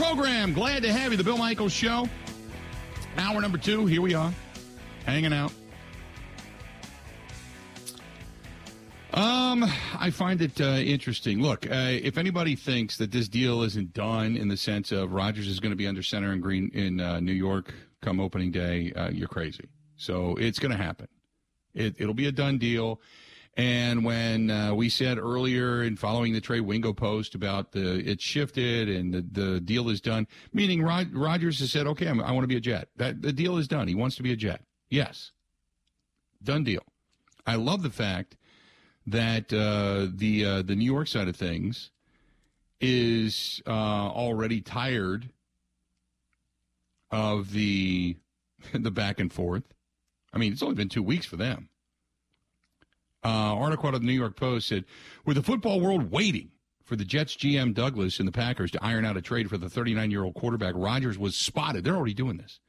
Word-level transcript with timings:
program. 0.00 0.54
Glad 0.54 0.82
to 0.82 0.90
have 0.90 1.10
you. 1.12 1.18
The 1.18 1.24
Bill 1.24 1.36
Michaels 1.36 1.74
Show. 1.74 2.08
Hour 3.18 3.38
number 3.42 3.58
two. 3.58 3.84
Here 3.84 4.00
we 4.00 4.14
are, 4.14 4.32
hanging 5.04 5.34
out. 5.34 5.52
Um, 9.12 9.62
I 9.98 10.08
find 10.10 10.40
it 10.40 10.58
uh, 10.58 10.64
interesting. 10.64 11.42
Look, 11.42 11.66
uh, 11.66 11.74
if 11.74 12.16
anybody 12.16 12.56
thinks 12.56 12.96
that 12.96 13.12
this 13.12 13.28
deal 13.28 13.62
isn't 13.62 13.92
done 13.92 14.38
in 14.38 14.48
the 14.48 14.56
sense 14.56 14.90
of 14.90 15.12
Rodgers 15.12 15.46
is 15.46 15.60
going 15.60 15.72
to 15.72 15.76
be 15.76 15.86
under 15.86 16.02
center 16.02 16.32
and 16.32 16.40
green 16.40 16.70
in 16.72 16.98
uh, 16.98 17.20
New 17.20 17.32
York 17.32 17.74
come 18.00 18.20
opening 18.20 18.50
day, 18.50 18.94
uh, 18.94 19.10
you're 19.10 19.28
crazy. 19.28 19.68
So 19.98 20.34
it's 20.36 20.58
going 20.58 20.72
to 20.72 20.82
happen. 20.82 21.08
It, 21.74 21.96
it'll 21.98 22.14
be 22.14 22.26
a 22.26 22.32
done 22.32 22.56
deal. 22.56 23.02
And 23.56 24.04
when 24.04 24.50
uh, 24.50 24.74
we 24.74 24.88
said 24.88 25.18
earlier 25.18 25.82
in 25.82 25.96
following 25.96 26.32
the 26.32 26.40
Trey 26.40 26.60
Wingo 26.60 26.92
post 26.92 27.34
about 27.34 27.72
the 27.72 27.98
it 28.08 28.20
shifted 28.20 28.88
and 28.88 29.12
the, 29.12 29.22
the 29.22 29.60
deal 29.60 29.88
is 29.88 30.00
done, 30.00 30.26
meaning 30.52 30.82
Rod, 30.82 31.12
Rodgers 31.12 31.58
has 31.60 31.72
said, 31.72 31.86
okay, 31.88 32.06
I'm, 32.06 32.20
i 32.20 32.30
want 32.30 32.44
to 32.44 32.48
be 32.48 32.56
a 32.56 32.60
Jet. 32.60 32.88
That 32.96 33.22
the 33.22 33.32
deal 33.32 33.58
is 33.58 33.66
done. 33.66 33.88
He 33.88 33.94
wants 33.94 34.16
to 34.16 34.22
be 34.22 34.32
a 34.32 34.36
Jet. 34.36 34.62
Yes, 34.88 35.32
done 36.42 36.64
deal. 36.64 36.84
I 37.46 37.56
love 37.56 37.82
the 37.82 37.90
fact 37.90 38.36
that 39.06 39.52
uh, 39.52 40.06
the 40.14 40.44
uh, 40.44 40.62
the 40.62 40.76
New 40.76 40.84
York 40.84 41.08
side 41.08 41.28
of 41.28 41.36
things 41.36 41.90
is 42.80 43.60
uh, 43.66 43.70
already 43.70 44.60
tired 44.60 45.28
of 47.10 47.52
the 47.52 48.16
the 48.72 48.90
back 48.90 49.18
and 49.18 49.32
forth. 49.32 49.64
I 50.32 50.38
mean, 50.38 50.52
it's 50.52 50.62
only 50.62 50.76
been 50.76 50.88
two 50.88 51.02
weeks 51.02 51.26
for 51.26 51.36
them. 51.36 51.69
Uh, 53.22 53.28
article 53.28 53.88
out 53.88 53.94
of 53.94 54.00
the 54.00 54.06
New 54.06 54.14
York 54.14 54.36
Post 54.36 54.68
said, 54.68 54.84
with 55.26 55.36
the 55.36 55.42
football 55.42 55.80
world 55.80 56.10
waiting 56.10 56.50
for 56.84 56.96
the 56.96 57.04
Jets 57.04 57.36
GM 57.36 57.74
Douglas 57.74 58.18
and 58.18 58.26
the 58.26 58.32
Packers 58.32 58.70
to 58.70 58.82
iron 58.82 59.04
out 59.04 59.16
a 59.16 59.22
trade 59.22 59.50
for 59.50 59.58
the 59.58 59.68
39 59.68 60.10
year 60.10 60.24
old 60.24 60.34
quarterback, 60.34 60.74
Rodgers 60.76 61.18
was 61.18 61.36
spotted. 61.36 61.84
They're 61.84 61.96
already 61.96 62.14
doing 62.14 62.38
this. 62.38 62.60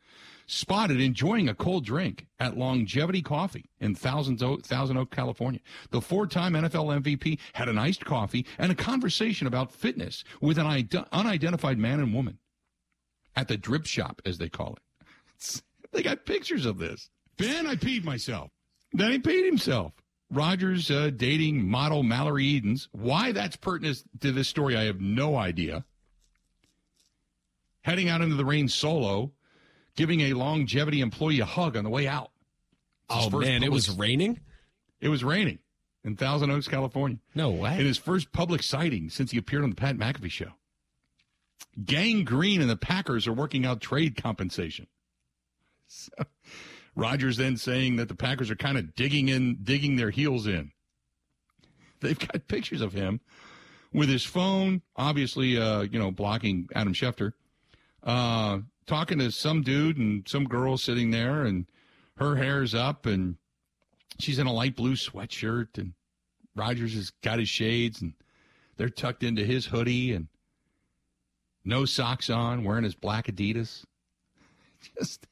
Spotted 0.47 0.99
enjoying 0.99 1.47
a 1.47 1.55
cold 1.55 1.85
drink 1.85 2.27
at 2.38 2.57
Longevity 2.57 3.22
Coffee 3.22 3.69
in 3.79 3.95
Thousand 3.95 4.44
Oak, 4.44 4.63
Thousand 4.66 4.97
Oak, 4.97 5.09
California. 5.09 5.61
The 5.91 6.02
four 6.02 6.27
time 6.27 6.53
NFL 6.53 7.02
MVP 7.02 7.39
had 7.53 7.69
an 7.69 7.77
iced 7.77 8.03
coffee 8.03 8.45
and 8.57 8.69
a 8.69 8.75
conversation 8.75 9.47
about 9.47 9.72
fitness 9.72 10.25
with 10.41 10.57
an 10.57 10.89
unidentified 11.13 11.77
man 11.77 12.02
and 12.02 12.13
woman 12.13 12.38
at 13.35 13.47
the 13.47 13.55
drip 13.55 13.85
shop, 13.85 14.22
as 14.25 14.38
they 14.39 14.49
call 14.49 14.75
it. 14.75 15.61
they 15.94 16.03
got 16.03 16.25
pictures 16.25 16.66
of 16.66 16.77
this. 16.77 17.09
Ben, 17.38 17.66
I 17.66 17.75
peed 17.75 18.03
myself. 18.03 18.52
Then 18.94 19.11
he 19.11 19.19
peed 19.19 19.45
himself. 19.45 19.94
Rodgers 20.32 20.90
uh, 20.90 21.12
dating 21.16 21.70
model 21.70 22.04
Mallory 22.04 22.46
Edens. 22.46 22.88
Why 22.94 23.32
that's 23.34 23.58
pertinent 23.58 24.02
to 24.22 24.32
this 24.32 24.48
story, 24.48 24.78
I 24.78 24.86
have 24.86 25.02
no 25.02 25.36
idea. 25.36 25.84
Heading 27.82 28.10
out 28.10 28.22
into 28.22 28.36
the 28.36 28.46
rain 28.46 28.68
solo, 28.70 29.34
giving 29.96 30.22
a 30.22 30.34
longevity 30.34 31.02
employee 31.02 31.42
a 31.42 31.46
hug 31.46 31.76
on 31.76 31.84
the 31.84 31.90
way 31.90 32.08
out. 32.08 32.32
Oh 33.09 33.30
man, 33.40 33.62
it 33.62 33.72
was 33.72 33.90
raining. 33.90 34.40
It 35.02 35.09
was 35.09 35.24
raining 35.24 35.59
in 36.04 36.16
Thousand 36.16 36.50
Oaks, 36.52 36.68
California. 36.68 37.18
No 37.36 37.50
way. 37.50 37.78
In 37.78 37.86
his 37.86 37.97
first 37.97 38.31
public 38.31 38.64
sighting 38.64 39.09
since 39.09 39.31
he 39.31 39.38
appeared 39.38 39.64
on 39.64 39.70
the 39.70 39.75
Pat 39.75 39.97
McAfee 39.97 40.31
show. 40.31 40.52
Gang 41.84 42.24
Green 42.24 42.62
and 42.62 42.70
the 42.70 42.78
Packers 42.78 43.28
are 43.28 43.34
working 43.34 43.66
out 43.66 43.81
trade 43.81 44.16
compensation. 44.22 44.88
So, 45.94 46.09
Rodgers 46.96 47.38
then 47.38 47.57
saying 47.57 47.96
that 47.96 48.07
the 48.07 48.16
Packers 48.16 48.52
are 48.52 48.56
kind 48.56 48.78
of 48.78 48.96
digging 48.96 49.29
in, 49.29 49.57
digging 49.63 49.96
their 49.96 50.09
heels 50.09 50.47
in. 50.47 50.72
They've 52.02 52.19
got 52.19 52.47
pictures 52.47 52.81
of 52.81 52.94
him 52.94 53.22
with 53.94 54.09
his 54.09 54.24
phone, 54.24 54.81
obviously, 54.96 55.57
uh, 55.57 55.81
you 55.81 56.00
know, 56.00 56.12
blocking 56.12 56.68
Adam 56.74 56.94
Schefter, 56.94 57.34
uh, 58.03 58.59
talking 58.88 59.19
to 59.19 59.31
some 59.31 59.62
dude 59.62 59.97
and 59.97 60.28
some 60.28 60.46
girl 60.46 60.78
sitting 60.78 61.12
there, 61.12 61.44
and 61.44 61.66
her 62.18 62.35
hair's 62.35 62.74
up, 62.74 63.06
and 63.06 63.35
she's 64.19 64.40
in 64.40 64.47
a 64.47 64.53
light 64.53 64.75
blue 64.75 64.96
sweatshirt, 64.96 65.78
and 65.78 65.94
Rodgers 66.56 66.94
has 66.96 67.12
got 67.22 67.40
his 67.40 67.50
shades, 67.50 68.02
and 68.02 68.13
they're 68.78 68.90
tucked 68.90 69.23
into 69.23 69.46
his 69.46 69.68
hoodie, 69.68 70.13
and 70.13 70.28
no 71.63 71.85
socks 71.85 72.29
on, 72.29 72.63
wearing 72.63 72.84
his 72.84 72.96
black 72.96 73.28
Adidas. 73.28 73.85
Just 74.97 75.28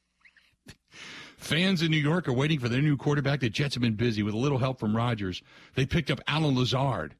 Fans 1.40 1.80
in 1.80 1.90
New 1.90 1.96
York 1.96 2.28
are 2.28 2.34
waiting 2.34 2.60
for 2.60 2.68
their 2.68 2.82
new 2.82 2.98
quarterback. 2.98 3.40
The 3.40 3.48
Jets 3.48 3.74
have 3.74 3.80
been 3.80 3.94
busy 3.94 4.22
with 4.22 4.34
a 4.34 4.38
little 4.38 4.58
help 4.58 4.78
from 4.78 4.94
Rodgers. 4.94 5.42
They 5.74 5.86
picked 5.86 6.10
up 6.10 6.20
Allen 6.28 6.54
Lazard. 6.54 7.14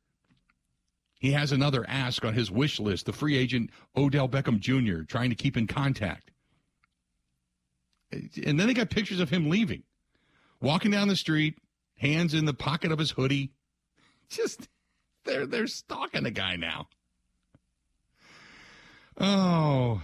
He 1.18 1.32
has 1.32 1.52
another 1.52 1.86
ask 1.88 2.22
on 2.22 2.34
his 2.34 2.50
wish 2.50 2.78
list, 2.78 3.06
the 3.06 3.14
free 3.14 3.36
agent 3.36 3.70
Odell 3.96 4.28
Beckham 4.28 4.60
Jr., 4.60 5.04
trying 5.04 5.30
to 5.30 5.36
keep 5.36 5.56
in 5.56 5.66
contact. 5.66 6.30
And 8.12 8.60
then 8.60 8.66
they 8.66 8.74
got 8.74 8.90
pictures 8.90 9.20
of 9.20 9.30
him 9.30 9.48
leaving, 9.48 9.84
walking 10.60 10.90
down 10.90 11.08
the 11.08 11.16
street, 11.16 11.56
hands 11.96 12.34
in 12.34 12.44
the 12.44 12.54
pocket 12.54 12.92
of 12.92 12.98
his 12.98 13.12
hoodie. 13.12 13.52
Just, 14.28 14.68
they're, 15.24 15.46
they're 15.46 15.66
stalking 15.66 16.24
the 16.24 16.30
guy 16.30 16.56
now. 16.56 16.88
Oh, 19.18 20.02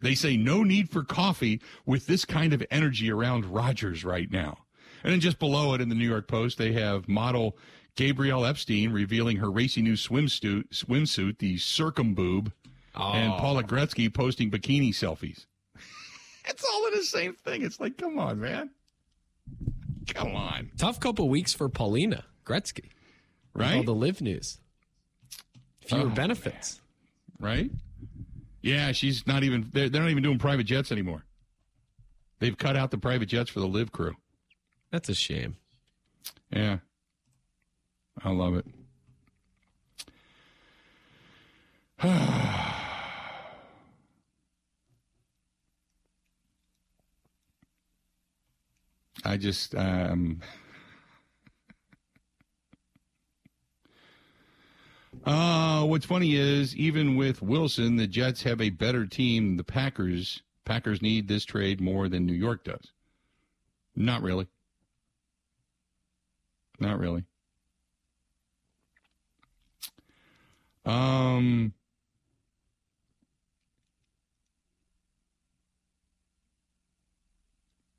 they 0.00 0.14
say 0.14 0.36
no 0.36 0.62
need 0.62 0.90
for 0.90 1.04
coffee 1.04 1.60
with 1.86 2.06
this 2.06 2.24
kind 2.24 2.52
of 2.52 2.64
energy 2.70 3.10
around 3.10 3.46
Rodgers 3.46 4.04
right 4.04 4.30
now. 4.30 4.58
And 5.02 5.12
then 5.12 5.20
just 5.20 5.38
below 5.38 5.74
it 5.74 5.80
in 5.80 5.88
the 5.88 5.94
New 5.94 6.08
York 6.08 6.28
Post, 6.28 6.58
they 6.58 6.72
have 6.72 7.08
model 7.08 7.56
Gabrielle 7.96 8.44
Epstein 8.44 8.92
revealing 8.92 9.38
her 9.38 9.50
racy 9.50 9.82
new 9.82 9.94
swimsuit, 9.94 10.68
swimsuit 10.70 11.38
the 11.38 11.56
circumboob, 11.56 12.52
oh. 12.94 13.12
and 13.12 13.32
Paula 13.34 13.62
Gretzky 13.62 14.12
posting 14.12 14.50
bikini 14.50 14.90
selfies. 14.90 15.46
it's 16.46 16.64
all 16.64 16.86
in 16.88 16.94
the 16.94 17.04
same 17.04 17.34
thing. 17.34 17.62
It's 17.62 17.80
like, 17.80 17.96
come 17.96 18.18
on, 18.18 18.40
man. 18.40 18.70
Come 20.14 20.34
on. 20.34 20.70
Tough 20.78 21.00
couple 21.00 21.28
weeks 21.28 21.52
for 21.52 21.68
Paulina 21.68 22.24
Gretzky. 22.44 22.90
Right? 23.54 23.76
All 23.76 23.82
the 23.82 23.94
LIV 23.94 24.22
news. 24.22 24.58
Fewer 25.82 26.02
oh, 26.02 26.08
benefits. 26.08 26.80
Man. 27.38 27.50
Right? 27.50 27.70
Yeah, 28.62 28.92
she's 28.92 29.26
not 29.26 29.42
even. 29.42 29.68
They're, 29.72 29.88
they're 29.88 30.02
not 30.02 30.10
even 30.10 30.22
doing 30.22 30.38
private 30.38 30.64
jets 30.64 30.92
anymore. 30.92 31.24
They've 32.38 32.56
cut 32.56 32.76
out 32.76 32.90
the 32.90 32.98
private 32.98 33.26
jets 33.26 33.50
for 33.50 33.60
the 33.60 33.68
LIV 33.68 33.92
crew. 33.92 34.16
That's 34.90 35.08
a 35.08 35.14
shame. 35.14 35.56
Yeah, 36.50 36.78
I 38.22 38.30
love 38.30 38.56
it. 38.56 38.66
I 49.22 49.36
just 49.36 49.74
um 49.74 50.40
Uh, 55.24 55.84
what's 55.84 56.06
funny 56.06 56.34
is 56.34 56.74
even 56.76 57.16
with 57.16 57.42
Wilson, 57.42 57.96
the 57.96 58.06
Jets 58.06 58.42
have 58.42 58.60
a 58.60 58.70
better 58.70 59.06
team. 59.06 59.56
The 59.56 59.64
Packers 59.64 60.42
Packers 60.64 61.02
need 61.02 61.28
this 61.28 61.44
trade 61.44 61.80
more 61.80 62.08
than 62.08 62.26
New 62.26 62.32
York 62.32 62.64
does. 62.64 62.92
Not 63.96 64.22
really. 64.22 64.46
Not 66.78 66.98
really. 66.98 67.24
Um. 70.86 71.74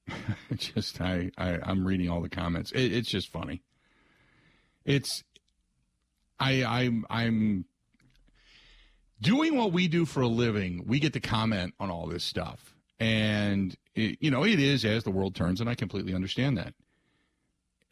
just 0.57 1.00
I, 1.00 1.31
I 1.38 1.59
I'm 1.63 1.85
reading 1.85 2.09
all 2.09 2.21
the 2.21 2.29
comments. 2.29 2.71
It, 2.71 2.94
it's 2.94 3.09
just 3.09 3.31
funny. 3.31 3.62
It's 4.85 5.24
I, 6.41 6.63
I'm 6.63 7.05
I'm 7.09 7.65
doing 9.21 9.55
what 9.55 9.71
we 9.71 9.88
do 9.88 10.05
for 10.05 10.21
a 10.21 10.27
living. 10.27 10.83
We 10.88 10.99
get 10.99 11.13
to 11.13 11.19
comment 11.19 11.75
on 11.79 11.91
all 11.91 12.07
this 12.07 12.23
stuff, 12.23 12.75
and 12.99 13.75
it, 13.93 14.17
you 14.19 14.31
know 14.31 14.43
it 14.43 14.59
is 14.59 14.83
as 14.83 15.03
the 15.03 15.11
world 15.11 15.35
turns, 15.35 15.61
and 15.61 15.69
I 15.69 15.75
completely 15.75 16.15
understand 16.15 16.57
that. 16.57 16.73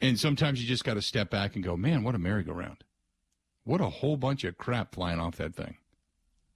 And 0.00 0.18
sometimes 0.18 0.60
you 0.60 0.66
just 0.66 0.84
got 0.84 0.94
to 0.94 1.02
step 1.02 1.30
back 1.30 1.54
and 1.54 1.62
go, 1.62 1.76
man, 1.76 2.02
what 2.02 2.14
a 2.14 2.18
merry-go-round! 2.18 2.82
What 3.64 3.80
a 3.80 3.88
whole 3.88 4.16
bunch 4.16 4.44
of 4.44 4.58
crap 4.58 4.94
flying 4.94 5.20
off 5.20 5.36
that 5.36 5.54
thing, 5.54 5.76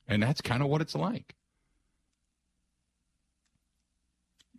and 0.09 0.23
that's 0.23 0.41
kind 0.41 0.63
of 0.63 0.69
what 0.69 0.81
it's 0.81 0.97
like. 0.97 1.37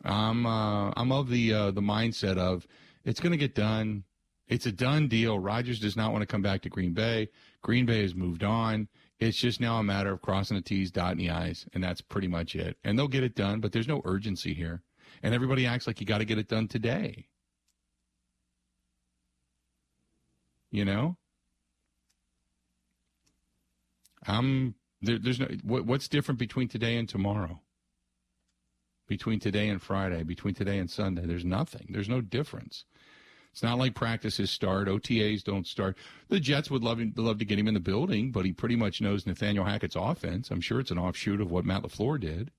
I'm 0.06 0.46
uh, 0.46 0.92
I'm 0.96 1.12
of 1.12 1.30
the 1.30 1.54
uh, 1.54 1.72
the 1.72 1.82
mindset 1.82 2.38
of 2.38 2.66
it's 3.04 3.20
going 3.20 3.32
to 3.32 3.38
get 3.38 3.56
done. 3.56 4.06
It's 4.48 4.66
a 4.66 4.72
done 4.72 5.08
deal. 5.08 5.40
Rodgers 5.40 5.80
does 5.80 5.96
not 5.96 6.12
want 6.12 6.22
to 6.22 6.28
come 6.28 6.42
back 6.42 6.62
to 6.62 6.70
Green 6.70 6.94
Bay. 6.94 7.30
Green 7.62 7.86
Bay 7.86 8.02
has 8.02 8.14
moved 8.14 8.44
on. 8.44 8.88
It's 9.20 9.38
just 9.38 9.60
now 9.60 9.78
a 9.78 9.84
matter 9.84 10.12
of 10.12 10.22
crossing 10.22 10.58
the 10.58 10.62
T's, 10.62 10.92
dotting 10.92 11.18
the 11.18 11.32
I's, 11.32 11.66
and 11.74 11.84
that's 11.84 12.02
pretty 12.02 12.28
much 12.28 12.56
it. 12.56 12.78
And 12.84 12.98
they'll 12.98 13.08
get 13.08 13.24
it 13.24 13.36
done, 13.36 13.60
but 13.60 13.72
there's 13.72 13.88
no 13.88 14.02
urgency 14.06 14.54
here. 14.54 14.84
And 15.24 15.34
everybody 15.34 15.66
acts 15.66 15.88
like 15.88 16.00
you 16.02 16.06
got 16.06 16.20
to 16.20 16.26
get 16.26 16.38
it 16.38 16.48
done 16.48 16.68
today. 16.68 17.28
You 20.70 20.86
know? 20.86 21.18
I'm 24.28 24.76
there, 25.02 25.20
there's 25.20 25.40
no 25.40 25.48
what, 25.64 25.86
what's 25.86 26.08
different 26.08 26.40
between 26.40 26.68
today 26.68 26.98
and 26.98 27.08
tomorrow. 27.08 27.62
Between 29.08 29.40
today 29.40 29.70
and 29.70 29.82
Friday, 29.82 30.24
between 30.24 30.56
today 30.56 30.80
and 30.80 30.90
Sunday, 30.90 31.26
there's 31.26 31.46
nothing. 31.46 31.88
There's 31.90 32.10
no 32.10 32.22
difference. 32.22 32.86
It's 33.56 33.63
not 33.63 33.78
like 33.78 33.96
practices 33.96 34.52
start, 34.52 34.90
OTAs 34.90 35.42
don't 35.42 35.66
start. 35.66 35.98
The 36.28 36.42
Jets 36.42 36.69
would 36.69 36.84
love 36.84 37.00
love 37.16 37.38
to 37.38 37.46
get 37.46 37.57
him 37.57 37.69
in 37.69 37.74
the 37.74 37.80
building, 37.80 38.34
but 38.34 38.44
he 38.44 38.52
pretty 38.52 38.75
much 38.75 39.00
knows 39.00 39.25
Nathaniel 39.25 39.63
Hackett's 39.63 39.96
offense. 39.96 40.52
I'm 40.52 40.60
sure 40.60 40.81
it's 40.81 40.92
an 40.92 40.98
offshoot 40.98 41.40
of 41.40 41.52
what 41.52 41.63
Matt 41.63 41.84
LaFleur 41.84 42.19
did. 42.19 42.52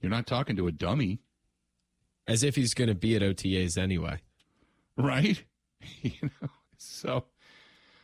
You're 0.00 0.12
not 0.12 0.28
talking 0.28 0.54
to 0.54 0.68
a 0.68 0.70
dummy. 0.70 1.18
As 2.28 2.44
if 2.44 2.54
he's 2.54 2.72
going 2.72 2.86
to 2.86 2.94
be 2.94 3.16
at 3.16 3.22
OTAs 3.22 3.76
anyway. 3.76 4.20
Right? 4.96 5.42
you 6.02 6.12
know, 6.22 6.50
so 6.76 7.24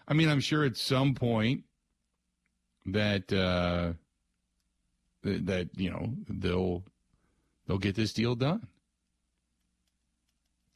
I 0.09 0.15
mean, 0.15 0.29
I'm 0.29 0.41
sure 0.41 0.65
at 0.65 0.77
some 0.77 1.15
point 1.15 1.63
that 2.87 3.33
uh, 3.33 3.93
that 5.23 5.71
you 5.77 5.89
know 5.89 6.15
they'll 6.29 6.83
they'll 7.69 7.79
get 7.79 7.95
this 7.95 8.13
deal 8.13 8.35
done. 8.35 8.67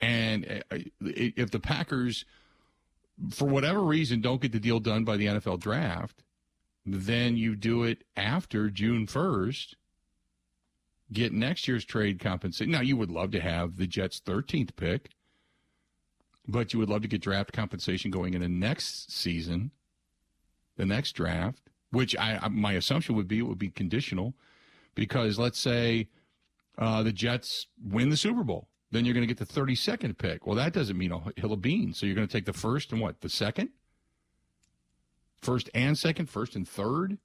And 0.00 0.62
uh, 0.70 0.78
if 1.00 1.50
the 1.50 1.60
Packers, 1.60 2.25
for 3.31 3.46
whatever 3.48 3.81
reason, 3.81 4.20
don't 4.20 4.40
get 4.40 4.52
the 4.52 4.60
deal 4.60 4.81
done 4.81 5.04
by 5.04 5.16
the 5.16 5.26
NFL 5.26 5.60
draft, 5.60 6.22
then 6.84 7.37
you 7.37 7.56
do 7.56 7.82
it 7.82 8.04
after 8.16 8.70
June 8.70 9.06
1st, 9.06 9.75
get 11.12 11.32
next 11.32 11.66
year's 11.66 11.84
trade 11.84 12.20
compensation. 12.20 12.70
Now, 12.70 12.81
you 12.81 12.96
would 12.96 13.10
love 13.10 13.31
to 13.32 13.40
have 13.40 13.76
the 13.76 13.87
Jets' 13.87 14.20
13th 14.20 14.76
pick, 14.76 15.10
but 16.46 16.72
you 16.72 16.78
would 16.78 16.88
love 16.88 17.02
to 17.02 17.08
get 17.08 17.22
draft 17.22 17.52
compensation 17.52 18.10
going 18.10 18.34
into 18.34 18.48
next 18.48 19.10
season, 19.10 19.72
the 20.76 20.87
next 20.87 21.12
draft, 21.12 21.70
which 21.90 22.16
I 22.16 22.46
my 22.48 22.72
assumption 22.72 23.16
would 23.16 23.28
be 23.28 23.38
it 23.38 23.46
would 23.46 23.58
be 23.58 23.70
conditional 23.70 24.34
because 24.94 25.38
let's 25.38 25.58
say 25.58 26.08
uh, 26.78 27.02
the 27.02 27.12
Jets 27.12 27.66
win 27.82 28.10
the 28.10 28.16
Super 28.16 28.44
Bowl 28.44 28.69
then 28.96 29.04
you're 29.04 29.14
going 29.14 29.26
to 29.26 29.32
get 29.32 29.38
the 29.38 29.60
32nd 29.60 30.16
pick. 30.16 30.46
Well, 30.46 30.56
that 30.56 30.72
doesn't 30.72 30.96
mean 30.96 31.12
a 31.12 31.20
hill 31.37 31.52
of 31.52 31.60
beans. 31.60 31.98
So 31.98 32.06
you're 32.06 32.14
going 32.14 32.26
to 32.26 32.32
take 32.32 32.46
the 32.46 32.52
first 32.52 32.93
and 32.93 33.00
what? 33.00 33.20
The 33.20 33.28
second? 33.28 33.70
First 35.43 35.69
and 35.75 35.98
second, 35.98 36.31
first 36.31 36.56
and 36.56 36.66
third 36.66 37.19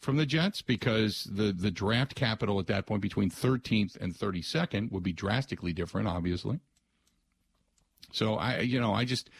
from 0.00 0.16
the 0.16 0.26
Jets 0.26 0.62
because 0.62 1.24
the, 1.30 1.52
the 1.52 1.70
draft 1.70 2.14
capital 2.14 2.58
at 2.58 2.66
that 2.66 2.86
point 2.86 3.02
between 3.02 3.30
13th 3.30 3.96
and 4.00 4.14
32nd 4.14 4.90
would 4.90 5.02
be 5.02 5.12
drastically 5.12 5.72
different, 5.72 6.08
obviously. 6.08 6.58
So 8.12 8.34
I, 8.34 8.60
you 8.60 8.80
know, 8.80 8.92
I 8.92 9.04
just, 9.04 9.30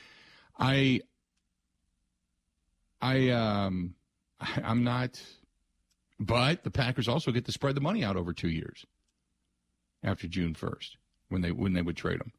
I, 0.58 1.00
I, 3.00 3.30
um, 3.30 3.94
I'm 4.40 4.84
not, 4.84 5.20
but 6.20 6.62
the 6.62 6.70
Packers 6.70 7.08
also 7.08 7.32
get 7.32 7.46
to 7.46 7.52
spread 7.52 7.74
the 7.74 7.80
money 7.80 8.04
out 8.04 8.16
over 8.16 8.32
two 8.32 8.50
years 8.50 8.86
after 10.02 10.26
June 10.26 10.55
1st 10.55 10.97
when 11.29 11.43
they 11.43 11.52
when 11.52 11.73
they 11.73 11.82
would 11.82 11.97
trade 11.97 12.20
them, 12.20 12.32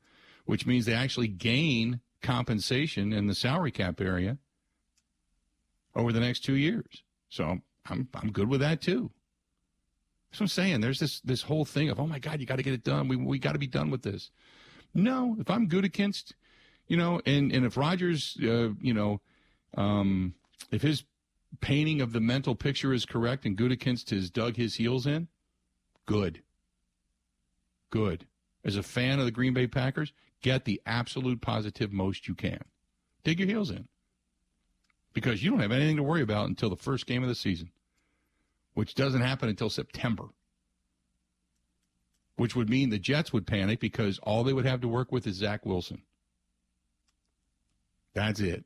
which 0.46 0.66
means 0.66 0.86
they 0.86 0.94
actually 0.94 1.28
gain 1.28 2.02
compensation 2.22 3.14
in 3.14 3.28
the 3.28 3.36
salary 3.36 3.72
cap 3.72 4.00
area 4.00 4.38
over 5.96 6.12
the 6.12 6.20
next 6.20 6.42
two 6.42 6.56
years. 6.56 7.04
So 7.30 7.60
I'm 7.88 8.08
I'm 8.14 8.32
good 8.32 8.50
with 8.50 8.62
that 8.62 8.82
too. 8.82 9.12
That's 10.30 10.40
what 10.40 10.46
I'm 10.46 10.48
saying. 10.50 10.82
There's 10.82 11.00
this 11.00 11.20
this 11.22 11.42
whole 11.44 11.66
thing 11.66 11.90
of 11.90 12.00
oh 12.00 12.08
my 12.08 12.20
God, 12.20 12.40
you 12.40 12.46
got 12.46 12.58
to 12.58 12.64
get 12.64 12.74
it 12.74 12.84
done. 12.84 13.08
We 13.08 13.16
we 13.16 13.40
got 13.40 13.54
to 13.54 13.60
be 13.60 13.68
done 13.68 13.90
with 13.90 14.04
this. 14.04 14.32
No, 14.94 15.38
if 15.40 15.50
I'm 15.50 15.68
good 15.68 15.86
against, 15.86 16.36
you 16.88 16.98
know, 16.98 17.22
and 17.26 17.52
and 17.52 17.66
if 17.66 17.78
Rodgers, 17.78 18.38
uh, 18.44 18.70
you 18.80 18.94
know, 18.94 19.22
um, 19.78 20.36
if 20.72 20.82
his 20.82 21.06
painting 21.60 22.02
of 22.02 22.14
the 22.14 22.22
mental 22.22 22.56
picture 22.56 22.94
is 22.94 23.06
correct 23.06 23.46
and 23.46 23.58
Gutekunst 23.58 24.10
has 24.12 24.30
dug 24.30 24.56
his 24.56 24.76
heels 24.76 25.06
in, 25.06 25.28
good 26.06 26.42
good. 27.92 28.26
As 28.66 28.76
a 28.76 28.84
fan 28.84 29.20
of 29.20 29.26
the 29.26 29.32
Green 29.32 29.54
Bay 29.54 29.68
Packers, 29.68 30.14
get 30.42 30.66
the 30.66 30.82
absolute 30.86 31.42
positive 31.42 31.92
most 31.92 32.28
you 32.28 32.34
can. 32.34 32.64
Dig 33.24 33.40
your 33.40 33.48
heels 33.48 33.70
in. 33.70 33.88
Because 35.14 35.44
you 35.44 35.52
don't 35.52 35.60
have 35.60 35.72
anything 35.72 35.98
to 35.98 36.04
worry 36.04 36.22
about 36.22 36.48
until 36.50 36.70
the 36.70 36.76
first 36.76 37.06
game 37.06 37.22
of 37.22 37.30
the 37.30 37.36
season, 37.36 37.70
which 38.74 38.96
doesn't 38.96 39.22
happen 39.22 39.50
until 39.50 39.70
September. 39.70 40.26
Which 42.38 42.56
would 42.56 42.70
mean 42.70 42.90
the 42.90 42.98
Jets 42.98 43.34
would 43.34 43.46
panic 43.46 43.80
because 43.80 44.20
all 44.20 44.44
they 44.44 44.54
would 44.54 44.66
have 44.66 44.82
to 44.82 44.88
work 44.88 45.12
with 45.12 45.28
is 45.28 45.36
Zach 45.36 45.66
Wilson. 45.66 46.02
That's 48.14 48.40
it. 48.40 48.66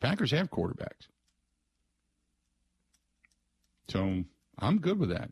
Packers 0.00 0.30
have 0.30 0.50
quarterbacks. 0.50 1.08
So 3.88 4.24
I'm 4.58 4.78
good 4.78 4.98
with 4.98 5.10
that. 5.10 5.30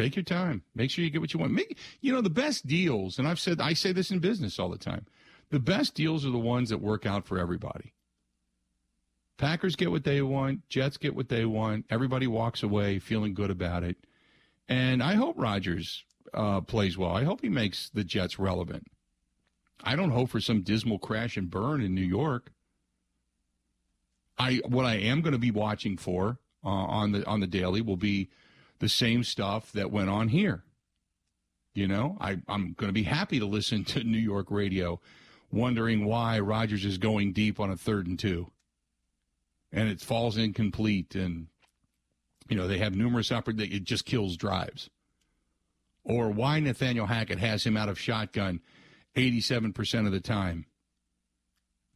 Take 0.00 0.16
your 0.16 0.22
time. 0.22 0.62
Make 0.74 0.90
sure 0.90 1.04
you 1.04 1.10
get 1.10 1.20
what 1.20 1.34
you 1.34 1.40
want. 1.40 1.52
Make 1.52 1.76
you 2.00 2.10
know 2.10 2.22
the 2.22 2.30
best 2.30 2.66
deals, 2.66 3.18
and 3.18 3.28
I've 3.28 3.38
said 3.38 3.60
I 3.60 3.74
say 3.74 3.92
this 3.92 4.10
in 4.10 4.18
business 4.18 4.58
all 4.58 4.70
the 4.70 4.78
time. 4.78 5.04
The 5.50 5.60
best 5.60 5.94
deals 5.94 6.24
are 6.24 6.30
the 6.30 6.38
ones 6.38 6.70
that 6.70 6.80
work 6.80 7.04
out 7.04 7.26
for 7.26 7.38
everybody. 7.38 7.92
Packers 9.36 9.76
get 9.76 9.90
what 9.90 10.04
they 10.04 10.22
want, 10.22 10.66
Jets 10.70 10.96
get 10.96 11.14
what 11.14 11.28
they 11.28 11.44
want. 11.44 11.84
Everybody 11.90 12.26
walks 12.26 12.62
away 12.62 12.98
feeling 12.98 13.34
good 13.34 13.50
about 13.50 13.82
it. 13.82 13.98
And 14.70 15.02
I 15.02 15.16
hope 15.16 15.34
Rodgers 15.38 16.02
uh, 16.32 16.62
plays 16.62 16.96
well. 16.96 17.14
I 17.14 17.24
hope 17.24 17.42
he 17.42 17.50
makes 17.50 17.90
the 17.90 18.04
Jets 18.04 18.38
relevant. 18.38 18.86
I 19.84 19.96
don't 19.96 20.12
hope 20.12 20.30
for 20.30 20.40
some 20.40 20.62
dismal 20.62 20.98
crash 20.98 21.36
and 21.36 21.50
burn 21.50 21.82
in 21.82 21.94
New 21.94 22.00
York. 22.00 22.52
I 24.38 24.62
what 24.66 24.86
I 24.86 24.94
am 24.94 25.20
going 25.20 25.34
to 25.34 25.38
be 25.38 25.50
watching 25.50 25.98
for 25.98 26.38
uh, 26.64 26.68
on 26.68 27.12
the 27.12 27.26
on 27.26 27.40
the 27.40 27.46
daily 27.46 27.82
will 27.82 27.98
be 27.98 28.30
the 28.80 28.88
same 28.88 29.22
stuff 29.22 29.70
that 29.72 29.92
went 29.92 30.10
on 30.10 30.28
here. 30.28 30.64
You 31.72 31.86
know, 31.86 32.16
I, 32.20 32.38
I'm 32.48 32.72
going 32.72 32.88
to 32.88 32.92
be 32.92 33.04
happy 33.04 33.38
to 33.38 33.46
listen 33.46 33.84
to 33.84 34.02
New 34.02 34.18
York 34.18 34.50
radio, 34.50 35.00
wondering 35.52 36.04
why 36.04 36.40
Rodgers 36.40 36.84
is 36.84 36.98
going 36.98 37.32
deep 37.32 37.60
on 37.60 37.70
a 37.70 37.76
third 37.76 38.08
and 38.08 38.18
two, 38.18 38.50
and 39.70 39.88
it 39.88 40.00
falls 40.00 40.36
incomplete, 40.36 41.14
and 41.14 41.46
you 42.48 42.56
know 42.56 42.66
they 42.66 42.78
have 42.78 42.96
numerous 42.96 43.30
opportunities. 43.30 43.76
It 43.76 43.84
just 43.84 44.04
kills 44.04 44.36
drives, 44.36 44.90
or 46.02 46.28
why 46.30 46.58
Nathaniel 46.58 47.06
Hackett 47.06 47.38
has 47.38 47.64
him 47.64 47.76
out 47.76 47.88
of 47.88 48.00
shotgun 48.00 48.60
87% 49.14 50.06
of 50.06 50.12
the 50.12 50.20
time, 50.20 50.66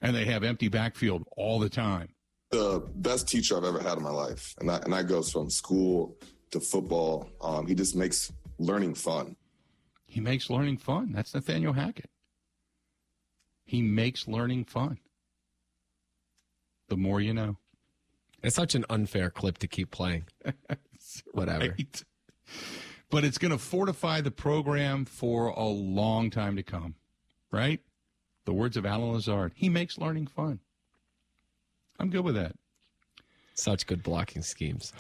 and 0.01 0.15
they 0.15 0.25
have 0.25 0.45
empty 0.45 0.69
backfield 0.69 1.25
all 1.37 1.59
the 1.59 1.69
time. 1.69 2.11
The 2.53 2.81
best 2.95 3.27
teacher 3.27 3.57
I've 3.57 3.65
ever 3.65 3.81
had 3.81 3.99
in 3.99 4.05
my 4.05 4.11
life, 4.11 4.55
and 4.61 4.69
that 4.69 4.85
and 4.85 4.93
that 4.93 5.09
goes 5.09 5.33
from 5.33 5.51
school 5.51 6.17
to 6.55 6.61
football. 6.61 7.29
Um, 7.41 7.67
he 7.67 7.75
just 7.75 7.95
makes 7.95 8.33
learning 8.59 8.95
fun. 8.95 9.37
He 10.07 10.21
makes 10.21 10.49
learning 10.49 10.79
fun. 10.79 11.13
That's 11.13 11.35
Nathaniel 11.35 11.73
Hackett. 11.73 12.11
He 13.65 13.83
makes 13.83 14.27
learning 14.27 14.65
fun. 14.65 14.99
The 16.89 16.97
more 16.97 17.21
you 17.21 17.35
know. 17.35 17.57
It's 18.43 18.57
such 18.57 18.75
an 18.75 18.85
unfair 18.91 19.31
clip 19.31 19.59
to 19.59 19.67
keep 19.67 19.91
playing. 19.91 20.25
Whatever. 21.33 21.71
Right. 21.71 22.05
But 23.11 23.25
it's 23.25 23.39
going 23.39 23.53
to 23.53 23.59
fortify 23.59 24.21
the 24.21 24.31
program 24.31 25.05
for 25.05 25.49
a 25.49 25.65
long 25.65 26.31
time 26.31 26.57
to 26.57 26.63
come, 26.63 26.95
right? 27.51 27.81
The 28.45 28.53
words 28.53 28.77
of 28.77 28.85
Allen 28.85 29.13
Lazard. 29.13 29.53
He 29.55 29.69
makes 29.69 29.99
learning 29.99 30.27
fun. 30.29 30.61
I'm 31.99 32.11
good 32.11 32.25
with 32.25 32.35
that. 32.35 32.53
Such 33.55 33.87
good 33.87 34.03
blocking 34.03 34.43
schemes. 34.43 34.93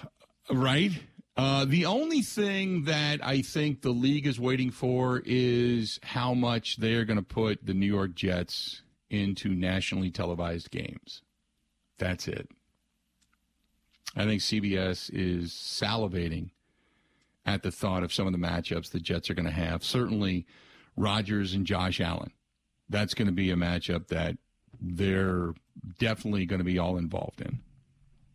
Right? 0.51 0.93
Uh, 1.37 1.65
the 1.65 1.85
only 1.85 2.23
thing 2.23 2.85
that 2.85 3.25
I 3.25 3.43
think 3.43 3.83
the 3.83 3.91
league 3.91 4.27
is 4.27 4.39
waiting 4.39 4.71
for 4.71 5.21
is 5.25 5.99
how 6.03 6.33
much 6.33 6.77
they're 6.77 7.05
going 7.05 7.19
to 7.19 7.25
put 7.25 7.67
the 7.67 7.75
New 7.75 7.87
York 7.87 8.15
Jets 8.15 8.83
into 9.11 9.49
nationally 9.49 10.11
televised 10.11 10.71
games. 10.71 11.23
That's 11.99 12.29
it. 12.29 12.49
I 14.17 14.25
think 14.25 14.43
CBS 14.43 15.11
is 15.13 15.53
salivating 15.53 16.51
at 17.45 17.65
the 17.65 17.73
thought 17.73 18.05
of 18.05 18.13
some 18.13 18.27
of 18.27 18.33
the 18.33 18.39
matchups 18.39 18.91
the 18.91 19.01
Jets 19.01 19.29
are 19.29 19.35
going 19.35 19.45
to 19.45 19.51
have. 19.51 19.83
Certainly, 19.83 20.47
Rodgers 20.97 21.53
and 21.53 21.67
Josh 21.67 22.01
Allen. 22.01 22.31
That's 22.89 23.15
going 23.15 23.27
to 23.27 23.33
be 23.33 23.51
a 23.51 23.57
matchup 23.57 24.07
that 24.09 24.37
they're 24.81 25.53
definitely 25.99 26.47
going 26.47 26.59
to 26.59 26.65
be 26.65 26.79
all 26.79 26.97
involved 26.97 27.41
in. 27.41 27.59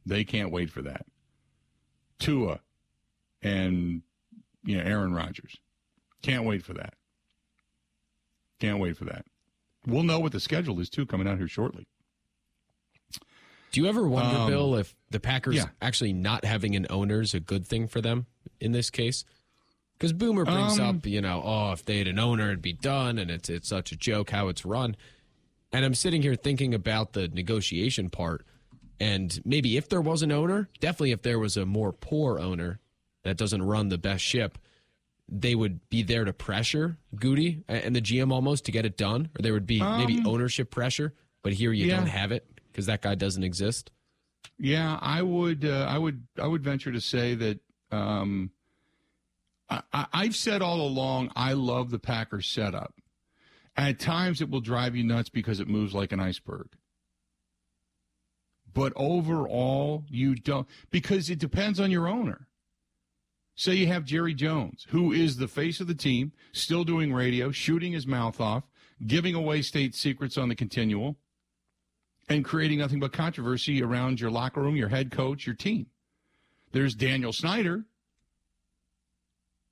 They 0.06 0.26
can't 0.26 0.52
wait 0.52 0.70
for 0.70 0.82
that. 0.82 1.06
Tua 2.20 2.60
and 3.42 4.02
you 4.64 4.78
know 4.78 4.84
Aaron 4.84 5.14
Rodgers. 5.14 5.58
Can't 6.22 6.46
wait 6.46 6.64
for 6.64 6.74
that. 6.74 6.94
Can't 8.60 8.80
wait 8.80 8.98
for 8.98 9.06
that. 9.06 9.26
We'll 9.86 10.04
know 10.04 10.20
what 10.20 10.34
the 10.34 10.40
schedule 10.40 10.80
is 10.80 10.90
too 10.90 11.06
coming 11.06 11.28
out 11.28 11.38
here 11.38 11.48
shortly. 11.48 11.88
Do 13.72 13.82
you 13.82 13.88
ever 13.88 14.08
wonder, 14.08 14.36
um, 14.36 14.50
Bill, 14.50 14.76
if 14.76 14.96
the 15.12 15.20
Packers 15.20 15.56
yeah. 15.56 15.66
actually 15.82 16.12
not 16.12 16.44
having 16.44 16.76
an 16.76 16.88
owner 16.90 17.22
is 17.22 17.34
a 17.34 17.40
good 17.40 17.68
thing 17.68 17.88
for 17.88 18.02
them 18.02 18.26
in 18.60 18.72
this 18.72 18.90
case? 18.90 19.26
Because 19.94 20.12
Boomer 20.14 20.46
brings 20.46 20.80
um, 20.80 20.98
up, 20.98 21.06
you 21.06 21.22
know, 21.22 21.42
oh, 21.44 21.72
if 21.74 21.86
they 21.86 22.00
had 22.00 22.08
an 22.08 22.20
owner, 22.20 22.48
it'd 22.48 22.62
be 22.62 22.74
done, 22.74 23.20
and 23.20 23.30
it's 23.30 23.50
it's 23.50 23.68
such 23.68 23.92
a 23.92 23.98
joke 23.98 24.32
how 24.32 24.48
it's 24.48 24.66
run. 24.66 24.96
And 25.72 25.86
I'm 25.86 25.94
sitting 25.94 26.22
here 26.22 26.36
thinking 26.36 26.74
about 26.74 27.14
the 27.14 27.28
negotiation 27.28 28.10
part. 28.10 28.46
And 29.00 29.40
maybe 29.46 29.78
if 29.78 29.88
there 29.88 30.02
was 30.02 30.24
an 30.24 30.32
owner, 30.32 30.70
definitely 30.80 31.12
if 31.12 31.22
there 31.22 31.40
was 31.40 31.58
a 31.58 31.66
more 31.66 31.94
poor 31.94 32.40
owner 32.40 32.80
that 33.24 33.38
doesn't 33.38 33.62
run 33.62 33.90
the 33.90 33.98
best 33.98 34.24
ship, 34.24 34.58
they 35.28 35.56
would 35.56 35.88
be 35.90 36.04
there 36.04 36.26
to 36.26 36.34
pressure 36.34 36.98
Goody 37.16 37.64
and 37.68 37.96
the 37.96 38.02
GM 38.02 38.32
almost 38.32 38.66
to 38.66 38.72
get 38.72 38.86
it 38.86 38.98
done, 38.98 39.30
or 39.38 39.42
there 39.42 39.54
would 39.54 39.68
be 39.68 39.82
um, 39.82 39.98
maybe 39.98 40.22
ownership 40.26 40.72
pressure. 40.72 41.14
But 41.42 41.54
here 41.54 41.72
you 41.72 41.86
yeah. 41.86 41.98
don't 41.98 42.08
have 42.08 42.32
it 42.32 42.46
because 42.68 42.88
that 42.88 43.02
guy 43.02 43.16
doesn't 43.16 43.44
exist. 43.44 43.92
Yeah, 44.58 44.98
I 45.02 45.22
would, 45.22 45.66
uh, 45.66 45.86
I 45.90 45.98
would, 45.98 46.28
I 46.42 46.48
would 46.48 46.64
venture 46.64 46.92
to 46.92 47.00
say 47.00 47.36
that 47.36 47.60
um, 47.92 48.52
I, 49.70 49.82
I've 49.94 50.36
said 50.36 50.62
all 50.62 50.82
along 50.82 51.32
I 51.36 51.54
love 51.54 51.92
the 51.92 52.00
Packers 52.00 52.48
setup. 52.48 52.94
At 53.78 54.00
times, 54.00 54.42
it 54.42 54.50
will 54.50 54.60
drive 54.60 54.96
you 54.96 55.04
nuts 55.04 55.30
because 55.30 55.60
it 55.60 55.68
moves 55.68 55.94
like 55.94 56.12
an 56.12 56.20
iceberg. 56.20 56.68
But 58.74 58.92
overall, 58.96 60.04
you 60.10 60.36
don't 60.36 60.68
because 60.92 61.30
it 61.30 61.40
depends 61.40 61.80
on 61.80 61.90
your 61.90 62.08
owner. 62.08 62.48
Say 63.60 63.76
you 63.76 63.88
have 63.88 64.06
Jerry 64.06 64.34
Jones, 64.34 64.88
who 64.88 65.12
is 65.12 65.36
the 65.36 65.50
face 65.50 65.82
of 65.82 65.88
the 65.88 65.94
team, 65.94 66.32
still 66.54 66.86
doing 66.86 67.12
radio, 67.12 67.52
shooting 67.52 67.92
his 67.92 68.08
mouth 68.08 68.40
off, 68.40 68.64
giving 69.06 69.36
away 69.36 69.64
state 69.64 69.94
secrets 69.94 70.38
on 70.38 70.48
the 70.48 70.56
continual, 70.56 71.18
and 72.30 72.46
creating 72.46 72.80
nothing 72.80 73.02
but 73.02 73.12
controversy 73.12 73.84
around 73.84 74.22
your 74.22 74.32
locker 74.32 74.62
room, 74.62 74.78
your 74.78 74.88
head 74.88 75.12
coach, 75.12 75.46
your 75.46 75.58
team. 75.58 75.88
There's 76.72 76.96
Daniel 76.96 77.34
Snyder, 77.34 77.84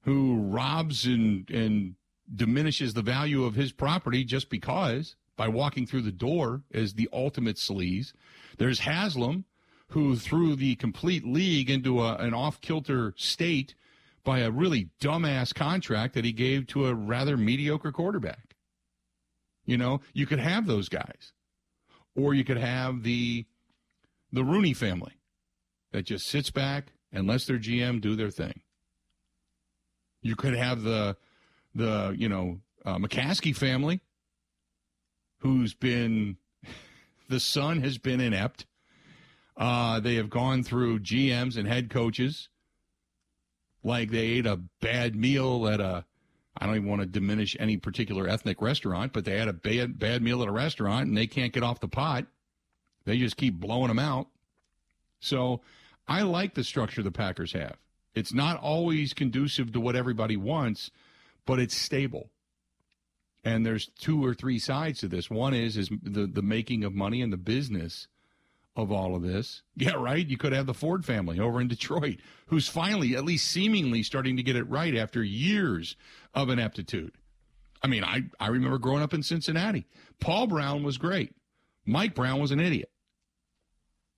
who 0.01 0.36
robs 0.36 1.06
and, 1.06 1.50
and 1.50 1.96
diminishes 2.36 2.94
the 2.94 3.01
value 3.01 3.46
of 3.46 3.56
his 3.56 3.72
property 3.72 4.25
just 4.25 4.50
because 4.50 5.15
by 5.38 5.48
walking 5.48 5.88
through 5.88 6.01
the 6.01 6.12
door 6.12 6.62
as 6.74 6.96
the 6.96 7.08
ultimate 7.13 7.56
sleaze. 7.56 8.12
There's 8.58 8.79
Haslam, 8.79 9.46
who 9.89 10.15
threw 10.15 10.56
the 10.56 10.75
complete 10.75 11.25
league 11.25 11.70
into 11.70 12.01
a, 12.01 12.15
an 12.15 12.34
off 12.34 12.60
kilter 12.62 13.13
state 13.15 13.74
by 14.24 14.39
a 14.39 14.51
really 14.51 14.89
dumbass 15.00 15.56
contract 15.56 16.13
that 16.13 16.25
he 16.25 16.34
gave 16.34 16.67
to 16.67 16.86
a 16.86 16.94
rather 16.94 17.38
mediocre 17.38 17.91
quarterback. 17.91 18.56
You 19.65 19.77
know, 19.77 20.01
you 20.13 20.25
could 20.25 20.39
have 20.39 20.67
those 20.67 20.89
guys, 20.89 21.32
or 22.15 22.34
you 22.34 22.44
could 22.44 22.58
have 22.58 23.03
the 23.03 23.46
the 24.32 24.44
Rooney 24.44 24.74
family 24.74 25.13
that 25.91 26.06
just 26.06 26.27
sits 26.27 26.51
back 26.51 26.91
and 27.12 27.25
lets 27.25 27.46
their 27.46 27.58
GM 27.58 28.01
do 28.01 28.15
their 28.15 28.29
thing. 28.29 28.62
You 30.22 30.36
could 30.36 30.56
have 30.56 30.84
the 30.84 31.15
the 31.74 32.13
you 32.17 32.27
know 32.27 32.60
uh, 32.86 32.98
McCaskey 32.98 33.56
family, 33.56 34.01
who's 35.39 35.74
been 35.74 36.38
the 37.29 37.39
son 37.39 37.82
has 37.82 37.98
been 37.98 38.20
inept 38.22 38.65
uh, 39.58 40.00
they 40.00 40.16
have 40.16 40.30
gone 40.30 40.64
through 40.64 41.00
GMs 41.00 41.58
and 41.58 41.68
head 41.68 41.90
coaches 41.90 42.50
like 43.84 44.12
they 44.12 44.20
ate 44.20 44.46
a 44.46 44.58
bad 44.82 45.16
meal 45.16 45.68
at 45.68 45.80
a 45.80 46.06
I 46.60 46.66
don't 46.66 46.76
even 46.76 46.90
want 46.90 47.02
to 47.02 47.08
diminish 47.08 47.56
any 47.60 47.78
particular 47.78 48.28
ethnic 48.28 48.62
restaurant, 48.64 49.14
but 49.14 49.26
they 49.26 49.38
had 49.38 49.48
a 49.48 49.54
bad 49.54 50.00
bad 50.00 50.22
meal 50.22 50.42
at 50.42 50.48
a 50.48 50.52
restaurant 50.52 51.08
and 51.08 51.18
they 51.18 51.28
can't 51.28 51.54
get 51.54 51.64
off 51.64 51.80
the 51.80 51.88
pot. 51.88 52.26
They 53.06 53.18
just 53.18 53.38
keep 53.38 53.60
blowing 53.60 53.88
them 53.88 54.00
out. 54.00 54.28
So 55.20 55.62
I 56.08 56.24
like 56.24 56.56
the 56.56 56.64
structure 56.64 57.04
the 57.04 57.12
Packers 57.12 57.54
have. 57.54 57.78
It's 58.16 58.34
not 58.34 58.60
always 58.60 59.14
conducive 59.14 59.72
to 59.74 59.80
what 59.80 59.96
everybody 59.96 60.36
wants, 60.36 60.90
but 61.46 61.60
it's 61.60 61.76
stable. 61.76 62.32
And 63.44 63.66
there's 63.66 63.88
two 64.00 64.26
or 64.26 64.34
three 64.34 64.60
sides 64.60 65.00
to 65.00 65.08
this. 65.08 65.30
One 65.30 65.54
is 65.54 65.78
is 65.78 65.90
the 66.02 66.28
the 66.28 66.42
making 66.42 66.84
of 66.84 66.94
money 66.94 67.22
and 67.22 67.32
the 67.32 67.38
business 67.38 68.08
of 68.78 68.92
all 68.92 69.16
of 69.16 69.24
this. 69.24 69.64
Yeah, 69.76 69.96
right. 69.96 70.26
You 70.26 70.38
could 70.38 70.54
have 70.54 70.66
the 70.66 70.74
Ford 70.74 71.04
family 71.06 71.40
over 71.40 71.60
in 71.60 71.68
Detroit, 71.68 72.18
who's 72.48 72.68
finally, 72.68 73.16
at 73.16 73.26
least 73.26 73.48
seemingly, 73.48 74.04
starting 74.04 74.38
to 74.38 74.44
get 74.44 74.56
it 74.56 74.70
right 74.70 74.96
after 74.96 75.24
years 75.24 75.96
of 76.34 76.50
ineptitude. 76.50 77.14
I 77.82 77.88
mean, 77.88 78.04
I, 78.04 78.24
I 78.40 78.48
remember 78.48 78.78
growing 78.78 79.04
up 79.04 79.14
in 79.14 79.24
Cincinnati. 79.24 79.86
Paul 80.20 80.48
Brown 80.48 80.84
was 80.84 80.98
great. 80.98 81.36
Mike 81.86 82.16
Brown 82.16 82.40
was 82.40 82.52
an 82.52 82.60
idiot. 82.60 82.92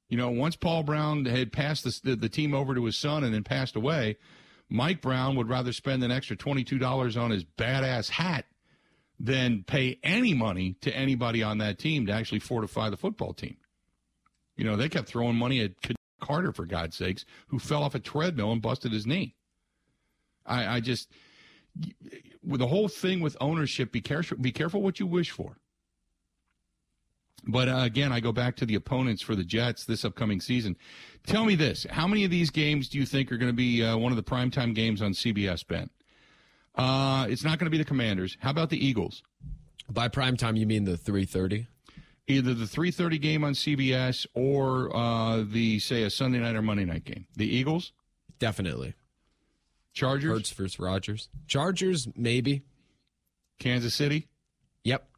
You 0.09 0.17
know, 0.17 0.29
once 0.29 0.55
Paul 0.55 0.83
Brown 0.83 1.25
had 1.25 1.51
passed 1.51 1.83
the, 1.83 1.99
the, 2.03 2.15
the 2.15 2.29
team 2.29 2.53
over 2.53 2.73
to 2.73 2.85
his 2.85 2.97
son 2.97 3.23
and 3.23 3.33
then 3.33 3.43
passed 3.43 3.75
away, 3.75 4.17
Mike 4.69 5.01
Brown 5.01 5.35
would 5.35 5.49
rather 5.49 5.71
spend 5.71 6.03
an 6.03 6.11
extra 6.11 6.35
$22 6.35 7.21
on 7.21 7.31
his 7.31 7.43
badass 7.43 8.09
hat 8.09 8.45
than 9.19 9.63
pay 9.63 9.99
any 10.01 10.33
money 10.33 10.77
to 10.81 10.95
anybody 10.95 11.43
on 11.43 11.57
that 11.57 11.77
team 11.77 12.05
to 12.07 12.13
actually 12.13 12.39
fortify 12.39 12.89
the 12.89 12.97
football 12.97 13.33
team. 13.33 13.57
You 14.59 14.65
know, 14.65 14.75
they 14.75 14.89
kept 14.89 15.07
throwing 15.07 15.37
money 15.37 15.61
at 15.61 15.71
Carter, 16.19 16.51
for 16.51 16.65
God's 16.65 16.97
sakes, 16.97 17.23
who 17.47 17.59
fell 17.59 17.81
off 17.81 17.95
a 17.95 17.99
treadmill 17.99 18.51
and 18.51 18.61
busted 18.61 18.91
his 18.91 19.07
knee. 19.07 19.33
I, 20.45 20.75
I 20.75 20.79
just, 20.81 21.09
with 22.45 22.59
the 22.59 22.67
whole 22.67 22.89
thing 22.89 23.21
with 23.21 23.37
ownership, 23.39 23.93
be 23.93 24.01
careful, 24.01 24.37
be 24.37 24.51
careful 24.51 24.81
what 24.81 24.99
you 24.99 25.07
wish 25.07 25.31
for. 25.31 25.55
But 27.47 27.69
uh, 27.69 27.83
again, 27.83 28.11
I 28.11 28.19
go 28.19 28.33
back 28.33 28.57
to 28.57 28.65
the 28.65 28.75
opponents 28.75 29.21
for 29.21 29.33
the 29.33 29.45
Jets 29.45 29.85
this 29.85 30.03
upcoming 30.03 30.41
season. 30.41 30.75
Tell 31.25 31.45
me 31.45 31.55
this: 31.55 31.87
How 31.89 32.05
many 32.05 32.25
of 32.25 32.31
these 32.31 32.49
games 32.49 32.89
do 32.89 32.97
you 32.97 33.05
think 33.05 33.31
are 33.31 33.37
going 33.37 33.51
to 33.51 33.55
be 33.55 33.81
uh, 33.81 33.95
one 33.95 34.11
of 34.11 34.17
the 34.17 34.23
primetime 34.23 34.75
games 34.75 35.01
on 35.01 35.13
CBS? 35.13 35.65
Ben, 35.65 35.89
uh, 36.75 37.27
it's 37.29 37.45
not 37.45 37.59
going 37.59 37.67
to 37.67 37.71
be 37.71 37.77
the 37.77 37.85
Commanders. 37.85 38.35
How 38.41 38.49
about 38.49 38.71
the 38.71 38.85
Eagles? 38.85 39.23
By 39.89 40.09
primetime, 40.09 40.57
you 40.57 40.67
mean 40.67 40.83
the 40.83 40.97
three 40.97 41.23
thirty? 41.23 41.67
Either 42.29 42.53
the 42.53 42.65
3:30 42.65 43.19
game 43.19 43.43
on 43.43 43.53
CBS 43.53 44.25
or 44.33 44.95
uh, 44.95 45.43
the 45.43 45.79
say 45.79 46.03
a 46.03 46.09
Sunday 46.09 46.39
night 46.39 46.55
or 46.55 46.61
Monday 46.61 46.85
night 46.85 47.03
game. 47.03 47.25
The 47.35 47.47
Eagles, 47.47 47.91
definitely. 48.37 48.93
Chargers, 49.93 50.31
Hurts 50.31 50.51
versus 50.51 50.79
Rodgers. 50.79 51.29
Chargers, 51.47 52.07
maybe. 52.15 52.63
Kansas 53.57 53.93
City. 53.93 54.27
Yep. 54.83 55.09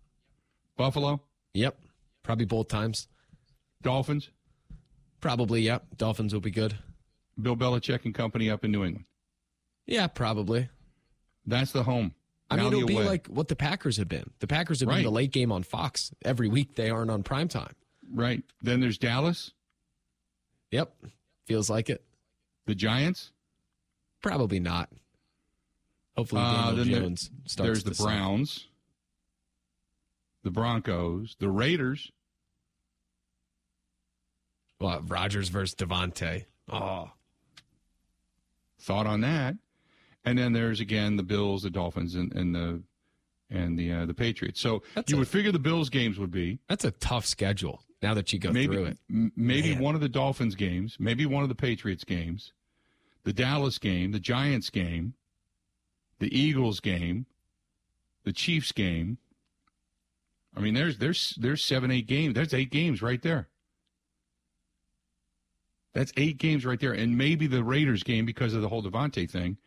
Buffalo. 0.78 1.22
Yep. 1.54 1.78
Probably 2.24 2.46
both 2.46 2.70
times. 2.70 3.08
Dolphins. 3.84 4.30
Probably. 5.20 5.62
Yep. 5.62 5.98
Dolphins 5.98 6.34
will 6.34 6.42
be 6.42 6.50
good. 6.50 6.80
Bill 7.40 7.56
Belichick 7.56 8.06
and 8.06 8.16
company 8.16 8.50
up 8.50 8.66
in 8.66 8.72
New 8.72 8.84
England. 8.84 9.06
Yeah, 9.86 10.08
probably. 10.08 10.70
That's 11.46 11.72
the 11.72 11.84
home. 11.84 12.14
I 12.52 12.58
mean, 12.58 12.68
it'll 12.68 12.86
be 12.86 12.96
away. 12.96 13.06
like 13.06 13.28
what 13.28 13.48
the 13.48 13.56
Packers 13.56 13.98
have 13.98 14.10
been. 14.10 14.30
The 14.40 14.48
Packers 14.48 14.82
have 14.82 14.90
right. 14.90 14.98
been 14.98 15.06
the 15.06 15.12
late 15.12 15.32
game 15.32 15.52
on 15.52 15.64
Fox 15.64 16.12
every 16.24 16.50
week. 16.50 16.76
They 16.76 16.90
aren't 16.90 17.10
on 17.10 17.24
prime 17.24 17.48
time. 17.48 17.76
Right. 18.14 18.44
Then 18.62 18.82
there's 18.82 18.98
Dallas. 18.98 19.52
Yep. 20.72 20.94
Feels 21.46 21.70
like 21.70 21.90
it. 21.90 22.04
The 22.66 22.76
Giants. 22.76 23.32
Probably 24.22 24.60
not. 24.60 24.90
Hopefully, 26.18 26.42
uh, 26.42 26.72
Daniel 26.74 26.82
uh, 26.82 27.00
Jones 27.00 27.30
there, 27.30 27.40
starts. 27.46 27.68
There's 27.68 27.84
the, 27.84 27.90
the 27.92 28.04
Browns, 28.04 28.68
the 30.44 30.52
Broncos, 30.52 31.36
the 31.40 31.50
Raiders. 31.50 32.12
Well, 34.80 35.02
Rodgers 35.08 35.50
versus 35.50 35.76
Davante. 35.76 36.46
Oh, 36.70 37.12
thought 38.80 39.08
on 39.08 39.22
that. 39.22 39.56
And 40.24 40.38
then 40.38 40.54
there's 40.54 40.80
again 40.80 41.16
the 41.16 41.24
Bills, 41.24 41.64
the 41.64 41.70
Dolphins, 41.70 42.16
and, 42.16 42.32
and 42.34 42.54
the 42.54 42.84
and 43.50 43.78
the 43.78 43.92
uh, 43.92 44.06
the 44.06 44.14
Patriots. 44.14 44.60
So 44.60 44.84
that's 44.96 45.12
you 45.12 45.18
a, 45.18 45.20
would 45.20 45.28
figure 45.28 45.52
the 45.52 45.60
Bills 45.60 45.90
games 45.90 46.18
would 46.18 46.32
be. 46.32 46.60
That's 46.70 46.86
a 46.86 46.92
tough 46.92 47.26
schedule. 47.26 47.84
Now 48.02 48.16
that 48.16 48.34
you 48.34 48.40
go 48.40 48.52
maybe, 48.52 48.76
through 48.76 48.86
it, 48.86 48.98
m- 49.10 49.32
maybe 49.36 49.74
Man. 49.74 49.84
one 49.84 49.96
of 49.96 50.02
the 50.02 50.10
Dolphins 50.10 50.56
games, 50.56 50.98
maybe 51.00 51.26
one 51.26 51.44
of 51.44 51.50
the 51.50 51.56
Patriots 51.56 52.04
games, 52.04 52.54
the 53.24 53.34
Dallas 53.34 53.78
game, 53.78 54.12
the 54.12 54.20
Giants 54.20 54.72
game, 54.72 55.14
the 56.20 56.36
Eagles 56.36 56.80
game, 56.80 57.28
the 58.24 58.34
Chiefs 58.34 58.72
game. 58.72 59.18
I 60.56 60.62
mean, 60.62 60.74
there's 60.74 60.98
there's 60.98 61.36
there's 61.40 61.64
seven 61.64 61.92
eight 61.92 62.08
games. 62.08 62.34
There's 62.36 62.54
eight 62.54 62.72
games 62.72 63.02
right 63.02 63.22
there. 63.22 63.50
That's 65.94 66.14
eight 66.16 66.38
games 66.38 66.66
right 66.66 66.80
there, 66.80 66.94
and 66.94 67.18
maybe 67.18 67.48
the 67.48 67.64
Raiders 67.64 68.04
game 68.04 68.26
because 68.26 68.54
of 68.54 68.62
the 68.62 68.70
whole 68.70 68.82
Davante 68.82 69.30
thing 69.30 69.58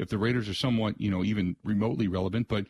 if 0.00 0.08
the 0.08 0.18
Raiders 0.18 0.48
are 0.48 0.54
somewhat, 0.54 0.98
you 1.00 1.10
know, 1.10 1.22
even 1.22 1.56
remotely 1.62 2.08
relevant. 2.08 2.48
But 2.48 2.66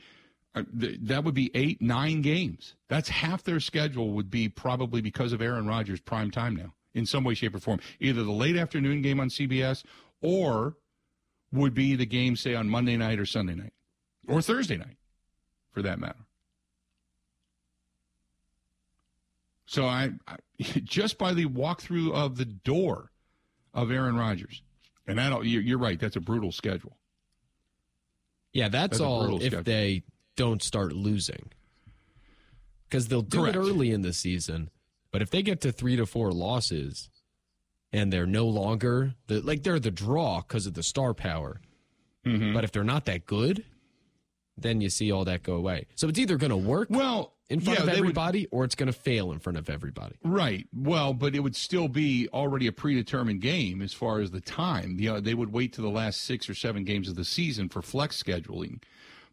uh, 0.54 0.64
that 0.72 1.22
would 1.22 1.34
be 1.34 1.50
eight, 1.54 1.80
nine 1.80 2.22
games. 2.22 2.74
That's 2.88 3.08
half 3.08 3.44
their 3.44 3.60
schedule 3.60 4.10
would 4.12 4.30
be 4.30 4.48
probably 4.48 5.00
because 5.00 5.32
of 5.32 5.40
Aaron 5.40 5.66
Rodgers' 5.66 6.00
prime 6.00 6.32
time 6.32 6.56
now, 6.56 6.74
in 6.92 7.06
some 7.06 7.22
way, 7.22 7.34
shape, 7.34 7.54
or 7.54 7.60
form. 7.60 7.78
Either 8.00 8.24
the 8.24 8.32
late 8.32 8.56
afternoon 8.56 9.00
game 9.00 9.20
on 9.20 9.28
CBS 9.28 9.84
or 10.20 10.76
would 11.52 11.72
be 11.72 11.94
the 11.94 12.06
game, 12.06 12.34
say, 12.34 12.54
on 12.54 12.68
Monday 12.68 12.96
night 12.96 13.20
or 13.20 13.26
Sunday 13.26 13.54
night 13.54 13.72
or 14.26 14.42
Thursday 14.42 14.76
night, 14.76 14.96
for 15.70 15.82
that 15.82 16.00
matter. 16.00 16.18
So 19.66 19.86
I, 19.86 20.10
I 20.26 20.36
just 20.58 21.16
by 21.16 21.32
the 21.32 21.46
walkthrough 21.46 22.12
of 22.12 22.38
the 22.38 22.44
door 22.44 23.12
of 23.72 23.92
Aaron 23.92 24.16
Rodgers, 24.16 24.62
and 25.06 25.16
that 25.18 25.44
you're 25.44 25.78
right, 25.78 25.98
that's 25.98 26.16
a 26.16 26.20
brutal 26.20 26.50
schedule. 26.50 26.96
Yeah, 28.52 28.68
that's, 28.68 28.98
that's 28.98 29.00
all 29.00 29.40
if 29.42 29.64
they 29.64 30.02
don't 30.36 30.62
start 30.62 30.92
losing. 30.92 31.50
because 32.88 33.08
they'll 33.08 33.22
do 33.22 33.38
Correct. 33.42 33.56
it 33.56 33.58
early 33.58 33.90
in 33.92 34.02
the 34.02 34.12
season. 34.12 34.70
But 35.12 35.22
if 35.22 35.30
they 35.30 35.42
get 35.42 35.60
to 35.62 35.72
three 35.72 35.96
to 35.96 36.06
four 36.06 36.32
losses 36.32 37.08
and 37.92 38.12
they're 38.12 38.26
no 38.26 38.46
longer 38.46 39.14
the 39.26 39.40
like 39.40 39.62
they're 39.62 39.80
the 39.80 39.90
draw 39.90 40.40
because 40.40 40.66
of 40.66 40.74
the 40.74 40.82
star 40.82 41.14
power, 41.14 41.60
Mm-hmm. 42.26 42.52
but 42.52 42.64
if 42.64 42.70
they're 42.72 42.84
not 42.84 43.06
that 43.06 43.24
good, 43.24 43.64
then 44.58 44.82
you 44.82 44.90
see 44.90 45.10
all 45.10 45.24
that 45.24 45.42
go 45.42 45.54
away. 45.54 45.86
So 45.94 46.06
it's 46.06 46.18
either 46.18 46.36
going 46.36 46.50
to 46.50 46.56
work 46.56 46.88
Well, 46.90 47.32
in 47.50 47.60
front 47.60 47.80
yeah, 47.80 47.84
of 47.84 47.86
they 47.86 48.00
would- 48.00 48.00
everybody 48.00 48.46
or 48.46 48.64
it's 48.64 48.74
going 48.74 48.86
to 48.86 48.98
fail 48.98 49.32
in 49.32 49.38
front 49.38 49.58
of 49.58 49.68
everybody. 49.68 50.14
Right. 50.24 50.66
Well, 50.74 51.12
but 51.12 51.34
it 51.34 51.40
would 51.40 51.56
still 51.56 51.88
be 51.88 52.28
already 52.32 52.66
a 52.66 52.72
predetermined 52.72 53.42
game 53.42 53.82
as 53.82 53.92
far 53.92 54.20
as 54.20 54.30
the 54.30 54.40
time. 54.40 54.96
You 54.98 55.14
know, 55.14 55.20
they 55.20 55.34
would 55.34 55.52
wait 55.52 55.72
to 55.74 55.82
the 55.82 55.90
last 55.90 56.22
six 56.22 56.48
or 56.48 56.54
seven 56.54 56.84
games 56.84 57.08
of 57.08 57.16
the 57.16 57.24
season 57.24 57.68
for 57.68 57.82
flex 57.82 58.22
scheduling. 58.22 58.82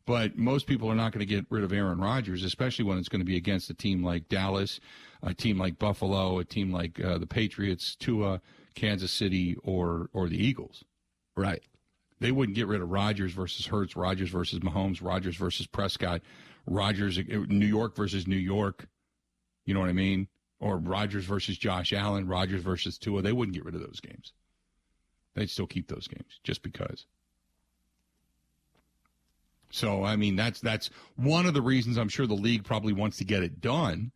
But 0.06 0.38
most 0.38 0.68
people 0.68 0.90
are 0.90 0.96
not 0.96 1.12
going 1.12 1.20
to 1.20 1.26
get 1.26 1.46
rid 1.50 1.64
of 1.66 1.74
Aaron 1.74 2.00
Rodgers, 2.00 2.44
especially 2.44 2.86
when 2.86 2.98
it's 2.98 3.10
going 3.10 3.20
to 3.20 3.26
be 3.26 3.36
against 3.36 3.70
a 3.70 3.74
team 3.74 4.04
like 4.04 4.30
Dallas, 4.30 4.80
a 5.22 5.34
team 5.34 5.58
like 5.58 5.78
Buffalo, 5.78 6.40
a 6.40 6.46
team 6.46 6.72
like 6.72 7.04
uh, 7.04 7.18
the 7.18 7.28
Patriots, 7.28 7.94
Tua, 7.96 8.42
Kansas 8.74 9.12
City, 9.12 9.58
or 9.64 10.10
or 10.14 10.30
the 10.30 10.42
Eagles. 10.42 10.86
Right. 11.36 11.62
They 12.22 12.32
wouldn't 12.32 12.56
get 12.56 12.68
rid 12.68 12.82
of 12.82 12.90
Rodgers 12.90 13.34
versus 13.34 13.68
Hurts, 13.68 13.96
Rodgers 13.98 14.30
versus 14.30 14.60
Mahomes, 14.60 15.04
Rodgers 15.04 15.36
versus 15.36 15.68
Prescott, 15.68 16.22
Rodgers 16.68 17.18
uh, 17.18 17.24
New 17.48 17.66
York 17.66 17.96
versus 17.96 18.28
New 18.28 18.36
York. 18.36 18.88
You 19.66 19.74
know 19.74 19.80
what 19.80 19.90
I 19.90 19.94
mean? 19.94 20.28
Or 20.60 20.78
Rodgers 20.78 21.26
versus 21.26 21.58
Josh 21.58 21.94
Allen, 21.94 22.28
Rodgers 22.28 22.62
versus 22.62 22.98
Tua. 22.98 23.22
They 23.22 23.32
wouldn't 23.32 23.56
get 23.56 23.66
rid 23.66 23.76
of 23.76 23.82
those 23.82 24.00
games. 24.00 24.34
They'd 25.34 25.50
still 25.50 25.68
keep 25.68 25.88
those 25.88 26.08
games 26.08 26.40
just 26.44 26.64
because. 26.64 27.06
So 29.70 30.04
I 30.04 30.16
mean 30.16 30.36
that's 30.36 30.62
that's 30.62 30.90
one 31.16 31.46
of 31.46 31.54
the 31.54 31.62
reasons 31.62 31.98
I'm 31.98 32.10
sure 32.10 32.26
the 32.28 32.34
league 32.34 32.64
probably 32.64 32.94
wants 32.94 33.18
to 33.18 33.26
get 33.26 33.44
it 33.44 33.62
done 33.62 34.12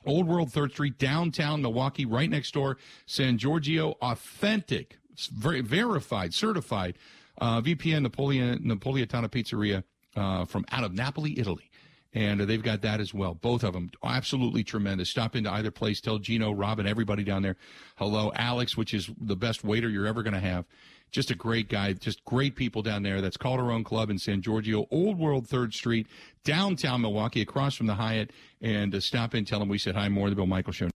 Old 0.04 0.26
World 0.26 0.52
Third 0.52 0.73
Street, 0.73 0.99
downtown 0.99 1.62
Milwaukee, 1.62 2.04
right 2.04 2.28
next 2.28 2.54
door. 2.54 2.76
San 3.07 3.38
Giorgio, 3.38 3.97
authentic, 4.02 4.98
very 5.33 5.61
verified, 5.61 6.35
certified 6.35 6.98
uh, 7.40 7.61
VPN 7.61 8.03
Napoleon, 8.03 8.59
Napolitana 8.64 9.29
Pizzeria 9.29 9.85
uh, 10.16 10.44
from 10.44 10.64
out 10.72 10.85
of 10.85 10.92
Napoli, 10.92 11.38
Italy. 11.38 11.70
And 12.14 12.40
they've 12.40 12.62
got 12.62 12.83
that 12.83 13.01
as 13.01 13.14
well. 13.14 13.35
Both 13.35 13.64
of 13.64 13.72
them 13.72 13.90
absolutely 14.05 14.64
tremendous. 14.64 15.09
Stop 15.09 15.35
into 15.35 15.51
either 15.51 15.70
place. 15.70 16.01
Tell 16.01 16.18
Gino, 16.18 16.53
Robin, 16.53 16.87
everybody 16.87 17.25
down 17.25 17.42
there 17.42 17.57
hello. 17.96 18.33
Alex, 18.35 18.77
which 18.77 18.92
is 18.92 19.11
the 19.20 19.37
best 19.37 19.64
waiter 19.64 19.88
you're 19.88 20.07
ever 20.07 20.22
going 20.22 20.35
to 20.35 20.40
have. 20.40 20.66
Just 21.11 21.31
a 21.31 21.35
great 21.35 21.68
guy. 21.68 21.92
Just 21.92 22.25
great 22.25 22.57
people 22.57 22.83
down 22.83 23.03
there. 23.03 23.20
That's 23.20 23.37
Calderone 23.37 23.85
Club 23.85 24.11
in 24.11 24.18
San 24.18 24.40
Giorgio, 24.40 24.87
Old 24.90 25.18
World 25.18 25.46
Third 25.46 25.75
Street, 25.75 26.07
downtown 26.42 27.03
Milwaukee, 27.03 27.42
across 27.42 27.75
from 27.75 27.87
the 27.87 27.94
Hyatt. 27.94 28.31
And 28.62 28.94
uh, 28.94 29.01
stop 29.01 29.35
in, 29.35 29.44
tell 29.44 29.59
them 29.59 29.68
we 29.68 29.79
said 29.79 29.94
hi. 29.94 30.09
More 30.09 30.31
the 30.31 30.37
Bill 30.37 30.46
Michael 30.46 30.72
Show. 30.72 30.88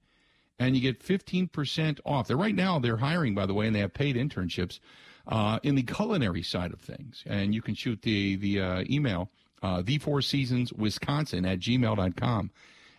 and 0.59 0.74
you 0.74 0.83
get 0.83 1.00
15% 1.00 2.00
off. 2.05 2.26
They're 2.26 2.37
right 2.37 2.55
now, 2.55 2.81
they're 2.81 2.96
hiring, 2.96 3.37
by 3.37 3.46
the 3.46 3.55
way, 3.55 3.66
and 3.66 3.76
they 3.76 3.81
have 3.81 3.94
paid 3.94 4.16
internships 4.16 4.81
uh, 5.29 5.59
in 5.62 5.74
the 5.74 5.83
culinary 5.83 6.42
side 6.42 6.72
of 6.72 6.81
things. 6.81 7.22
And 7.26 7.55
you 7.55 7.62
can 7.62 7.74
shoot 7.74 8.02
the, 8.02 8.37
the 8.37 8.61
uh, 8.61 8.85
email, 8.90 9.31
uh, 9.62 9.83
the 9.83 9.98
Four 9.98 10.22
Seasons 10.22 10.72
Wisconsin 10.72 11.44
at 11.44 11.61
gmail.com 11.61 12.50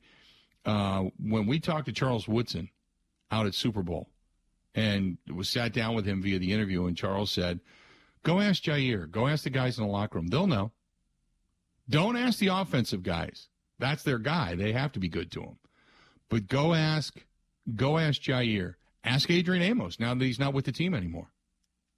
uh, 0.68 1.10
when 1.22 1.46
we 1.46 1.60
talked 1.60 1.86
to 1.86 1.92
Charles 1.92 2.26
Woodson 2.26 2.70
out 3.30 3.46
at 3.46 3.54
Super 3.54 3.84
Bowl 3.84 4.08
and 4.74 5.16
was 5.32 5.48
sat 5.48 5.72
down 5.72 5.94
with 5.94 6.06
him 6.06 6.22
via 6.22 6.40
the 6.40 6.52
interview, 6.52 6.86
and 6.86 6.96
Charles 6.96 7.30
said, 7.30 7.60
"Go 8.24 8.40
ask 8.40 8.64
Jair. 8.64 9.08
Go 9.08 9.28
ask 9.28 9.44
the 9.44 9.50
guys 9.50 9.78
in 9.78 9.84
the 9.84 9.90
locker 9.90 10.18
room. 10.18 10.26
They'll 10.26 10.48
know. 10.48 10.72
Don't 11.88 12.16
ask 12.16 12.38
the 12.38 12.48
offensive 12.48 13.02
guys. 13.02 13.48
That's 13.78 14.02
their 14.02 14.18
guy. 14.18 14.54
They 14.54 14.72
have 14.72 14.92
to 14.92 15.00
be 15.00 15.08
good 15.08 15.30
to 15.32 15.42
him." 15.42 15.58
But 16.28 16.46
go 16.46 16.74
ask, 16.74 17.24
go 17.74 17.98
ask 17.98 18.20
Jair. 18.20 18.74
Ask 19.04 19.30
Adrian 19.30 19.62
Amos 19.62 19.98
now 19.98 20.14
that 20.14 20.24
he's 20.24 20.38
not 20.38 20.52
with 20.52 20.66
the 20.66 20.72
team 20.72 20.94
anymore. 20.94 21.32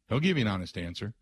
He'll 0.08 0.20
give 0.20 0.36
you 0.36 0.42
an 0.42 0.48
honest 0.48 0.76
answer. 0.76 1.14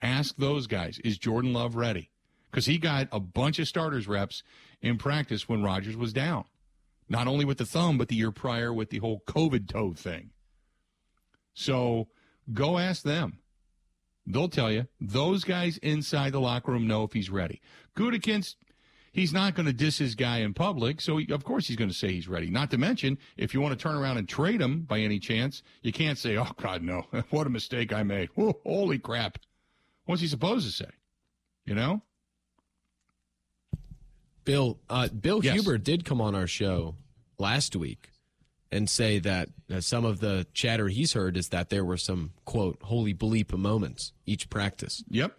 Ask 0.00 0.36
those 0.36 0.66
guys, 0.66 0.98
is 1.00 1.18
Jordan 1.18 1.52
Love 1.52 1.74
ready? 1.74 2.10
Because 2.50 2.66
he 2.66 2.78
got 2.78 3.08
a 3.12 3.20
bunch 3.20 3.58
of 3.58 3.68
starters 3.68 4.08
reps 4.08 4.42
in 4.80 4.96
practice 4.96 5.48
when 5.48 5.62
Rodgers 5.62 5.96
was 5.96 6.12
down. 6.12 6.44
Not 7.08 7.26
only 7.26 7.44
with 7.44 7.58
the 7.58 7.66
thumb, 7.66 7.98
but 7.98 8.08
the 8.08 8.16
year 8.16 8.30
prior 8.30 8.72
with 8.72 8.90
the 8.90 8.98
whole 8.98 9.22
COVID 9.26 9.68
toe 9.68 9.92
thing. 9.94 10.30
So 11.54 12.08
go 12.52 12.78
ask 12.78 13.02
them. 13.02 13.40
They'll 14.28 14.50
tell 14.50 14.70
you. 14.70 14.86
Those 15.00 15.42
guys 15.42 15.78
inside 15.78 16.32
the 16.32 16.40
locker 16.40 16.70
room 16.70 16.86
know 16.86 17.02
if 17.02 17.14
he's 17.14 17.30
ready. 17.30 17.62
Gutekunst, 17.96 18.56
he's 19.10 19.32
not 19.32 19.54
going 19.54 19.64
to 19.66 19.72
diss 19.72 19.96
his 19.96 20.14
guy 20.14 20.38
in 20.38 20.52
public, 20.52 21.00
so 21.00 21.16
he, 21.16 21.32
of 21.32 21.44
course 21.44 21.66
he's 21.66 21.78
going 21.78 21.88
to 21.88 21.96
say 21.96 22.12
he's 22.12 22.28
ready. 22.28 22.50
Not 22.50 22.70
to 22.72 22.78
mention, 22.78 23.18
if 23.38 23.54
you 23.54 23.62
want 23.62 23.76
to 23.76 23.82
turn 23.82 23.96
around 23.96 24.18
and 24.18 24.28
trade 24.28 24.60
him 24.60 24.82
by 24.82 25.00
any 25.00 25.18
chance, 25.18 25.62
you 25.82 25.92
can't 25.92 26.18
say, 26.18 26.36
"Oh 26.36 26.52
God, 26.60 26.82
no! 26.82 27.06
what 27.30 27.46
a 27.46 27.50
mistake 27.50 27.92
I 27.92 28.02
made! 28.02 28.28
Whoa, 28.34 28.60
holy 28.66 28.98
crap!" 28.98 29.38
What's 30.04 30.20
he 30.20 30.28
supposed 30.28 30.66
to 30.66 30.72
say? 30.72 30.90
You 31.64 31.74
know? 31.74 32.02
Bill 34.44 34.78
uh, 34.88 35.08
Bill 35.08 35.44
Yes. 35.44 35.54
Huber 35.54 35.78
did 35.78 36.04
come 36.04 36.20
on 36.20 36.34
our 36.34 36.46
show 36.46 36.96
last 37.38 37.76
week 37.76 38.10
and 38.70 38.88
say 38.88 39.18
that 39.18 39.48
uh, 39.72 39.80
some 39.80 40.04
of 40.04 40.20
the 40.20 40.46
chatter 40.52 40.88
he's 40.88 41.12
heard 41.14 41.36
is 41.36 41.48
that 41.48 41.70
there 41.70 41.84
were 41.84 41.96
some 41.96 42.32
quote 42.44 42.78
holy 42.82 43.14
bleep 43.14 43.56
moments 43.56 44.12
each 44.26 44.50
practice, 44.50 45.02
Yep. 45.08 45.36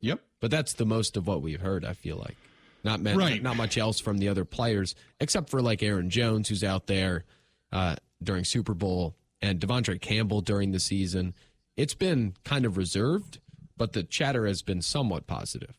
Yep. 0.00 0.20
but 0.40 0.50
that's 0.50 0.74
the 0.74 0.84
most 0.86 1.16
of 1.16 1.26
what 1.26 1.42
we've 1.42 1.60
heard. 1.60 1.84
I 1.84 1.92
feel 1.94 2.16
like 2.16 2.36
not 2.84 3.00
meant, 3.00 3.18
Right. 3.18 3.42
not 3.42 3.56
much 3.56 3.76
else 3.78 3.98
from 4.00 4.18
the 4.18 4.28
other 4.28 4.44
players 4.44 4.94
except 5.20 5.50
for 5.50 5.60
like 5.62 5.82
Aaron 5.82 6.10
Jones 6.10 6.48
who's 6.48 6.62
out 6.62 6.86
there 6.86 7.24
uh, 7.72 7.96
during 8.22 8.44
Super 8.44 8.74
Bowl 8.74 9.16
and 9.40 9.60
De'Vondre 9.60 10.00
Campbell 10.00 10.40
during 10.40 10.72
the 10.72 10.80
season. 10.80 11.34
It's 11.76 11.94
been 11.94 12.34
kind 12.44 12.64
of 12.64 12.76
reserved, 12.76 13.38
but 13.76 13.92
the 13.92 14.02
chatter 14.02 14.46
has 14.46 14.62
been 14.62 14.82
somewhat 14.82 15.26
positive, 15.26 15.78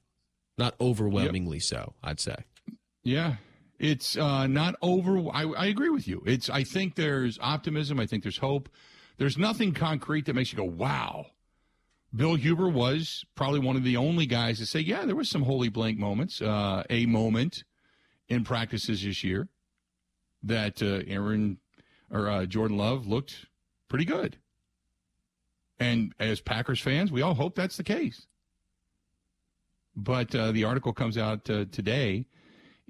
not 0.58 0.76
overwhelmingly 0.82 1.60
so. 1.60 1.94
I'd 2.04 2.20
say. 2.20 2.36
Yeah. 3.04 3.36
It's 3.80 4.18
uh, 4.18 4.46
not 4.48 4.76
over. 4.82 5.18
I, 5.34 5.46
I 5.46 5.66
agree 5.68 5.90
with 5.90 6.08
you. 6.08 6.22
It's. 6.26 6.50
I 6.50 6.64
think 6.64 6.96
there's 6.96 7.40
optimism. 7.42 8.00
I 8.00 8.06
think 8.06 8.24
there's 8.24 8.38
hope. 8.38 8.70
There's 9.18 9.38
nothing 9.38 9.74
concrete 9.74 10.26
that 10.26 10.36
makes 10.36 10.52
you 10.52 10.58
go, 10.58 10.66
"Wow." 10.66 11.28
Bill 12.14 12.36
Huber 12.36 12.68
was 12.68 13.24
probably 13.36 13.60
one 13.60 13.76
of 13.76 13.84
the 13.84 13.96
only 13.96 14.26
guys 14.26 14.58
to 14.60 14.66
say, 14.66 14.82
"Yeah, 14.82 15.06
there 15.06 15.16
was 15.16 15.30
some 15.30 15.44
holy 15.44 15.70
blank 15.70 15.98
moments." 15.98 16.42
Uh, 16.42 16.84
a 16.90 17.06
moment 17.06 17.64
in 18.28 18.44
practices 18.44 19.04
this 19.04 19.24
year 19.24 19.48
that 20.44 20.82
uh, 20.82 21.02
Aaron 21.08 21.58
or 22.12 22.30
uh, 22.30 22.46
Jordan 22.46 22.78
Love 22.78 23.08
looked 23.08 23.46
pretty 23.88 24.06
good. 24.06 24.38
And 25.80 26.14
as 26.20 26.42
Packers 26.42 26.82
fans, 26.82 27.12
we 27.12 27.22
all 27.22 27.34
hope 27.34 27.56
that's 27.56 27.78
the 27.78 27.84
case. 27.84 28.28
But 29.96 30.34
uh, 30.36 30.52
the 30.52 30.66
article 30.66 30.94
comes 30.94 31.18
out 31.18 31.50
uh, 31.50 31.66
today, 31.72 32.26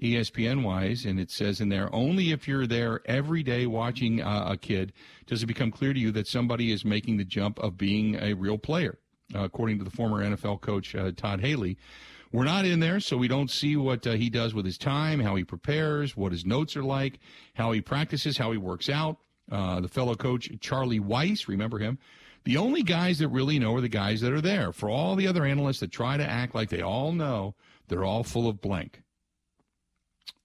ESPN 0.00 0.62
wise, 0.62 1.04
and 1.04 1.20
it 1.20 1.30
says 1.30 1.60
in 1.60 1.68
there 1.68 1.94
only 1.94 2.32
if 2.32 2.48
you're 2.48 2.66
there 2.66 3.00
every 3.04 3.42
day 3.42 3.66
watching 3.66 4.22
uh, 4.22 4.46
a 4.48 4.56
kid 4.56 4.92
does 5.26 5.42
it 5.42 5.46
become 5.46 5.70
clear 5.70 5.92
to 5.92 6.00
you 6.00 6.10
that 6.12 6.26
somebody 6.26 6.72
is 6.72 6.84
making 6.84 7.16
the 7.16 7.24
jump 7.24 7.58
of 7.58 7.76
being 7.76 8.14
a 8.16 8.34
real 8.34 8.58
player, 8.58 8.98
uh, 9.34 9.40
according 9.40 9.78
to 9.78 9.84
the 9.84 9.90
former 9.90 10.24
NFL 10.24 10.60
coach 10.60 10.94
uh, 10.94 11.12
Todd 11.12 11.40
Haley. 11.40 11.76
We're 12.32 12.44
not 12.44 12.64
in 12.64 12.78
there, 12.78 13.00
so 13.00 13.16
we 13.16 13.28
don't 13.28 13.50
see 13.50 13.76
what 13.76 14.06
uh, 14.06 14.12
he 14.12 14.30
does 14.30 14.54
with 14.54 14.64
his 14.64 14.78
time, 14.78 15.18
how 15.20 15.34
he 15.34 15.42
prepares, 15.44 16.16
what 16.16 16.30
his 16.30 16.46
notes 16.46 16.76
are 16.76 16.84
like, 16.84 17.18
how 17.54 17.72
he 17.72 17.80
practices, 17.80 18.38
how 18.38 18.52
he 18.52 18.58
works 18.58 18.88
out. 18.88 19.18
Uh, 19.50 19.80
the 19.80 19.88
fellow 19.88 20.14
coach, 20.14 20.48
Charlie 20.60 21.00
Weis, 21.00 21.48
remember 21.48 21.78
him? 21.78 21.98
The 22.44 22.56
only 22.56 22.82
guys 22.82 23.18
that 23.18 23.28
really 23.28 23.58
know 23.58 23.74
are 23.74 23.80
the 23.80 23.88
guys 23.88 24.20
that 24.20 24.32
are 24.32 24.40
there. 24.40 24.72
For 24.72 24.88
all 24.88 25.16
the 25.16 25.26
other 25.26 25.44
analysts 25.44 25.80
that 25.80 25.90
try 25.90 26.16
to 26.16 26.24
act 26.24 26.54
like 26.54 26.70
they 26.70 26.82
all 26.82 27.12
know, 27.12 27.54
they're 27.88 28.04
all 28.04 28.22
full 28.22 28.48
of 28.48 28.60
blank. 28.60 29.02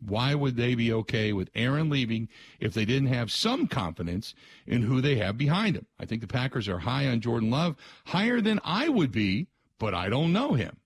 Why 0.08 0.36
would 0.36 0.56
they 0.56 0.76
be 0.76 0.92
okay 0.94 1.34
with 1.34 1.50
Aaron 1.56 1.90
leaving 1.90 2.30
if 2.60 2.74
they 2.74 2.86
didn't 2.86 3.10
have 3.10 3.32
some 3.32 3.68
confidence 3.68 4.34
in 4.66 4.82
who 4.82 5.02
they 5.02 5.16
have 5.18 5.38
behind 5.38 5.76
him? 5.76 5.86
I 6.00 6.06
think 6.06 6.22
the 6.22 6.28
Packers 6.28 6.68
are 6.68 6.80
high 6.80 7.08
on 7.08 7.22
Jordan 7.22 7.50
Love, 7.50 7.76
higher 8.06 8.42
than 8.42 8.60
I 8.64 8.90
would 8.90 9.12
be, 9.12 9.48
but 9.80 9.94
I 9.94 10.10
don't 10.10 10.34
know 10.34 10.54
him, 10.54 10.78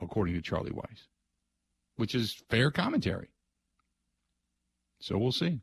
according 0.00 0.34
to 0.34 0.42
Charlie 0.42 0.70
Weis, 0.70 1.06
which 1.96 2.14
is 2.14 2.42
fair 2.48 2.70
commentary. 2.70 3.30
So 5.00 5.18
we'll 5.18 5.32
see. 5.32 5.60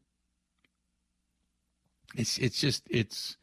It's 2.15 2.38
it's 2.39 2.60
just 2.60 2.84
it's 2.89 3.38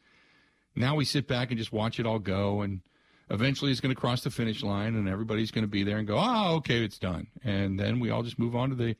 now 0.75 0.95
we 0.95 1.05
sit 1.05 1.27
back 1.27 1.49
and 1.49 1.57
just 1.57 1.71
watch 1.71 1.99
it 1.99 2.05
all 2.05 2.19
go 2.19 2.61
and 2.61 2.81
eventually 3.29 3.71
it's 3.71 3.81
going 3.81 3.93
to 3.93 3.99
cross 3.99 4.21
the 4.21 4.29
finish 4.29 4.61
line 4.61 4.95
and 4.95 5.07
everybody's 5.07 5.51
going 5.51 5.63
to 5.63 5.69
be 5.69 5.83
there 5.83 5.97
and 5.97 6.07
go 6.07 6.17
oh 6.17 6.55
okay 6.55 6.83
it's 6.83 6.99
done 6.99 7.27
and 7.43 7.79
then 7.79 7.99
we 7.99 8.09
all 8.09 8.23
just 8.23 8.39
move 8.39 8.55
on 8.55 8.69
to 8.69 8.75
the 8.75 8.95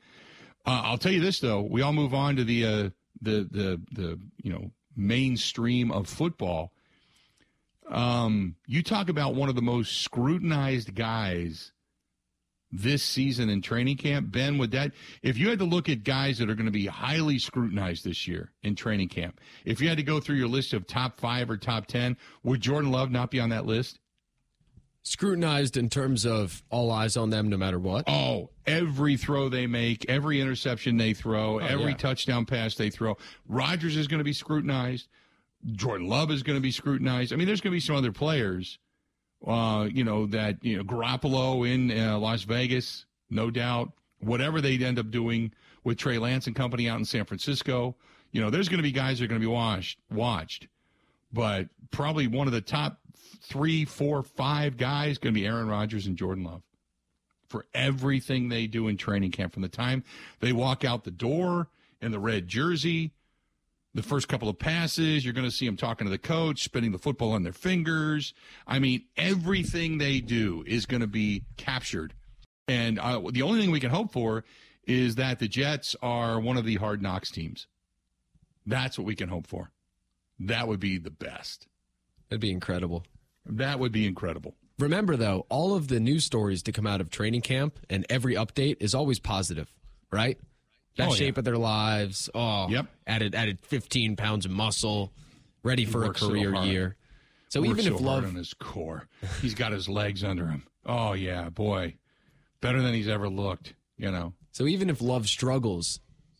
uh, 0.68 0.82
i'll 0.84 0.98
tell 0.98 1.12
you 1.12 1.20
this 1.20 1.40
though. 1.40 1.62
We 1.62 1.82
all 1.82 1.92
move 1.92 2.14
on 2.14 2.36
to 2.36 2.44
the 2.44 2.64
uh, 2.64 2.90
the 3.20 3.48
the 3.50 3.80
the 3.92 4.20
you 4.42 4.52
know 4.52 4.70
mainstream 4.96 5.90
of 5.90 6.08
football. 6.08 6.72
Um 7.88 8.56
you 8.66 8.82
talk 8.82 9.08
about 9.08 9.34
one 9.34 9.48
of 9.48 9.54
the 9.54 9.62
most 9.62 10.02
scrutinized 10.02 10.94
guys 10.94 11.72
this 12.70 13.02
season 13.02 13.48
in 13.48 13.62
training 13.62 13.96
camp. 13.96 14.30
Ben 14.30 14.58
would 14.58 14.72
that 14.72 14.92
if 15.22 15.38
you 15.38 15.48
had 15.48 15.58
to 15.58 15.64
look 15.64 15.88
at 15.88 16.04
guys 16.04 16.36
that 16.38 16.50
are 16.50 16.54
going 16.54 16.66
to 16.66 16.70
be 16.70 16.84
highly 16.86 17.38
scrutinized 17.38 18.04
this 18.04 18.28
year 18.28 18.52
in 18.62 18.74
training 18.76 19.08
camp 19.08 19.40
if 19.64 19.80
you 19.80 19.88
had 19.88 19.96
to 19.96 20.04
go 20.04 20.20
through 20.20 20.36
your 20.36 20.48
list 20.48 20.74
of 20.74 20.86
top 20.86 21.18
five 21.18 21.48
or 21.48 21.56
top 21.56 21.86
ten 21.86 22.14
would 22.42 22.60
jordan 22.60 22.90
love 22.90 23.10
not 23.10 23.30
be 23.30 23.40
on 23.40 23.48
that 23.48 23.64
list 23.64 24.00
scrutinized 25.02 25.76
in 25.76 25.88
terms 25.88 26.26
of 26.26 26.62
all 26.70 26.90
eyes 26.90 27.16
on 27.16 27.30
them 27.30 27.48
no 27.48 27.56
matter 27.56 27.78
what. 27.78 28.04
Oh, 28.08 28.50
every 28.66 29.16
throw 29.16 29.48
they 29.48 29.66
make, 29.66 30.04
every 30.08 30.40
interception 30.40 30.96
they 30.96 31.14
throw, 31.14 31.58
every 31.58 31.84
Oh, 31.84 31.88
yeah. 31.88 31.94
touchdown 31.96 32.44
pass 32.46 32.74
they 32.74 32.90
throw. 32.90 33.16
Rodgers 33.48 33.96
is 33.96 34.06
going 34.06 34.18
to 34.18 34.24
be 34.24 34.32
scrutinized. 34.32 35.08
Jordan 35.72 36.08
Love 36.08 36.30
is 36.30 36.42
going 36.42 36.56
to 36.56 36.62
be 36.62 36.70
scrutinized. 36.70 37.32
I 37.32 37.36
mean, 37.36 37.46
there's 37.46 37.60
going 37.60 37.72
to 37.72 37.76
be 37.76 37.80
some 37.80 37.96
other 37.96 38.12
players, 38.12 38.78
uh, 39.46 39.88
you 39.92 40.04
know, 40.04 40.26
that, 40.26 40.62
you 40.62 40.76
know, 40.76 40.84
Garoppolo 40.84 41.68
in 41.68 41.90
uh, 41.98 42.18
Las 42.18 42.42
Vegas, 42.42 43.06
no 43.30 43.50
doubt. 43.50 43.92
Whatever 44.20 44.60
they 44.60 44.76
end 44.78 44.98
up 44.98 45.10
doing 45.10 45.52
with 45.84 45.96
Trey 45.98 46.18
Lance 46.18 46.46
and 46.48 46.54
company 46.56 46.88
out 46.88 46.98
in 46.98 47.04
San 47.04 47.24
Francisco, 47.24 47.96
you 48.32 48.40
know, 48.40 48.50
there's 48.50 48.68
going 48.68 48.78
to 48.78 48.82
be 48.82 48.92
guys 48.92 49.18
that 49.18 49.24
are 49.24 49.28
going 49.28 49.40
to 49.40 49.46
be 49.46 49.52
watched, 49.52 49.98
watched. 50.10 50.68
But 51.32 51.68
probably 51.92 52.26
one 52.26 52.46
of 52.46 52.52
the 52.52 52.60
top 52.60 52.98
three, 53.40 53.84
four, 53.84 54.22
five 54.22 54.76
guys 54.76 55.18
going 55.18 55.34
to 55.34 55.40
be 55.40 55.46
Aaron 55.46 55.68
Rodgers 55.68 56.06
and 56.06 56.16
Jordan 56.16 56.44
Love 56.44 56.62
for 57.48 57.66
everything 57.72 58.48
they 58.48 58.66
do 58.66 58.88
in 58.88 58.96
training 58.96 59.30
camp 59.30 59.52
from 59.52 59.62
the 59.62 59.68
time 59.68 60.04
they 60.40 60.52
walk 60.52 60.84
out 60.84 61.04
the 61.04 61.10
door 61.10 61.68
in 62.00 62.12
the 62.12 62.18
red 62.18 62.46
jersey 62.46 63.12
the 63.94 64.02
first 64.02 64.28
couple 64.28 64.48
of 64.48 64.58
passes 64.58 65.24
you're 65.24 65.34
going 65.34 65.48
to 65.48 65.54
see 65.54 65.66
them 65.66 65.76
talking 65.76 66.06
to 66.06 66.10
the 66.10 66.18
coach 66.18 66.62
spinning 66.62 66.92
the 66.92 66.98
football 66.98 67.32
on 67.32 67.42
their 67.42 67.52
fingers. 67.52 68.34
I 68.66 68.78
mean 68.78 69.04
everything 69.16 69.98
they 69.98 70.20
do 70.20 70.62
is 70.66 70.86
going 70.86 71.00
to 71.00 71.06
be 71.06 71.44
captured. 71.56 72.14
And 72.68 72.98
uh, 72.98 73.22
the 73.32 73.42
only 73.42 73.60
thing 73.60 73.70
we 73.70 73.80
can 73.80 73.90
hope 73.90 74.12
for 74.12 74.44
is 74.86 75.16
that 75.16 75.38
the 75.38 75.48
jets 75.48 75.96
are 76.02 76.38
one 76.38 76.56
of 76.56 76.64
the 76.64 76.76
hard 76.76 77.02
knocks 77.02 77.30
teams. 77.30 77.66
That's 78.66 78.98
what 78.98 79.06
we 79.06 79.14
can 79.14 79.30
hope 79.30 79.46
for. 79.46 79.70
That 80.38 80.68
would 80.68 80.80
be 80.80 80.98
the 80.98 81.10
best. 81.10 81.66
That'd 82.28 82.40
be 82.40 82.50
incredible. 82.50 83.04
That 83.48 83.78
would 83.78 83.92
be 83.92 84.06
incredible 84.06 84.54
Remember, 84.78 85.16
though, 85.16 85.44
all 85.48 85.74
of 85.74 85.88
the 85.88 85.98
news 85.98 86.24
stories 86.24 86.62
to 86.62 86.70
come 86.70 86.86
out 86.86 87.00
of 87.00 87.10
training 87.10 87.40
camp 87.40 87.80
and 87.90 88.06
every 88.08 88.34
update 88.36 88.76
is 88.78 88.94
always 88.94 89.18
positive, 89.18 89.68
right? 90.12 90.38
Best 90.96 91.08
Oh, 91.10 91.12
yeah. 91.14 91.18
shape 91.18 91.36
of 91.36 91.42
their 91.44 91.58
lives. 91.58 92.30
Oh, 92.32 92.68
Yep. 92.68 92.86
Added 93.04 93.34
added 93.34 93.58
15 93.60 94.14
pounds 94.14 94.44
of 94.46 94.52
muscle, 94.52 95.12
ready 95.64 95.84
for 95.84 96.04
a 96.04 96.06
works 96.08 96.20
so 96.20 96.28
career 96.28 96.54
year. 96.62 96.96
So 97.48 97.64
even 97.64 97.84
so 97.86 97.94
if 97.96 98.00
Love, 98.00 98.24
on 98.24 98.36
his 98.36 98.54
core, 98.54 99.08
he's 99.42 99.54
got 99.54 99.72
his 99.72 99.88
legs 99.88 100.22
under 100.22 100.46
him. 100.46 100.62
Oh 100.86 101.14
yeah, 101.14 101.48
boy, 101.48 101.96
better 102.60 102.80
than 102.80 102.94
he's 102.94 103.08
ever 103.08 103.28
looked. 103.28 103.74
You 103.96 104.12
know, 104.12 104.34
so 104.52 104.68
even 104.68 104.90
if 104.90 105.00
Love 105.02 105.28
struggles, 105.28 105.98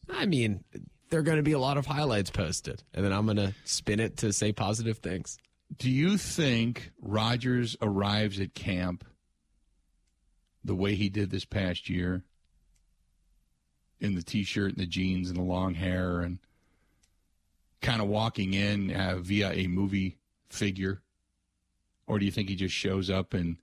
I 0.09 0.27
mean, 0.27 0.63
there 1.11 1.19
are 1.19 1.25
going 1.25 1.39
to 1.39 1.43
be 1.43 1.53
a 1.53 1.59
lot 1.59 1.77
of 1.77 1.87
highlights 1.87 2.31
posted, 2.31 2.85
and 2.95 3.05
then 3.05 3.13
I'm 3.13 3.25
going 3.25 3.39
to 3.39 3.53
spin 3.65 3.99
it 3.99 4.19
to 4.19 4.33
say 4.33 4.53
positive 4.53 4.99
things. 4.99 5.39
Do 5.77 5.91
you 5.91 6.17
think 6.17 6.91
Rodgers 7.01 7.77
arrives 7.81 8.41
at 8.41 8.55
camp 8.55 9.05
the 10.65 10.75
way 10.75 10.95
he 10.95 11.09
did 11.09 11.31
this 11.31 11.45
past 11.45 11.89
year, 11.89 12.25
in 14.01 14.15
the 14.15 14.23
t-shirt 14.23 14.71
and 14.71 14.79
the 14.79 14.87
jeans 14.87 15.29
and 15.29 15.39
the 15.39 15.43
long 15.43 15.75
hair, 15.75 16.21
and 16.21 16.39
kind 17.81 18.01
of 18.01 18.09
walking 18.09 18.55
in 18.55 18.95
uh, 18.95 19.17
via 19.19 19.53
a 19.53 19.67
movie 19.67 20.19
figure, 20.51 21.03
or 22.07 22.19
do 22.19 22.25
you 22.25 22.33
think 22.33 22.49
he 22.49 22.57
just 22.57 22.75
shows 22.75 23.11
up 23.11 23.35
in 23.35 23.59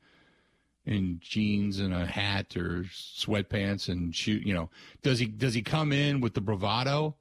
in 0.86 1.20
jeans 1.20 1.80
and 1.80 1.94
a 1.94 2.06
hat 2.06 2.56
or 2.56 2.84
sweatpants 2.92 3.90
and 3.90 4.16
shoot? 4.16 4.46
You 4.46 4.54
know, 4.54 4.70
does 5.02 5.20
he 5.20 5.26
does 5.26 5.54
he 5.54 5.62
come 5.62 5.92
in 5.92 6.22
with 6.22 6.34
the 6.34 6.42
bravado? 6.42 7.16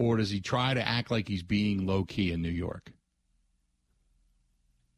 or 0.00 0.16
does 0.16 0.30
he 0.30 0.40
try 0.40 0.72
to 0.72 0.88
act 0.88 1.10
like 1.10 1.28
he's 1.28 1.42
being 1.42 1.86
low 1.86 2.04
key 2.04 2.32
in 2.32 2.40
New 2.40 2.48
York? 2.48 2.90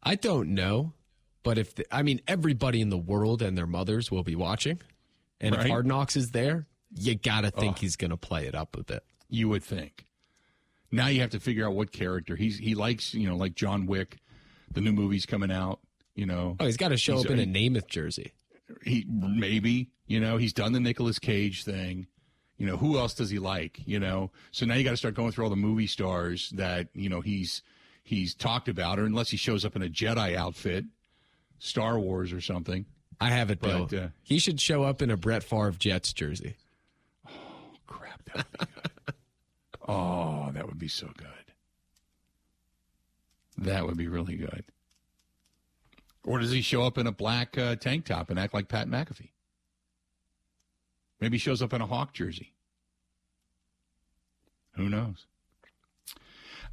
I 0.03 0.15
don't 0.17 0.51
know, 0.55 0.93
but 1.43 1.59
if 1.59 1.75
the, 1.75 1.85
I 1.95 2.03
mean 2.03 2.21
everybody 2.27 2.81
in 2.81 2.89
the 2.91 2.99
world 2.99 3.43
and 3.43 3.57
their 3.57 3.67
mothers 3.67 4.11
will 4.11 4.23
be 4.25 4.35
watching, 4.35 4.81
and 5.41 5.55
Right. 5.57 5.65
if 5.67 5.71
Hard 5.71 5.87
Knocks 5.87 6.17
is 6.17 6.31
there, 6.33 6.67
you 6.95 7.15
gotta 7.15 7.51
think 7.51 7.77
oh. 7.79 7.81
he's 7.81 7.97
gonna 7.97 8.17
play 8.17 8.47
it 8.47 8.55
up 8.55 8.77
a 8.77 8.83
bit. 8.85 9.05
You 9.29 9.49
would 9.49 9.63
think. 9.63 10.07
Now 10.91 11.07
you 11.07 11.21
have 11.21 11.31
to 11.31 11.41
figure 11.41 11.67
out 11.67 11.75
what 11.75 11.91
character 11.93 12.37
he's. 12.37 12.59
He 12.59 12.75
likes, 12.75 13.15
you 13.15 13.29
know, 13.29 13.37
like 13.37 13.55
John 13.55 13.87
Wick, 13.87 14.19
the 14.71 14.81
new 14.83 14.93
movie's 14.93 15.25
coming 15.25 15.51
out. 15.51 15.81
You 16.15 16.27
know, 16.27 16.57
Oh, 16.61 16.67
he's 16.67 16.77
got 16.77 16.89
to 16.89 16.99
show 16.99 17.19
up 17.19 17.27
in 17.27 17.39
a 17.39 17.47
Namath 17.47 17.87
jersey. 17.87 18.33
he 18.85 19.07
maybe 19.09 19.91
you 20.07 20.21
know 20.21 20.37
he's 20.37 20.53
done 20.53 20.73
the 20.73 20.81
Nicolas 20.81 21.19
Cage 21.19 21.65
thing. 21.65 22.07
You 22.59 22.67
know 22.67 22.77
who 22.77 22.99
else 22.99 23.15
does 23.15 23.31
he 23.31 23.39
like? 23.39 23.81
You 23.87 23.99
know, 23.99 24.31
so 24.51 24.67
now 24.67 24.75
you 24.75 24.85
got 24.85 24.91
to 24.91 24.97
start 24.99 25.15
going 25.15 25.33
through 25.33 25.45
all 25.45 25.51
the 25.51 25.57
movie 25.57 25.87
stars 25.87 26.51
that 26.57 26.89
you 26.93 27.09
know 27.09 27.21
he's 27.23 27.63
he's 28.03 28.35
talked 28.35 28.69
about, 28.69 28.99
or 28.99 29.05
unless 29.05 29.31
he 29.31 29.37
shows 29.37 29.65
up 29.65 29.77
in 29.77 29.83
a 29.83 29.89
Jedi 29.89 30.35
outfit, 30.37 30.85
Star 31.59 31.99
Wars 31.99 32.33
or 32.33 32.41
something. 32.41 32.87
I 33.21 33.29
have 33.29 33.51
it, 33.51 33.61
Bill. 33.61 33.87
But, 33.87 33.99
uh, 33.99 34.09
he 34.23 34.39
should 34.39 34.61
show 34.61 34.83
up 34.83 35.01
in 35.01 35.11
a 35.11 35.17
Brett 35.17 35.45
Favre 35.45 35.73
Jets 35.73 36.13
jersey. 36.13 36.57
Crap, 37.87 38.25
that 38.25 38.37
would 38.37 38.59
be 38.59 38.67
good. 38.67 39.15
oh, 39.89 40.51
that 40.53 40.67
would 40.67 40.79
be 40.79 40.89
so 40.89 41.09
good. 41.17 41.29
That 43.59 43.87
would 43.87 43.97
be 43.97 44.09
really 44.09 44.37
good. 44.37 44.65
Or 46.25 46.39
does 46.39 46.53
he 46.53 46.63
show 46.63 46.83
up 46.83 46.99
in 46.99 47.07
a 47.07 47.13
black 47.13 47.57
uh, 47.59 47.77
tank 47.77 48.07
top 48.07 48.31
and 48.31 48.39
act 48.39 48.55
like 48.55 48.69
Pat 48.69 48.89
McAfee? 48.89 49.31
Maybe 51.21 51.37
he 51.37 51.41
shows 51.41 51.63
up 51.63 51.73
in 51.73 51.81
a 51.81 51.87
Hawk 51.87 52.13
jersey. 52.13 52.55
Who 54.75 54.89
knows? 54.89 55.27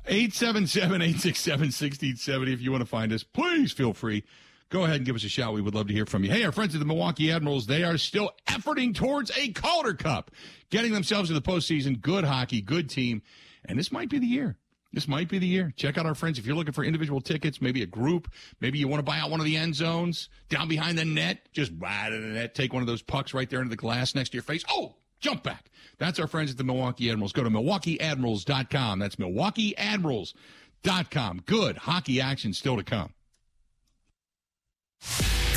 877 0.06 1.02
867 1.02 1.60
1670. 1.60 2.54
If 2.54 2.62
you 2.62 2.72
want 2.72 2.82
to 2.82 2.86
find 2.86 3.12
us, 3.14 3.24
please 3.24 3.72
feel 3.72 3.94
free. 3.94 4.24
Go 4.70 4.84
ahead 4.84 4.98
and 4.98 5.06
give 5.06 5.16
us 5.16 5.24
a 5.24 5.30
shout. 5.30 5.54
We 5.54 5.62
would 5.62 5.74
love 5.74 5.88
to 5.88 5.94
hear 5.94 6.06
from 6.06 6.24
you. 6.24 6.30
Hey, 6.30 6.44
our 6.44 6.52
friends 6.52 6.76
at 6.76 6.80
the 6.80 6.86
Milwaukee 6.86 7.32
Admirals, 7.32 7.66
they 7.66 7.84
are 7.84 7.98
still 7.98 8.32
efforting 8.48 8.94
towards 8.94 9.32
a 9.36 9.52
Calder 9.52 9.96
Cup, 9.96 10.30
getting 10.70 10.94
themselves 10.94 11.30
to 11.30 11.34
the 11.34 11.42
postseason. 11.42 12.00
Good 12.00 12.24
hockey, 12.24 12.62
good 12.62 12.88
team. 12.90 13.24
And 13.66 13.80
this 13.80 13.92
might 13.92 14.10
be 14.10 14.20
the 14.20 14.28
year. 14.28 14.58
This 14.94 15.08
might 15.08 15.28
be 15.28 15.38
the 15.38 15.48
year. 15.48 15.74
Check 15.76 15.98
out 15.98 16.06
our 16.06 16.16
friends. 16.16 16.40
If 16.40 16.46
you're 16.46 16.56
looking 16.56 16.74
for 16.74 16.84
individual 16.84 17.22
tickets, 17.22 17.62
maybe 17.62 17.84
a 17.84 17.88
group, 17.88 18.32
maybe 18.60 18.80
you 18.80 18.88
want 18.88 19.00
to 19.00 19.04
buy 19.04 19.20
out 19.20 19.30
one 19.30 19.40
of 19.40 19.46
the 19.46 19.56
end 19.56 19.76
zones 19.76 20.30
down 20.50 20.68
behind 20.68 20.98
the 20.98 21.06
net, 21.06 21.50
just 21.52 21.72
right 21.78 22.12
in 22.12 22.22
the 22.22 22.40
net, 22.40 22.56
take 22.56 22.74
one 22.74 22.82
of 22.82 22.88
those 22.88 23.02
pucks 23.02 23.34
right 23.34 23.50
there 23.50 23.60
into 23.60 23.70
the 23.70 23.76
glass 23.76 24.16
next 24.16 24.30
to 24.30 24.38
your 24.38 24.44
face. 24.44 24.64
Oh, 24.70 24.96
jump 25.20 25.44
back. 25.44 25.70
That's 25.98 26.20
our 26.20 26.28
friends 26.28 26.52
at 26.52 26.58
the 26.58 26.64
Milwaukee 26.64 27.10
Admirals. 27.10 27.34
Go 27.34 27.44
to 27.44 27.50
MilwaukeeAdmirals.com. 27.50 29.00
That's 29.00 29.16
MilwaukeeAdmirals.com. 29.18 31.42
Good 31.46 31.78
hockey 31.78 32.22
action 32.22 32.54
still 32.54 32.78
to 32.78 32.84
come. 32.84 33.10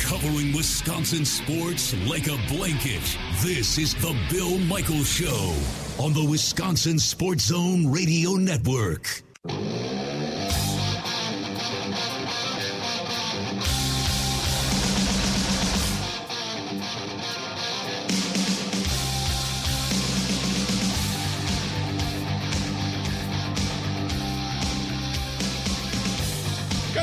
Covering 0.01 0.53
Wisconsin 0.53 1.25
sports 1.25 1.93
like 2.07 2.27
a 2.27 2.37
blanket. 2.47 3.17
This 3.41 3.77
is 3.77 3.93
the 3.95 4.15
Bill 4.29 4.57
Michaels 4.59 5.09
Show 5.09 5.55
on 5.97 6.13
the 6.13 6.25
Wisconsin 6.29 6.99
Sports 6.99 7.45
Zone 7.45 7.89
Radio 7.91 8.33
Network. 8.33 9.23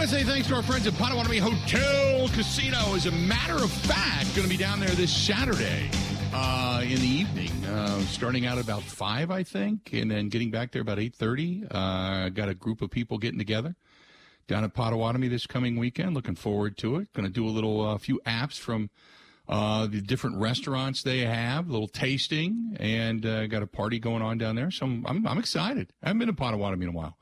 Gotta 0.01 0.13
say 0.13 0.25
thanks 0.25 0.49
to 0.49 0.55
our 0.55 0.63
friends 0.63 0.87
at 0.87 0.95
Potawatomi 0.95 1.37
Hotel 1.37 2.27
Casino. 2.29 2.95
As 2.95 3.05
a 3.05 3.11
matter 3.11 3.57
of 3.57 3.71
fact, 3.71 4.35
going 4.35 4.45
to 4.45 4.49
be 4.49 4.57
down 4.57 4.81
there 4.81 4.89
this 4.89 5.15
Saturday 5.15 5.91
uh, 6.33 6.81
in 6.83 6.99
the 7.03 7.07
evening, 7.07 7.51
uh, 7.67 8.01
starting 8.05 8.47
out 8.47 8.57
about 8.57 8.83
five, 8.83 9.31
I 9.31 9.43
think, 9.43 9.93
and 9.93 10.11
then 10.11 10.31
getting 10.31 10.51
back 10.51 10.73
there 10.73 10.81
about 10.81 10.99
eight 10.99 11.15
thirty. 11.15 11.65
Uh, 11.71 12.31
got 12.31 12.49
a 12.49 12.55
group 12.55 12.81
of 12.81 12.91
people 12.91 13.19
getting 13.19 13.39
together 13.39 13.77
down 14.49 14.65
at 14.65 14.73
Potawatomi 14.73 15.29
this 15.29 15.47
coming 15.47 15.77
weekend. 15.77 16.15
Looking 16.15 16.35
forward 16.35 16.79
to 16.79 16.97
it. 16.97 17.13
Going 17.13 17.27
to 17.27 17.31
do 17.31 17.47
a 17.47 17.51
little, 17.51 17.85
a 17.85 17.97
uh, 17.97 17.99
few 17.99 18.23
apps 18.25 18.59
from 18.59 18.89
uh, 19.51 19.87
the 19.87 20.01
different 20.01 20.39
restaurants 20.39 21.03
they 21.03 21.27
have, 21.27 21.69
a 21.69 21.73
little 21.73 21.89
tasting, 21.89 22.75
and 22.81 23.27
uh, 23.27 23.47
got 23.49 23.63
a 23.63 23.67
party 23.67 23.99
going 23.99 24.23
on 24.23 24.39
down 24.39 24.57
there. 24.57 24.71
So 24.71 24.87
I'm, 24.87 25.07
I'm, 25.07 25.27
I'm 25.27 25.39
excited. 25.39 25.93
I 26.03 26.09
haven't 26.09 26.21
been 26.21 26.29
to 26.29 26.33
Potawatomi 26.33 26.87
in 26.87 26.89
a 26.89 26.97
while. 26.97 27.19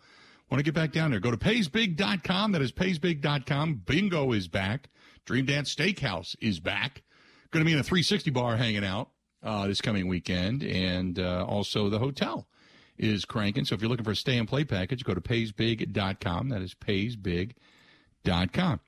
Want 0.51 0.61
to 0.61 0.65
get 0.65 0.75
back 0.75 0.93
down 0.93 1.11
there? 1.11 1.21
Go 1.21 1.31
to 1.31 1.37
paysbig.com. 1.37 2.53
That 2.53 2.63
is 2.63 2.73
paysbig.com. 2.73 3.83
Bingo 3.85 4.33
is 4.33 4.49
back. 4.49 4.89
Dream 5.27 5.45
Dance 5.45 5.75
Steakhouse 5.75 6.35
is 6.41 6.59
back. 6.59 7.03
Going 7.51 7.63
to 7.63 7.67
be 7.67 7.73
in 7.73 7.79
a 7.79 7.83
360 7.83 8.31
bar 8.31 8.57
hanging 8.57 8.85
out 8.85 9.11
uh, 9.43 9.67
this 9.67 9.83
coming 9.83 10.09
weekend. 10.09 10.63
And 10.63 11.19
uh, 11.19 11.45
also 11.47 11.91
the 11.91 11.99
hotel 11.99 12.49
is 12.97 13.27
cranking. 13.27 13.67
So 13.67 13.75
if 13.75 13.83
you're 13.83 13.91
looking 13.91 14.05
for 14.05 14.13
a 14.13 14.17
stay 14.17 14.39
and 14.39 14.49
play 14.49 14.65
package, 14.65 15.05
go 15.05 15.15
to 15.15 15.21
paysbig.com. 15.21 16.49
That 16.49 16.63
is 16.63 16.75
paysbig.com. 16.75 18.81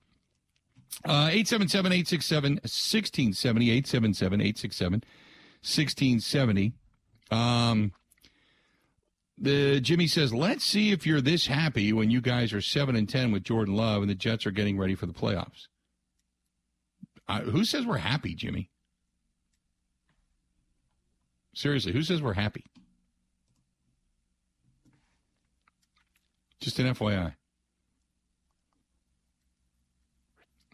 Uh, 1.04 1.28
877 1.30 1.92
867 1.92 2.52
1670. 2.54 3.70
877 3.70 4.40
867 4.40 4.92
1670. 5.62 6.72
Um, 7.30 7.92
the 9.40 9.80
Jimmy 9.80 10.06
says, 10.06 10.34
"Let's 10.34 10.64
see 10.64 10.92
if 10.92 11.06
you're 11.06 11.20
this 11.20 11.46
happy 11.46 11.92
when 11.92 12.10
you 12.10 12.20
guys 12.20 12.52
are 12.52 12.60
seven 12.60 12.94
and 12.94 13.08
ten 13.08 13.32
with 13.32 13.42
Jordan 13.42 13.74
Love 13.74 14.02
and 14.02 14.10
the 14.10 14.14
Jets 14.14 14.46
are 14.46 14.50
getting 14.50 14.78
ready 14.78 14.94
for 14.94 15.06
the 15.06 15.12
playoffs." 15.12 15.66
Uh, 17.26 17.40
who 17.42 17.64
says 17.64 17.86
we're 17.86 17.96
happy, 17.96 18.34
Jimmy? 18.34 18.70
Seriously, 21.54 21.92
who 21.92 22.02
says 22.02 22.20
we're 22.20 22.34
happy? 22.34 22.64
Just 26.60 26.78
an 26.78 26.86
FYI. 26.86 27.34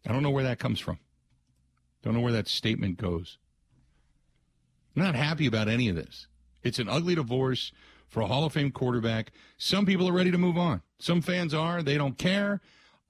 I 0.06 0.12
don't 0.12 0.22
know 0.22 0.30
where 0.30 0.44
that 0.44 0.58
comes 0.58 0.80
from. 0.80 0.98
Don't 2.02 2.14
know 2.14 2.20
where 2.20 2.32
that 2.32 2.48
statement 2.48 2.98
goes. 2.98 3.38
I'm 4.96 5.02
not 5.02 5.14
happy 5.14 5.46
about 5.46 5.68
any 5.68 5.88
of 5.88 5.96
this. 5.96 6.26
It's 6.62 6.78
an 6.78 6.88
ugly 6.88 7.14
divorce 7.14 7.72
for 8.08 8.20
a 8.20 8.26
Hall 8.26 8.44
of 8.44 8.52
Fame 8.52 8.70
quarterback. 8.70 9.32
Some 9.58 9.86
people 9.86 10.08
are 10.08 10.12
ready 10.12 10.30
to 10.30 10.38
move 10.38 10.56
on. 10.56 10.82
Some 10.98 11.20
fans 11.20 11.52
are. 11.54 11.82
They 11.82 11.96
don't 11.96 12.16
care. 12.16 12.60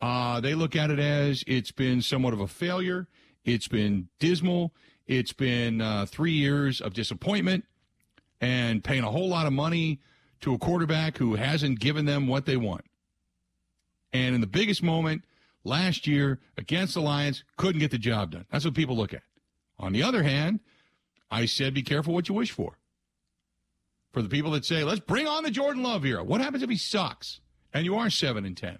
Uh, 0.01 0.41
they 0.41 0.55
look 0.55 0.77
at 0.77 0.91
it 0.91 0.99
as 0.99 1.45
it's 1.47 1.71
been 1.71 2.03
somewhat 2.03 2.33
of 2.33 2.41
a 2.41 2.49
failure. 2.49 3.09
It's 3.45 3.69
been 3.69 4.09
dismal. 4.19 4.75
It's 5.07 5.33
been 5.33 5.81
uh, 5.81 6.07
three 6.07 6.33
years 6.33 6.81
of 6.81 6.93
disappointment 6.93 7.65
and 8.41 8.83
paying 8.83 9.05
a 9.05 9.11
whole 9.11 9.29
lot 9.29 9.47
of 9.47 9.53
money 9.53 10.01
to 10.41 10.53
a 10.53 10.59
quarterback 10.59 11.19
who 11.19 11.37
hasn't 11.37 11.81
given 11.81 12.05
them 12.05 12.27
what 12.27 12.45
they 12.45 12.57
want. 12.57 12.85
And 14.13 14.35
in 14.35 14.41
the 14.41 14.47
biggest 14.47 14.83
moment 14.83 15.25
last 15.65 16.07
year 16.07 16.41
against 16.59 16.95
the 16.95 17.01
Lions, 17.01 17.45
couldn't 17.57 17.81
get 17.81 17.91
the 17.91 17.99
job 17.99 18.33
done. 18.33 18.47
That's 18.51 18.65
what 18.65 18.75
people 18.75 18.97
look 18.97 19.15
at. 19.15 19.23
On 19.79 19.93
the 19.93 20.03
other 20.03 20.23
hand, 20.23 20.61
I 21.31 21.47
said 21.47 21.75
be 21.75 21.83
careful 21.83 22.15
what 22.15 22.29
you 22.29 22.35
wish 22.35 22.51
for 22.51 22.79
for 24.17 24.23
the 24.23 24.31
people 24.31 24.53
that 24.53 24.65
say, 24.65 24.83
let's 24.83 25.01
bring 25.01 25.29
on 25.29 25.43
the 25.43 25.51
Jordan 25.51 25.83
Love 25.83 26.07
era. 26.07 26.25
What 26.25 26.41
happens 26.41 26.63
if 26.63 26.71
he 26.71 26.79
sucks 26.79 27.41
and 27.75 27.85
you 27.85 27.97
are 27.97 28.09
7 28.09 28.47
and 28.47 28.57
10 28.57 28.79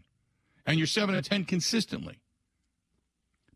and 0.65 0.79
you're 0.79 0.87
7 0.87 1.15
and 1.15 1.23
10 1.23 1.45
consistently? 1.45 2.21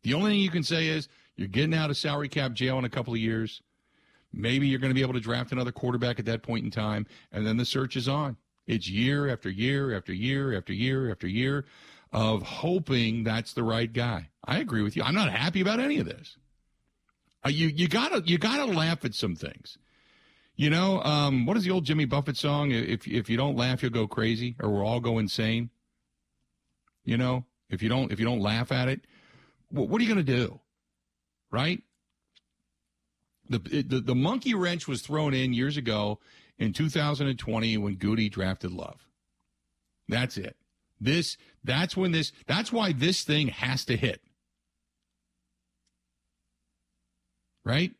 The 0.03 0.13
only 0.13 0.33
thing 0.33 0.41
you 0.41 0.51
can 0.51 0.63
say 0.63 0.89
is 0.89 1.09
you're 1.37 1.49
getting 1.49 1.73
out 1.73 1.89
of 1.89 1.97
salary 1.97 2.29
cap 2.29 2.53
jail 2.53 2.79
in 2.79 2.85
a 2.85 2.91
couple 2.91 3.15
of 3.15 3.19
years. 3.19 3.63
Maybe 4.31 4.69
you're 4.69 4.79
going 4.79 4.91
to 4.91 4.95
be 4.95 5.01
able 5.01 5.15
to 5.15 5.21
draft 5.21 5.53
another 5.53 5.73
quarterback 5.73 6.19
at 6.19 6.27
that 6.27 6.43
point 6.43 6.67
in 6.67 6.71
time, 6.71 7.07
and 7.33 7.47
then 7.47 7.57
the 7.57 7.65
search 7.65 7.97
is 7.97 8.09
on. 8.09 8.37
It's 8.67 8.87
year 8.87 9.31
after 9.33 9.49
year 9.49 9.97
after 9.97 10.13
year 10.13 10.55
after 10.55 10.75
year 10.75 11.11
after 11.11 11.27
year 11.27 11.65
of 12.13 12.43
hoping 12.43 13.25
that's 13.25 13.55
the 13.55 13.63
right 13.63 13.91
guy. 13.91 14.29
I 14.45 14.59
agree 14.59 14.83
with 14.83 14.97
you. 14.97 15.03
I'm 15.03 15.15
not 15.15 15.33
happy 15.33 15.63
about 15.63 15.81
any 15.81 15.99
of 15.99 16.05
this. 16.05 16.37
Uh, 17.43 17.49
you 17.49 17.69
you 17.69 17.89
gotta 17.89 18.23
you 18.27 18.37
gotta 18.37 18.67
laugh 18.67 19.03
at 19.07 19.15
some 19.15 19.35
things. 19.35 19.79
You 20.57 20.69
know, 20.69 21.03
um, 21.03 21.47
what 21.47 21.57
is 21.57 21.65
the 21.65 21.71
old 21.71 21.85
Jimmy 21.85 22.05
Buffett 22.05 22.37
song? 22.37 22.71
If 22.71 23.07
if 23.07 23.31
you 23.31 23.37
don't 23.37 23.57
laugh, 23.57 23.83
you'll 23.83 23.93
go 23.93 24.07
crazy, 24.07 24.57
or 24.61 24.71
we'll 24.71 24.87
all 24.87 25.01
go 25.01 25.19
insane. 25.19 25.71
You 27.05 27.17
know, 27.17 27.47
if 27.71 27.83
you 27.83 27.89
don't 27.89 28.13
if 28.13 28.19
you 28.19 28.27
don't 28.27 28.41
laugh 28.41 28.71
at 28.71 28.89
it, 28.89 29.01
what, 29.71 29.89
what 29.89 30.01
are 30.01 30.05
you 30.05 30.13
going 30.13 30.25
to 30.25 30.37
do? 30.37 30.61
Right? 31.51 31.83
The, 33.49 33.59
the 33.59 34.01
the 34.01 34.15
monkey 34.15 34.55
wrench 34.55 34.87
was 34.87 35.03
thrown 35.03 35.35
in 35.35 35.53
years 35.53 35.77
ago 35.77 36.21
in 36.59 36.73
2020 36.73 37.77
when 37.79 37.97
Goody 37.97 38.29
drafted 38.29 38.71
Love. 38.71 39.09
That's 40.09 40.37
it. 40.37 40.57
This 41.01 41.37
that's 41.65 41.97
when 41.97 42.13
this 42.13 42.33
that's 42.47 42.71
why 42.71 42.93
this 42.93 43.25
thing 43.25 43.49
has 43.49 43.85
to 43.87 43.97
hit. 43.97 44.21
Right? 47.65 47.93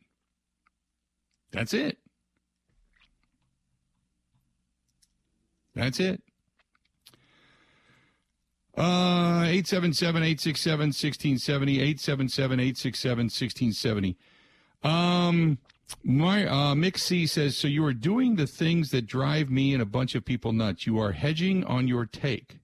That's 1.51 1.73
it. 1.73 1.97
That's 5.75 5.99
it. 5.99 6.23
Uh, 8.77 9.43
877-867-1670, 9.43 11.95
877-867-1670. 11.95 14.15
Um, 14.83 15.57
my, 16.03 16.45
uh, 16.45 16.73
Mick 16.73 16.97
C 16.97 17.27
says, 17.27 17.57
so 17.57 17.67
you 17.67 17.85
are 17.85 17.93
doing 17.93 18.35
the 18.35 18.47
things 18.47 18.91
that 18.91 19.05
drive 19.05 19.49
me 19.49 19.73
and 19.73 19.81
a 19.81 19.85
bunch 19.85 20.15
of 20.15 20.23
people 20.23 20.53
nuts. 20.53 20.87
You 20.87 20.99
are 20.99 21.11
hedging 21.11 21.65
on 21.65 21.87
your 21.87 22.05
take. 22.05 22.59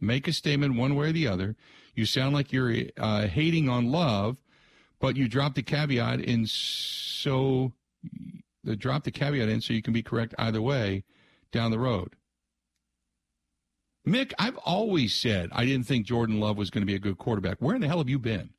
Make 0.00 0.26
a 0.26 0.32
statement 0.32 0.76
one 0.76 0.96
way 0.96 1.10
or 1.10 1.12
the 1.12 1.28
other. 1.28 1.54
You 1.94 2.06
sound 2.06 2.34
like 2.34 2.52
you're 2.52 2.74
uh, 2.96 3.26
hating 3.26 3.68
on 3.68 3.92
love, 3.92 4.38
but 4.98 5.16
you 5.16 5.28
drop 5.28 5.54
the 5.54 5.62
caveat 5.62 6.20
in 6.20 6.46
so 6.46 7.72
the 8.64 8.76
drop 8.76 9.04
the 9.04 9.10
caveat 9.10 9.48
in 9.48 9.60
so 9.60 9.74
you 9.74 9.82
can 9.82 9.92
be 9.92 10.02
correct 10.02 10.34
either 10.38 10.62
way 10.62 11.04
down 11.52 11.70
the 11.70 11.78
road. 11.78 12.16
Mick, 14.06 14.32
I've 14.38 14.56
always 14.58 15.14
said 15.14 15.50
I 15.52 15.64
didn't 15.64 15.86
think 15.86 16.06
Jordan 16.06 16.40
Love 16.40 16.56
was 16.56 16.70
going 16.70 16.82
to 16.82 16.86
be 16.86 16.94
a 16.94 17.00
good 17.00 17.18
quarterback. 17.18 17.58
Where 17.60 17.74
in 17.74 17.80
the 17.80 17.88
hell 17.88 17.98
have 17.98 18.08
you 18.08 18.18
been? 18.18 18.50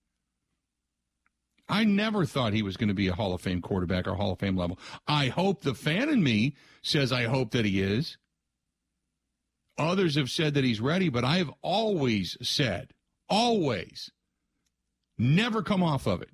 I 1.67 1.86
never 1.86 2.25
thought 2.25 2.53
he 2.53 2.62
was 2.62 2.77
going 2.77 2.89
to 2.89 2.93
be 2.93 3.08
a 3.08 3.13
Hall 3.13 3.34
of 3.34 3.41
Fame 3.41 3.62
quarterback 3.62 4.08
or 4.08 4.15
Hall 4.15 4.34
of 4.34 4.39
Fame 4.39 4.58
level. 4.58 4.79
I 5.08 5.27
hope 5.27 5.62
the 5.62 5.73
fan 5.73 6.10
in 6.10 6.21
me 6.23 6.56
says 6.82 7.12
I 7.12 7.23
hope 7.23 7.51
that 7.51 7.65
he 7.65 7.82
is. 7.82 8.17
Others 9.77 10.15
have 10.15 10.29
said 10.29 10.53
that 10.53 10.63
he's 10.63 10.82
ready, 10.82 11.10
but 11.10 11.23
I've 11.23 11.49
always 11.62 12.38
said, 12.41 12.91
always, 13.27 14.12
never 15.17 15.63
come 15.63 15.82
off 15.82 16.06
of 16.06 16.21
it. 16.21 16.29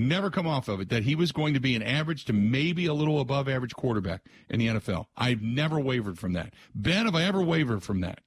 Never 0.00 0.30
come 0.30 0.46
off 0.46 0.68
of 0.68 0.80
it 0.80 0.90
that 0.90 1.02
he 1.02 1.16
was 1.16 1.32
going 1.32 1.54
to 1.54 1.60
be 1.60 1.74
an 1.74 1.82
average 1.82 2.24
to 2.26 2.32
maybe 2.32 2.86
a 2.86 2.94
little 2.94 3.18
above 3.18 3.48
average 3.48 3.74
quarterback 3.74 4.22
in 4.48 4.60
the 4.60 4.68
NFL. 4.68 5.06
I've 5.16 5.42
never 5.42 5.80
wavered 5.80 6.20
from 6.20 6.34
that. 6.34 6.54
Ben, 6.72 7.06
have 7.06 7.16
I 7.16 7.24
ever 7.24 7.42
wavered 7.42 7.82
from 7.82 8.00
that? 8.02 8.20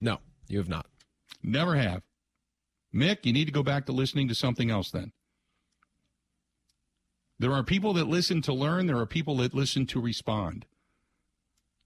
No, 0.00 0.18
you 0.48 0.58
have 0.58 0.68
not. 0.68 0.86
Never 1.40 1.76
have. 1.76 2.02
Mick, 2.92 3.18
you 3.22 3.32
need 3.32 3.44
to 3.44 3.52
go 3.52 3.62
back 3.62 3.86
to 3.86 3.92
listening 3.92 4.26
to 4.26 4.34
something 4.34 4.72
else 4.72 4.90
then. 4.90 5.12
There 7.38 7.52
are 7.52 7.62
people 7.62 7.92
that 7.92 8.08
listen 8.08 8.42
to 8.42 8.52
learn, 8.52 8.86
there 8.88 8.98
are 8.98 9.06
people 9.06 9.36
that 9.36 9.54
listen 9.54 9.86
to 9.86 10.00
respond. 10.00 10.66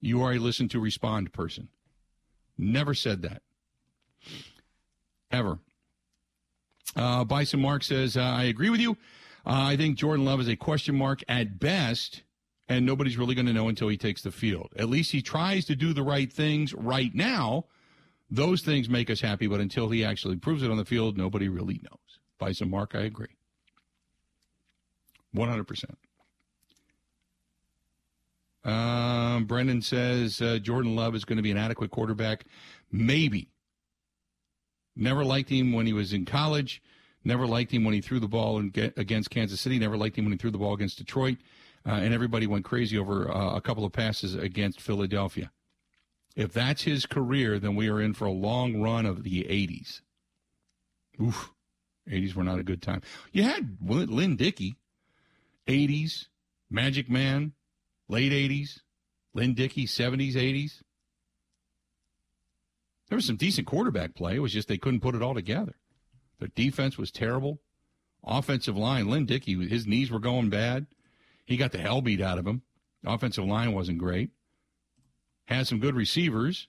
You 0.00 0.22
are 0.22 0.32
a 0.32 0.38
listen 0.38 0.70
to 0.70 0.80
respond 0.80 1.34
person. 1.34 1.68
Never 2.56 2.94
said 2.94 3.20
that. 3.20 3.42
Ever. 5.30 5.58
Uh, 6.94 7.24
Bison 7.24 7.60
Mark 7.60 7.82
says, 7.82 8.16
uh, 8.16 8.22
I 8.22 8.44
agree 8.44 8.70
with 8.70 8.80
you. 8.80 8.92
Uh, 9.44 9.70
I 9.70 9.76
think 9.76 9.96
Jordan 9.96 10.24
Love 10.24 10.40
is 10.40 10.48
a 10.48 10.56
question 10.56 10.96
mark 10.96 11.22
at 11.28 11.58
best, 11.58 12.22
and 12.68 12.84
nobody's 12.84 13.16
really 13.16 13.34
going 13.34 13.46
to 13.46 13.52
know 13.52 13.68
until 13.68 13.88
he 13.88 13.96
takes 13.96 14.22
the 14.22 14.30
field. 14.30 14.72
At 14.76 14.88
least 14.88 15.12
he 15.12 15.22
tries 15.22 15.64
to 15.66 15.76
do 15.76 15.92
the 15.92 16.02
right 16.02 16.32
things 16.32 16.74
right 16.74 17.14
now. 17.14 17.66
Those 18.30 18.62
things 18.62 18.88
make 18.88 19.08
us 19.08 19.20
happy, 19.20 19.46
but 19.46 19.60
until 19.60 19.88
he 19.88 20.04
actually 20.04 20.36
proves 20.36 20.62
it 20.62 20.70
on 20.70 20.76
the 20.76 20.84
field, 20.84 21.16
nobody 21.16 21.48
really 21.48 21.80
knows. 21.82 22.18
Bison 22.38 22.70
Mark, 22.70 22.94
I 22.94 23.00
agree. 23.00 23.36
100%. 25.34 25.84
Um, 28.64 29.44
Brendan 29.44 29.80
says 29.80 30.42
uh, 30.42 30.58
Jordan 30.58 30.96
Love 30.96 31.14
is 31.14 31.24
going 31.24 31.36
to 31.36 31.42
be 31.42 31.52
an 31.52 31.56
adequate 31.56 31.92
quarterback. 31.92 32.46
Maybe. 32.90 33.48
Never 34.96 35.24
liked 35.24 35.50
him 35.50 35.72
when 35.72 35.86
he 35.86 35.92
was 35.92 36.12
in 36.12 36.24
college. 36.24 36.82
Never 37.22 37.46
liked 37.46 37.72
him 37.72 37.84
when 37.84 37.92
he 37.92 38.00
threw 38.00 38.18
the 38.18 38.28
ball 38.28 38.58
against 38.58 39.30
Kansas 39.30 39.60
City. 39.60 39.78
Never 39.78 39.96
liked 39.96 40.16
him 40.16 40.24
when 40.24 40.32
he 40.32 40.38
threw 40.38 40.50
the 40.50 40.58
ball 40.58 40.74
against 40.74 40.98
Detroit. 40.98 41.36
Uh, 41.86 41.92
and 41.92 42.14
everybody 42.14 42.46
went 42.46 42.64
crazy 42.64 42.98
over 42.98 43.30
uh, 43.30 43.54
a 43.54 43.60
couple 43.60 43.84
of 43.84 43.92
passes 43.92 44.34
against 44.34 44.80
Philadelphia. 44.80 45.50
If 46.34 46.52
that's 46.52 46.82
his 46.82 47.06
career, 47.06 47.58
then 47.58 47.76
we 47.76 47.88
are 47.88 48.00
in 48.00 48.14
for 48.14 48.26
a 48.26 48.32
long 48.32 48.80
run 48.80 49.06
of 49.06 49.22
the 49.22 49.44
80s. 49.44 50.00
Oof. 51.20 51.52
80s 52.08 52.34
were 52.34 52.44
not 52.44 52.58
a 52.58 52.64
good 52.64 52.82
time. 52.82 53.02
You 53.32 53.42
had 53.42 53.78
Lynn 53.82 54.36
Dickey, 54.36 54.76
80s, 55.66 56.26
Majik 56.72 57.08
Man, 57.08 57.52
late 58.08 58.32
80s, 58.32 58.80
Lynn 59.34 59.54
Dickey, 59.54 59.86
70s, 59.86 60.34
80s. 60.34 60.82
There 63.08 63.16
was 63.16 63.26
some 63.26 63.36
decent 63.36 63.66
quarterback 63.66 64.14
play. 64.14 64.36
It 64.36 64.40
was 64.40 64.52
just 64.52 64.68
they 64.68 64.78
couldn't 64.78 65.00
put 65.00 65.14
it 65.14 65.22
all 65.22 65.34
together. 65.34 65.76
Their 66.38 66.48
defense 66.48 66.98
was 66.98 67.10
terrible. 67.10 67.60
Offensive 68.24 68.76
line, 68.76 69.08
Lynn 69.08 69.26
Dickey, 69.26 69.68
his 69.68 69.86
knees 69.86 70.10
were 70.10 70.18
going 70.18 70.50
bad. 70.50 70.86
He 71.44 71.56
got 71.56 71.70
the 71.70 71.78
hell 71.78 72.00
beat 72.00 72.20
out 72.20 72.38
of 72.38 72.46
him. 72.46 72.62
Offensive 73.04 73.44
line 73.44 73.72
wasn't 73.72 73.98
great. 73.98 74.30
Had 75.44 75.68
some 75.68 75.78
good 75.78 75.94
receivers. 75.94 76.66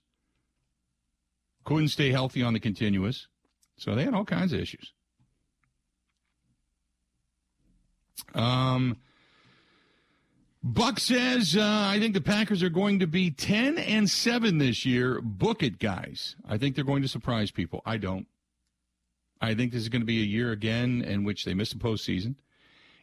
Couldn't 1.63 1.87
stay 1.87 2.11
healthy 2.11 2.43
on 2.43 2.53
the 2.53 2.59
continuous. 2.59 3.27
So 3.77 3.95
they 3.95 4.03
had 4.03 4.13
all 4.13 4.25
kinds 4.25 4.53
of 4.53 4.59
issues. 4.59 4.93
Um, 8.35 8.97
Buck 10.63 10.99
says, 10.99 11.55
uh, 11.55 11.61
I 11.63 11.99
think 11.99 12.13
the 12.13 12.21
Packers 12.21 12.63
are 12.63 12.69
going 12.69 12.99
to 12.99 13.07
be 13.07 13.29
10 13.31 13.77
and 13.77 14.09
7 14.09 14.57
this 14.57 14.85
year. 14.85 15.21
Book 15.21 15.63
it, 15.63 15.79
guys. 15.79 16.35
I 16.47 16.57
think 16.57 16.75
they're 16.75 16.83
going 16.83 17.03
to 17.03 17.07
surprise 17.07 17.51
people. 17.51 17.81
I 17.85 17.97
don't. 17.97 18.27
I 19.39 19.53
think 19.53 19.71
this 19.71 19.83
is 19.83 19.89
going 19.89 20.01
to 20.01 20.05
be 20.05 20.21
a 20.21 20.25
year 20.25 20.51
again 20.51 21.03
in 21.03 21.23
which 21.23 21.45
they 21.45 21.53
miss 21.53 21.71
the 21.71 21.79
postseason. 21.79 22.35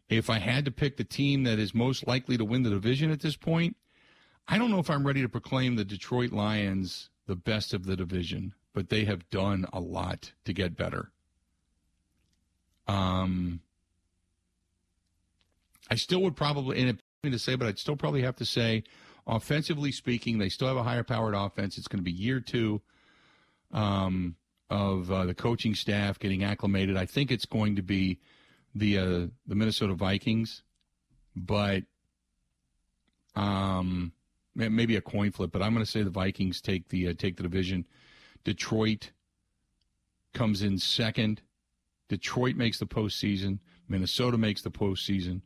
If 0.09 0.29
I 0.29 0.39
had 0.39 0.65
to 0.65 0.71
pick 0.71 0.97
the 0.97 1.05
team 1.05 1.45
that 1.45 1.59
is 1.59 1.75
most 1.75 2.07
likely 2.07 2.37
to 2.37 2.45
win 2.45 2.65
the 2.65 2.71
division 2.71 3.11
at 3.11 3.21
this 3.21 3.37
point, 3.37 3.77
I 4.47 4.59
don't 4.59 4.71
know 4.71 4.81
if 4.81 4.91
I'm 4.91 5.07
ready 5.07 5.23
to 5.23 5.29
proclaim 5.29 5.77
the 5.77 5.85
Detroit 5.85 6.33
Lions 6.33 7.09
the 7.27 7.37
best 7.37 7.73
of 7.73 7.87
the 7.87 7.97
division, 7.97 8.55
but 8.75 8.91
they 8.91 9.05
have 9.05 9.31
done 9.31 9.65
a 9.73 9.81
lot 9.81 10.33
to 10.45 10.53
get 10.53 10.77
better. 10.77 11.11
Um, 12.87 13.61
I 15.91 15.95
still 15.95 16.21
would 16.23 16.37
probably, 16.37 16.81
and 16.81 17.03
to 17.33 17.39
say, 17.39 17.55
but 17.55 17.69
I'd 17.69 17.79
still 17.79 17.97
probably 17.97 18.23
have 18.23 18.37
to 18.37 18.45
say, 18.45 18.85
offensively 19.27 19.93
speaking, 19.93 20.39
they 20.39 20.49
still 20.49 20.69
have 20.69 20.77
a 20.77 20.83
higher 20.83 21.05
powered 21.05 21.35
offense. 21.35 21.79
It's 21.79 21.89
going 21.89 22.01
to 22.01 22.05
be 22.05 22.13
year 22.13 22.41
two 22.41 22.81
um, 23.73 24.37
of 24.71 25.11
uh, 25.11 25.25
the 25.25 25.35
coaching 25.35 25.75
staff 25.75 26.19
getting 26.19 26.45
acclimated. 26.45 26.97
I 26.97 27.07
think 27.07 27.31
it's 27.31 27.47
going 27.47 27.77
to 27.77 27.83
be 27.83 28.21
the 28.75 28.99
uh, 28.99 29.27
the 29.47 29.55
Minnesota 29.55 29.95
Vikings, 29.95 30.63
but 31.37 31.85
um, 33.37 34.13
maybe 34.55 34.97
a 34.97 35.01
coin 35.01 35.31
flip. 35.31 35.53
But 35.53 35.63
I'm 35.63 35.73
going 35.73 35.85
to 35.85 35.91
say 35.91 36.03
the 36.03 36.11
Vikings 36.11 36.61
take 36.61 36.89
the 36.89 37.09
uh, 37.09 37.15
take 37.17 37.37
the 37.37 37.43
division. 37.43 37.87
Detroit 38.45 39.11
comes 40.33 40.63
in 40.63 40.79
second. 40.79 41.43
Detroit 42.09 42.57
makes 42.57 42.79
the 42.79 42.87
postseason. 42.87 43.59
Minnesota 43.89 44.39
makes 44.39 44.63
the 44.63 44.71
postseason 44.71 45.41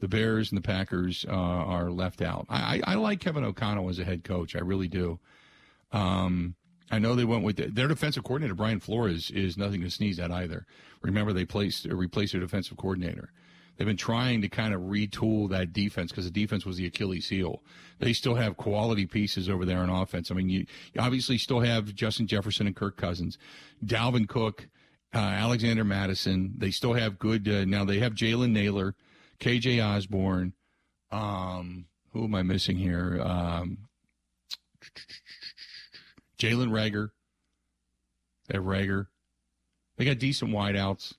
the 0.00 0.08
Bears 0.08 0.50
and 0.50 0.58
the 0.58 0.66
Packers 0.66 1.24
uh, 1.28 1.32
are 1.32 1.90
left 1.90 2.22
out. 2.22 2.46
I, 2.48 2.80
I, 2.84 2.94
like 2.94 3.20
Kevin 3.20 3.44
O'Connell 3.44 3.88
as 3.88 3.98
a 3.98 4.04
head 4.04 4.24
coach. 4.24 4.56
I 4.56 4.60
really 4.60 4.88
do. 4.88 5.20
Um, 5.92 6.54
I 6.90 6.98
know 6.98 7.14
they 7.14 7.24
went 7.24 7.44
with 7.44 7.56
the, 7.56 7.66
their 7.66 7.88
defensive 7.88 8.24
coordinator 8.24 8.54
Brian 8.54 8.80
Flores 8.80 9.30
is 9.30 9.56
nothing 9.56 9.82
to 9.82 9.90
sneeze 9.90 10.18
at 10.18 10.32
either. 10.32 10.66
Remember 11.02 11.32
they 11.32 11.44
placed 11.44 11.86
or 11.86 11.96
replaced 11.96 12.32
their 12.32 12.40
defensive 12.40 12.76
coordinator. 12.76 13.30
They've 13.76 13.86
been 13.86 13.96
trying 13.96 14.42
to 14.42 14.48
kind 14.48 14.74
of 14.74 14.82
retool 14.82 15.48
that 15.50 15.72
defense 15.72 16.10
because 16.10 16.26
the 16.26 16.30
defense 16.30 16.66
was 16.66 16.76
the 16.76 16.86
Achilles 16.86 17.28
heel. 17.28 17.62
They 17.98 18.12
still 18.12 18.34
have 18.34 18.56
quality 18.56 19.06
pieces 19.06 19.48
over 19.48 19.64
there 19.64 19.78
on 19.78 19.88
offense. 19.88 20.30
I 20.30 20.34
mean, 20.34 20.50
you, 20.50 20.66
you 20.92 21.00
obviously 21.00 21.38
still 21.38 21.60
have 21.60 21.94
Justin 21.94 22.26
Jefferson 22.26 22.66
and 22.66 22.76
Kirk 22.76 22.96
Cousins, 22.96 23.38
Dalvin 23.84 24.28
Cook, 24.28 24.68
uh, 25.14 25.18
Alexander 25.18 25.84
Mattison. 25.84 26.54
They 26.58 26.70
still 26.70 26.92
have 26.92 27.18
good. 27.18 27.48
Uh, 27.48 27.64
now 27.64 27.84
they 27.84 28.00
have 28.00 28.12
Jalen 28.12 28.50
Nailor 28.50 28.94
KJ 29.40 29.84
Osborne. 29.84 30.52
Um, 31.10 31.86
who 32.12 32.24
am 32.24 32.34
I 32.34 32.42
missing 32.42 32.76
here? 32.76 33.20
Um, 33.22 33.78
Jalen 36.38 36.70
Reagor. 36.70 37.10
They 38.48 38.58
Reagor. 38.58 39.06
They 39.96 40.04
got 40.04 40.18
decent 40.18 40.50
wideouts. 40.50 41.14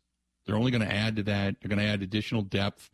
They're 0.45 0.55
only 0.55 0.71
going 0.71 0.87
to 0.87 0.93
add 0.93 1.15
to 1.17 1.23
that. 1.23 1.55
They're 1.61 1.69
going 1.69 1.79
to 1.79 1.85
add 1.85 2.01
additional 2.01 2.41
depth 2.41 2.89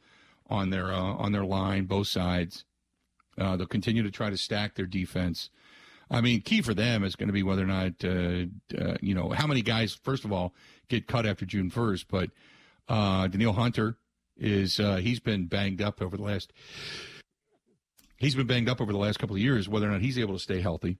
on 0.49 0.69
their 0.69 0.91
uh, 0.91 0.97
on 0.97 1.31
their 1.31 1.45
line, 1.45 1.85
both 1.85 2.07
sides. 2.07 2.65
Uh, 3.37 3.55
they'll 3.55 3.67
continue 3.67 4.03
to 4.03 4.11
try 4.11 4.29
to 4.29 4.37
stack 4.37 4.75
their 4.75 4.85
defense. 4.85 5.49
I 6.09 6.21
mean, 6.21 6.41
key 6.41 6.61
for 6.61 6.73
them 6.73 7.03
is 7.03 7.15
going 7.15 7.27
to 7.27 7.33
be 7.33 7.43
whether 7.43 7.63
or 7.63 7.67
not 7.67 8.03
uh, 8.03 8.45
uh, 8.77 8.97
you 9.01 9.13
know 9.13 9.29
how 9.29 9.47
many 9.47 9.61
guys. 9.61 9.93
First 10.03 10.25
of 10.25 10.31
all, 10.31 10.53
get 10.89 11.07
cut 11.07 11.25
after 11.25 11.45
June 11.45 11.69
first, 11.69 12.07
but 12.09 12.31
uh, 12.87 13.27
Danielle 13.27 13.53
Hunter 13.53 13.97
is 14.37 14.79
uh, 14.79 14.97
he's 14.97 15.19
been 15.19 15.45
banged 15.47 15.81
up 15.81 16.01
over 16.01 16.15
the 16.17 16.23
last 16.23 16.53
he's 18.17 18.35
been 18.35 18.47
banged 18.47 18.69
up 18.69 18.81
over 18.81 18.91
the 18.91 18.97
last 18.97 19.19
couple 19.19 19.35
of 19.35 19.41
years. 19.41 19.67
Whether 19.69 19.87
or 19.87 19.91
not 19.91 20.01
he's 20.01 20.17
able 20.19 20.33
to 20.33 20.39
stay 20.39 20.61
healthy. 20.61 20.97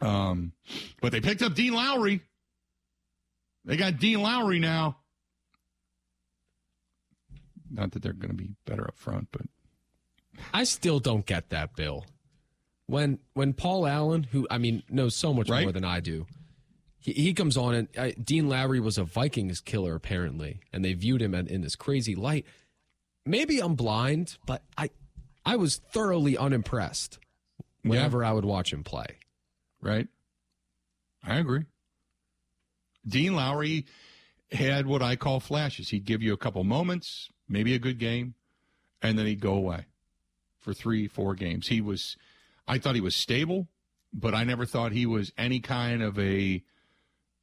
Um, 0.00 0.52
but 1.00 1.12
they 1.12 1.20
picked 1.20 1.42
up 1.42 1.54
Dean 1.54 1.72
Lowry. 1.74 2.22
They 3.64 3.76
got 3.76 3.98
Dean 3.98 4.22
Lowry 4.22 4.58
now. 4.58 4.96
Not 7.70 7.92
that 7.92 8.02
they're 8.02 8.12
going 8.12 8.30
to 8.30 8.36
be 8.36 8.50
better 8.66 8.86
up 8.86 8.96
front, 8.96 9.28
but 9.30 9.42
I 10.52 10.64
still 10.64 10.98
don't 10.98 11.26
get 11.26 11.50
that, 11.50 11.76
Bill. 11.76 12.04
When 12.86 13.18
when 13.34 13.52
Paul 13.52 13.86
Allen, 13.86 14.24
who 14.24 14.46
I 14.50 14.58
mean 14.58 14.82
knows 14.88 15.14
so 15.14 15.32
much 15.32 15.48
Right. 15.48 15.62
more 15.62 15.72
than 15.72 15.84
I 15.84 16.00
do, 16.00 16.26
he, 17.00 17.12
he 17.12 17.34
comes 17.34 17.56
on 17.56 17.74
and 17.74 17.88
uh, 17.96 18.10
Dean 18.22 18.48
Lowry 18.48 18.78
was 18.80 18.98
a 18.98 19.04
Vikings 19.04 19.60
killer 19.60 19.94
apparently, 19.94 20.60
and 20.72 20.84
they 20.84 20.92
viewed 20.92 21.20
him 21.22 21.34
in, 21.34 21.46
in 21.48 21.62
this 21.62 21.74
crazy 21.76 22.14
light. 22.14 22.46
Maybe 23.26 23.60
I'm 23.60 23.74
blind, 23.74 24.36
but 24.46 24.62
I 24.78 24.90
I 25.44 25.56
was 25.56 25.76
thoroughly 25.76 26.36
unimpressed 26.36 27.18
whenever 27.82 28.22
I 28.24 28.32
would 28.32 28.44
watch 28.44 28.72
him 28.72 28.84
play. 28.84 29.18
right? 29.80 30.08
I 31.24 31.38
agree. 31.38 31.64
Dean 33.06 33.34
Lowry 33.34 33.86
had 34.52 34.86
what 34.86 35.02
I 35.02 35.16
call 35.16 35.40
flashes. 35.40 35.88
He'd 35.90 36.04
give 36.04 36.22
you 36.22 36.32
a 36.32 36.36
couple 36.38 36.62
moments, 36.64 37.28
maybe 37.48 37.74
a 37.74 37.78
good 37.78 37.98
game, 37.98 38.34
and 39.02 39.18
then 39.18 39.26
he'd 39.26 39.40
go 39.40 39.54
away 39.54 39.86
for 40.60 40.74
three, 40.74 41.08
four 41.08 41.34
games. 41.34 41.68
He 41.68 41.80
was, 41.80 42.16
I 42.68 42.78
thought 42.78 42.94
he 42.94 43.00
was 43.00 43.16
stable, 43.16 43.68
but 44.12 44.34
I 44.34 44.44
never 44.44 44.66
thought 44.66 44.92
he 44.92 45.06
was 45.06 45.32
any 45.38 45.60
kind 45.60 46.02
of 46.02 46.18
a 46.18 46.62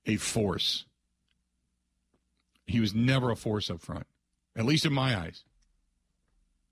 a 0.08 0.16
force. 0.18 0.86
He 2.66 2.80
was 2.80 2.96
never 2.96 3.30
a 3.32 3.36
force 3.36 3.70
up 3.70 3.82
front, 3.82 4.08
at 4.56 4.66
least 4.66 4.86
in 4.86 4.94
my 4.94 5.18
eyes. 5.18 5.44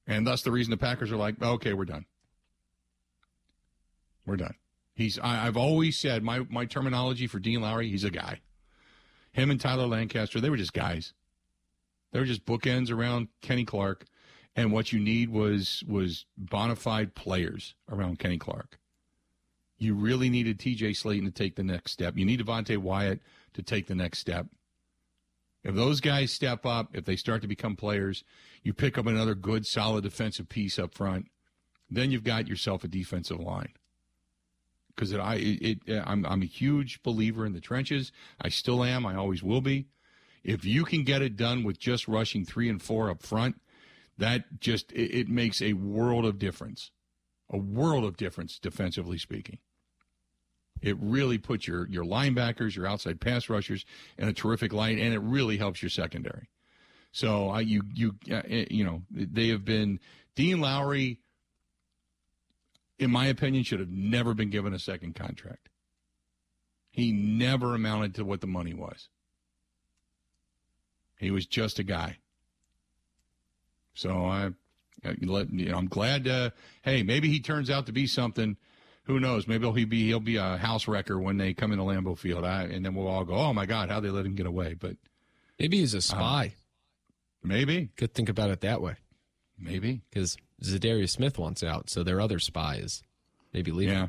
And 0.07 0.25
thus 0.25 0.41
the 0.41 0.51
reason 0.51 0.71
the 0.71 0.77
Packers 0.77 1.11
are 1.11 1.17
like, 1.17 1.41
okay, 1.41 1.73
we're 1.73 1.86
done. 1.86 2.05
We're 4.25 4.38
done. 4.38 4.55
He's. 4.95 5.19
I, 5.19 5.45
I've 5.45 5.57
always 5.57 5.99
said 5.99 6.23
my 6.23 6.39
my 6.49 6.65
terminology 6.65 7.27
for 7.27 7.39
Dean 7.39 7.61
Lowry. 7.61 7.89
He's 7.89 8.03
a 8.03 8.09
guy. 8.09 8.41
Him 9.33 9.51
and 9.51 9.59
Tyler 9.59 9.86
Lancaster, 9.88 10.39
they 10.39 10.49
were 10.49 10.57
just 10.57 10.73
guys. 10.73 11.13
They 12.11 12.19
were 12.19 12.25
just 12.25 12.45
bookends 12.45 12.89
around 12.89 13.27
Kenny 13.41 13.65
Clark, 13.65 14.05
and 14.55 14.71
what 14.71 14.93
you 14.93 14.99
need 14.99 15.29
was 15.29 15.83
was 15.88 16.25
bona 16.38 16.75
fide 16.75 17.13
players 17.13 17.75
around 17.91 18.19
Kenny 18.19 18.38
Clark. 18.38 18.79
You 19.78 19.93
really 19.93 20.30
needed 20.30 20.59
T.J. 20.59 20.91
Slaton 20.91 21.26
to 21.26 21.32
take 21.32 21.55
the 21.55 21.63
next 21.63 21.91
step. 21.91 22.17
You 22.17 22.26
need 22.26 22.39
Devonte 22.39 22.78
Wyatt 22.78 23.21
to 23.53 23.61
take 23.61 23.88
the 23.88 23.95
next 23.95 24.19
step. 24.19 24.47
If 25.63 25.76
those 25.76 25.99
guys 25.99 26.32
step 26.32 26.65
up, 26.65 26.95
if 26.95 27.05
they 27.05 27.15
start 27.15 27.41
to 27.41 27.47
become 27.47 27.76
players, 27.76 28.23
you 28.63 28.73
pick 28.73 28.97
up 28.97 29.07
another 29.07 29.36
good, 29.36 29.65
solid 29.65 30.03
defensive 30.03 30.47
piece 30.47 30.78
up 30.78 30.93
front. 30.93 31.28
Then 31.89 32.11
you've 32.11 32.23
got 32.23 32.47
yourself 32.47 32.84
a 32.84 32.88
defensive 32.88 33.39
line 33.39 33.73
because 34.95 35.13
I 35.13 35.36
it, 35.36 35.80
it 35.86 36.03
I'm 36.05 36.26
I'm 36.26 36.41
a 36.41 36.47
huge 36.47 37.03
believer 37.03 37.45
in 37.45 37.53
the 37.53 37.61
trenches. 37.61 38.11
I 38.41 38.49
still 38.49 38.84
am. 38.84 39.05
I 39.05 39.15
always 39.15 39.43
will 39.43 39.61
be. 39.61 39.88
If 40.43 40.63
you 40.63 40.86
can 40.86 41.03
get 41.03 41.21
it 41.21 41.36
done 41.36 41.63
with 41.63 41.80
just 41.80 42.07
rushing 42.07 42.45
three 42.45 42.69
and 42.69 42.82
four 42.82 43.09
up 43.09 43.23
front, 43.23 43.59
that 44.17 44.59
just 44.59 44.91
it, 44.91 45.11
it 45.15 45.30
makes 45.30 45.61
a 45.61 45.73
world 45.73 46.26
of 46.26 46.39
difference, 46.39 46.91
a 47.49 47.57
world 47.57 48.03
of 48.03 48.17
difference 48.17 48.59
defensively 48.59 49.17
speaking. 49.17 49.59
It 50.81 50.97
really 50.99 51.37
puts 51.37 51.67
your 51.67 51.87
your 51.87 52.03
linebackers, 52.03 52.75
your 52.75 52.87
outside 52.87 53.21
pass 53.21 53.49
rushers 53.49 53.85
in 54.17 54.27
a 54.27 54.33
terrific 54.33 54.73
light, 54.73 54.97
and 54.97 55.13
it 55.13 55.19
really 55.19 55.57
helps 55.57 55.81
your 55.81 55.89
secondary. 55.89 56.49
So 57.11 57.49
I 57.49 57.61
you 57.61 57.83
you 57.93 58.15
uh, 58.31 58.41
you 58.45 58.83
know 58.83 59.03
they 59.09 59.47
have 59.49 59.63
been 59.63 59.99
Dean 60.35 60.59
Lowry 60.59 61.19
in 62.97 63.11
my 63.11 63.27
opinion, 63.27 63.63
should 63.63 63.79
have 63.79 63.89
never 63.89 64.33
been 64.33 64.49
given 64.49 64.73
a 64.73 64.79
second 64.79 65.15
contract. 65.15 65.69
He 66.91 67.11
never 67.11 67.75
amounted 67.75 68.15
to 68.15 68.25
what 68.25 68.41
the 68.41 68.47
money 68.47 68.73
was. 68.73 69.09
He 71.17 71.31
was 71.31 71.45
just 71.45 71.79
a 71.79 71.83
guy. 71.83 72.17
So 73.93 74.25
I 74.25 74.51
let 75.21 75.51
you 75.51 75.69
know, 75.69 75.77
I'm 75.77 75.87
glad. 75.87 76.27
Uh, 76.27 76.49
hey, 76.83 77.03
maybe 77.03 77.29
he 77.29 77.39
turns 77.39 77.69
out 77.69 77.85
to 77.87 77.91
be 77.91 78.07
something. 78.07 78.57
Who 79.03 79.19
knows? 79.19 79.47
Maybe 79.47 79.63
he'll 79.71 79.85
be 79.85 80.05
he'll 80.07 80.19
be 80.19 80.37
a 80.37 80.57
house 80.57 80.87
wrecker 80.87 81.19
when 81.19 81.37
they 81.37 81.53
come 81.53 81.71
into 81.71 81.83
Lambeau 81.83 82.17
Field. 82.17 82.43
I, 82.43 82.63
and 82.63 82.83
then 82.85 82.95
we'll 82.95 83.07
all 83.07 83.23
go, 83.23 83.35
"Oh 83.35 83.53
my 83.53 83.65
God, 83.65 83.89
how 83.89 83.99
they 83.99 84.09
let 84.09 84.25
him 84.25 84.35
get 84.35 84.45
away?" 84.47 84.73
But 84.73 84.97
Maybe 85.59 85.77
he's 85.79 85.93
a 85.93 86.01
spy. 86.01 86.55
maybe, 87.43 87.89
Could 87.95 88.13
think 88.13 88.27
about 88.29 88.49
it 88.49 88.61
that 88.61 88.81
way 88.81 88.95
maybe, 89.57 90.01
because 90.09 90.35
Za'Darius 90.61 91.11
Smith 91.11 91.37
wants 91.37 91.63
out, 91.63 91.89
so 91.89 92.03
their 92.03 92.19
other 92.19 92.39
spy 92.39 92.75
is 92.75 93.03
maybe 93.53 93.71
leaving. 93.71 93.95
yeah. 93.95 94.07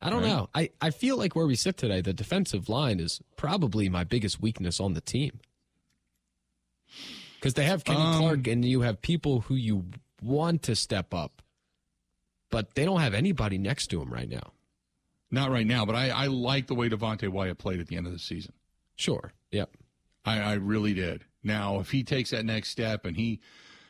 I 0.00 0.08
don't 0.08 0.22
Right. 0.22 0.28
know. 0.28 0.48
I, 0.54 0.70
I 0.80 0.88
feel 0.88 1.18
like 1.18 1.36
where 1.36 1.46
we 1.46 1.54
sit 1.56 1.76
today, 1.76 2.00
the 2.00 2.14
defensive 2.14 2.70
line 2.70 2.98
is 3.00 3.20
probably 3.36 3.90
my 3.90 4.04
biggest 4.04 4.40
weakness 4.40 4.80
on 4.80 4.94
the 4.94 5.02
team. 5.02 5.40
Because 7.34 7.52
they 7.54 7.64
have 7.64 7.84
Kenny 7.84 8.00
Um, 8.00 8.18
Clark 8.18 8.46
and 8.46 8.64
you 8.64 8.80
have 8.82 9.02
people 9.02 9.40
who 9.42 9.54
you 9.54 9.84
want 10.22 10.62
to 10.64 10.76
step 10.76 11.12
up, 11.14 11.42
but 12.50 12.74
they 12.74 12.84
don't 12.84 13.00
have 13.00 13.14
anybody 13.14 13.58
next 13.58 13.88
to 13.88 14.00
him 14.00 14.12
right 14.12 14.28
now. 14.28 14.52
Not 15.30 15.50
right 15.50 15.66
now, 15.66 15.84
but 15.84 15.94
I, 15.94 16.10
I 16.10 16.26
like 16.26 16.66
the 16.66 16.74
way 16.74 16.88
Devonte 16.88 17.28
Wyatt 17.28 17.58
played 17.58 17.80
at 17.80 17.86
the 17.86 17.96
end 17.96 18.06
of 18.06 18.12
the 18.12 18.18
season. 18.18 18.52
Sure. 18.96 19.32
Yep. 19.52 19.70
I, 20.24 20.40
I 20.40 20.52
really 20.54 20.92
did. 20.92 21.24
Now, 21.42 21.80
if 21.80 21.90
he 21.90 22.02
takes 22.02 22.30
that 22.30 22.44
next 22.44 22.68
step 22.70 23.06
and 23.06 23.16
he 23.16 23.40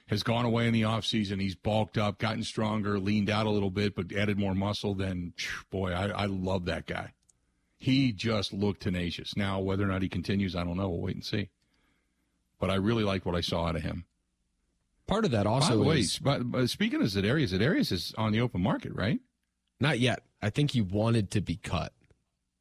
has 0.06 0.22
gone 0.22 0.44
away 0.44 0.66
in 0.66 0.72
the 0.72 0.82
offseason, 0.82 1.40
he's 1.40 1.54
bulked 1.54 1.96
up, 1.96 2.18
gotten 2.18 2.44
stronger, 2.44 2.98
leaned 2.98 3.30
out 3.30 3.46
a 3.46 3.50
little 3.50 3.70
bit, 3.70 3.94
but 3.94 4.12
added 4.12 4.38
more 4.38 4.54
muscle, 4.54 4.94
then 4.94 5.32
phew, 5.36 5.62
boy, 5.70 5.92
I, 5.92 6.08
I 6.08 6.26
love 6.26 6.66
that 6.66 6.86
guy. 6.86 7.12
He 7.78 8.12
just 8.12 8.52
looked 8.52 8.82
tenacious. 8.82 9.36
Now, 9.36 9.60
whether 9.60 9.84
or 9.84 9.86
not 9.86 10.02
he 10.02 10.08
continues, 10.08 10.54
I 10.54 10.64
don't 10.64 10.76
know. 10.76 10.90
We'll 10.90 11.00
wait 11.00 11.14
and 11.14 11.24
see. 11.24 11.48
But 12.58 12.70
I 12.70 12.74
really 12.74 13.04
like 13.04 13.24
what 13.24 13.34
I 13.34 13.40
saw 13.40 13.66
out 13.66 13.76
of 13.76 13.82
him. 13.82 14.04
Part 15.10 15.24
of 15.24 15.32
that 15.32 15.42
By 15.44 15.50
also 15.50 15.76
the 15.76 15.82
way, 15.82 15.98
is 15.98 16.20
but, 16.20 16.48
but 16.52 16.70
speaking 16.70 17.00
of 17.02 17.08
Za'Darius, 17.08 17.52
Za'Darius 17.52 17.90
is 17.90 18.14
on 18.16 18.30
the 18.30 18.40
open 18.40 18.62
market, 18.62 18.92
right? 18.94 19.18
not 19.80 19.98
yet. 19.98 20.22
I 20.40 20.50
think 20.50 20.70
he 20.70 20.80
wanted 20.80 21.30
to 21.32 21.40
be 21.40 21.56
cut. 21.56 21.92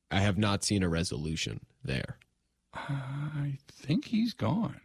I 0.10 0.20
have 0.22 0.38
not 0.38 0.64
seen 0.64 0.82
a 0.82 0.90
resolution 0.90 1.60
there. 1.84 2.18
I 2.74 3.58
think 3.72 4.06
he's 4.06 4.34
gone. 4.34 4.80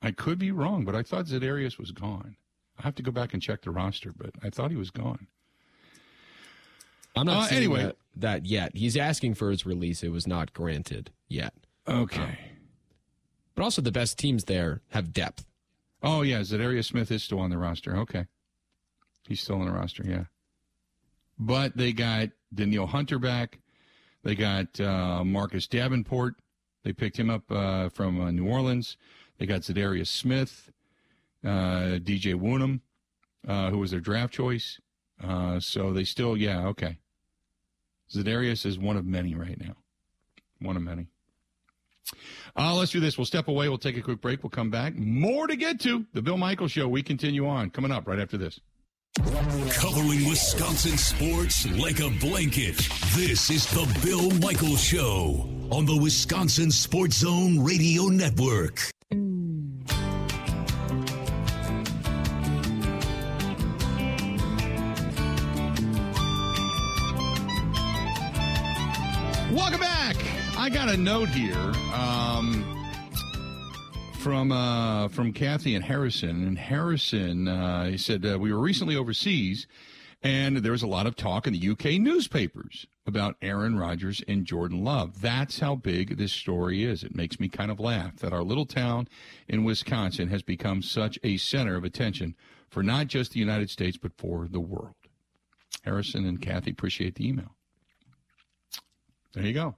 I 0.00 0.10
could 0.12 0.38
be 0.38 0.52
wrong, 0.52 0.84
but 0.86 0.94
I 0.94 1.02
thought 1.02 1.26
Za'Darius 1.26 1.78
was 1.78 1.90
gone. 1.90 2.36
I 2.78 2.82
have 2.82 2.94
to 2.94 3.02
go 3.02 3.10
back 3.10 3.34
and 3.34 3.42
check 3.42 3.60
the 3.62 3.70
roster, 3.70 4.12
but 4.16 4.30
I 4.42 4.48
thought 4.48 4.70
he 4.70 4.76
was 4.76 4.90
gone. 4.90 5.26
I'm 7.14 7.26
not 7.26 7.52
Uh, 7.52 7.56
anyway. 7.56 7.82
that, 7.84 7.96
that 8.16 8.46
yet. 8.46 8.74
He's 8.74 8.96
asking 8.96 9.34
for 9.34 9.50
his 9.50 9.66
release. 9.66 10.02
It 10.02 10.12
was 10.12 10.26
not 10.26 10.52
granted 10.54 11.10
yet. 11.28 11.52
Okay. 11.86 12.38
But 13.54 13.62
also, 13.64 13.82
the 13.82 13.92
best 13.92 14.18
teams 14.18 14.44
there 14.44 14.80
have 14.90 15.12
depth. 15.12 15.44
Oh 16.06 16.20
yeah, 16.20 16.40
Za'Darius 16.40 16.84
Smith 16.84 17.10
is 17.10 17.24
still 17.24 17.40
on 17.40 17.48
the 17.48 17.56
roster. 17.56 17.96
Okay, 17.96 18.26
he's 19.26 19.40
still 19.40 19.56
on 19.56 19.66
the 19.66 19.72
roster. 19.72 20.04
Yeah, 20.06 20.24
but 21.38 21.76
they 21.78 21.92
got 21.92 22.28
Danielle 22.52 22.86
Hunter 22.86 23.18
back. 23.18 23.58
They 24.22 24.34
got 24.34 24.78
uh, 24.78 25.24
Marcus 25.24 25.66
Davenport. 25.66 26.34
They 26.84 26.92
picked 26.92 27.18
him 27.18 27.30
up 27.30 27.50
uh, 27.50 27.88
from 27.88 28.20
uh, 28.20 28.30
New 28.30 28.46
Orleans. 28.46 28.98
They 29.38 29.46
got 29.46 29.62
Za'Darius 29.62 30.08
Smith, 30.08 30.70
uh, 31.42 31.98
DJ 31.98 32.34
Wonnum, 32.34 32.80
uh, 33.48 33.70
who 33.70 33.78
was 33.78 33.90
their 33.90 34.00
draft 34.00 34.34
choice. 34.34 34.78
Uh, 35.22 35.58
so 35.58 35.92
they 35.92 36.04
still, 36.04 36.36
yeah, 36.36 36.66
okay. 36.66 36.98
Za'Darius 38.12 38.66
is 38.66 38.78
one 38.78 38.98
of 38.98 39.06
many 39.06 39.34
right 39.34 39.58
now. 39.58 39.76
One 40.60 40.76
of 40.76 40.82
many. 40.82 41.08
Uh, 42.56 42.74
let's 42.74 42.92
do 42.92 43.00
this. 43.00 43.18
We'll 43.18 43.24
step 43.24 43.48
away. 43.48 43.68
We'll 43.68 43.78
take 43.78 43.96
a 43.96 44.02
quick 44.02 44.20
break. 44.20 44.42
We'll 44.42 44.50
come 44.50 44.70
back. 44.70 44.94
More 44.94 45.46
to 45.46 45.56
get 45.56 45.80
to. 45.80 46.04
The 46.12 46.22
Bill 46.22 46.36
Michaels 46.36 46.72
Show. 46.72 46.88
We 46.88 47.02
continue 47.02 47.46
on. 47.46 47.70
Coming 47.70 47.90
up 47.90 48.06
right 48.06 48.18
after 48.18 48.36
this. 48.36 48.60
Covering 49.16 50.28
Wisconsin 50.28 50.98
sports 50.98 51.66
like 51.78 52.00
a 52.00 52.10
blanket. 52.20 52.76
This 53.14 53.48
is 53.48 53.66
the 53.66 53.86
Bill 54.04 54.30
Michaels 54.40 54.82
Show 54.82 55.48
on 55.70 55.86
the 55.86 55.96
Wisconsin 55.96 56.70
Sports 56.70 57.18
Zone 57.18 57.62
Radio 57.62 58.08
Network. 58.08 58.90
Welcome 69.52 69.80
back. 69.80 70.03
I 70.64 70.70
got 70.70 70.88
a 70.88 70.96
note 70.96 71.28
here 71.28 71.72
um, 71.92 72.64
from 74.14 74.50
uh, 74.50 75.08
from 75.08 75.30
Kathy 75.34 75.74
and 75.74 75.84
Harrison. 75.84 76.46
And 76.46 76.58
Harrison, 76.58 77.48
uh, 77.48 77.84
he 77.90 77.98
said 77.98 78.24
uh, 78.24 78.38
we 78.38 78.50
were 78.50 78.58
recently 78.58 78.96
overseas, 78.96 79.66
and 80.22 80.56
there 80.56 80.72
was 80.72 80.82
a 80.82 80.86
lot 80.86 81.06
of 81.06 81.16
talk 81.16 81.46
in 81.46 81.52
the 81.52 81.68
UK 81.68 82.00
newspapers 82.00 82.86
about 83.06 83.36
Aaron 83.42 83.78
Rodgers 83.78 84.22
and 84.26 84.46
Jordan 84.46 84.82
Love. 84.82 85.20
That's 85.20 85.58
how 85.58 85.74
big 85.74 86.16
this 86.16 86.32
story 86.32 86.82
is. 86.82 87.04
It 87.04 87.14
makes 87.14 87.38
me 87.38 87.50
kind 87.50 87.70
of 87.70 87.78
laugh 87.78 88.16
that 88.20 88.32
our 88.32 88.42
little 88.42 88.64
town 88.64 89.06
in 89.46 89.64
Wisconsin 89.64 90.28
has 90.28 90.40
become 90.40 90.80
such 90.80 91.18
a 91.22 91.36
center 91.36 91.76
of 91.76 91.84
attention 91.84 92.36
for 92.70 92.82
not 92.82 93.08
just 93.08 93.32
the 93.32 93.38
United 93.38 93.68
States 93.68 93.98
but 93.98 94.16
for 94.16 94.48
the 94.48 94.60
world. 94.60 94.94
Harrison 95.82 96.24
and 96.24 96.40
Kathy 96.40 96.70
appreciate 96.70 97.16
the 97.16 97.28
email. 97.28 97.54
There 99.34 99.44
you 99.44 99.52
go. 99.52 99.74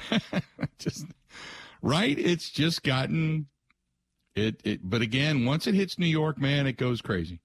just 0.78 1.06
right. 1.82 2.18
It's 2.18 2.50
just 2.50 2.82
gotten. 2.82 3.46
It, 4.34 4.60
it, 4.64 4.80
but 4.82 5.00
again, 5.00 5.46
once 5.46 5.66
it 5.66 5.74
hits 5.74 5.98
New 5.98 6.06
York, 6.06 6.38
man, 6.38 6.66
it 6.66 6.76
goes 6.76 7.00
crazy 7.00 7.40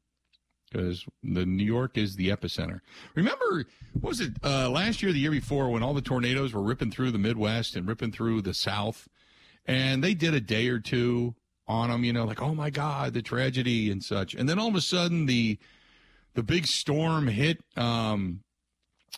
because 0.69 1.05
the 1.23 1.45
New 1.45 1.63
York 1.63 1.97
is 1.97 2.15
the 2.15 2.29
epicenter. 2.29 2.81
Remember, 3.15 3.65
what 3.93 4.09
was 4.09 4.19
it 4.19 4.33
uh, 4.43 4.69
last 4.69 5.01
year, 5.01 5.11
the 5.11 5.19
year 5.19 5.31
before, 5.31 5.69
when 5.69 5.83
all 5.83 5.93
the 5.93 6.01
tornadoes 6.01 6.53
were 6.53 6.61
ripping 6.61 6.91
through 6.91 7.11
the 7.11 7.17
Midwest 7.17 7.75
and 7.75 7.87
ripping 7.87 8.11
through 8.11 8.41
the 8.41 8.53
South, 8.53 9.07
and 9.65 10.03
they 10.03 10.13
did 10.13 10.33
a 10.33 10.41
day 10.41 10.67
or 10.67 10.79
two 10.79 11.35
on 11.67 11.89
them, 11.89 12.03
you 12.03 12.11
know, 12.11 12.25
like 12.25 12.41
oh 12.41 12.55
my 12.55 12.69
God, 12.69 13.13
the 13.13 13.21
tragedy 13.21 13.89
and 13.89 14.03
such, 14.03 14.33
and 14.33 14.49
then 14.49 14.59
all 14.59 14.67
of 14.67 14.75
a 14.75 14.81
sudden 14.81 15.25
the 15.25 15.57
the 16.33 16.43
big 16.43 16.67
storm 16.67 17.27
hit. 17.27 17.61
Um, 17.77 18.41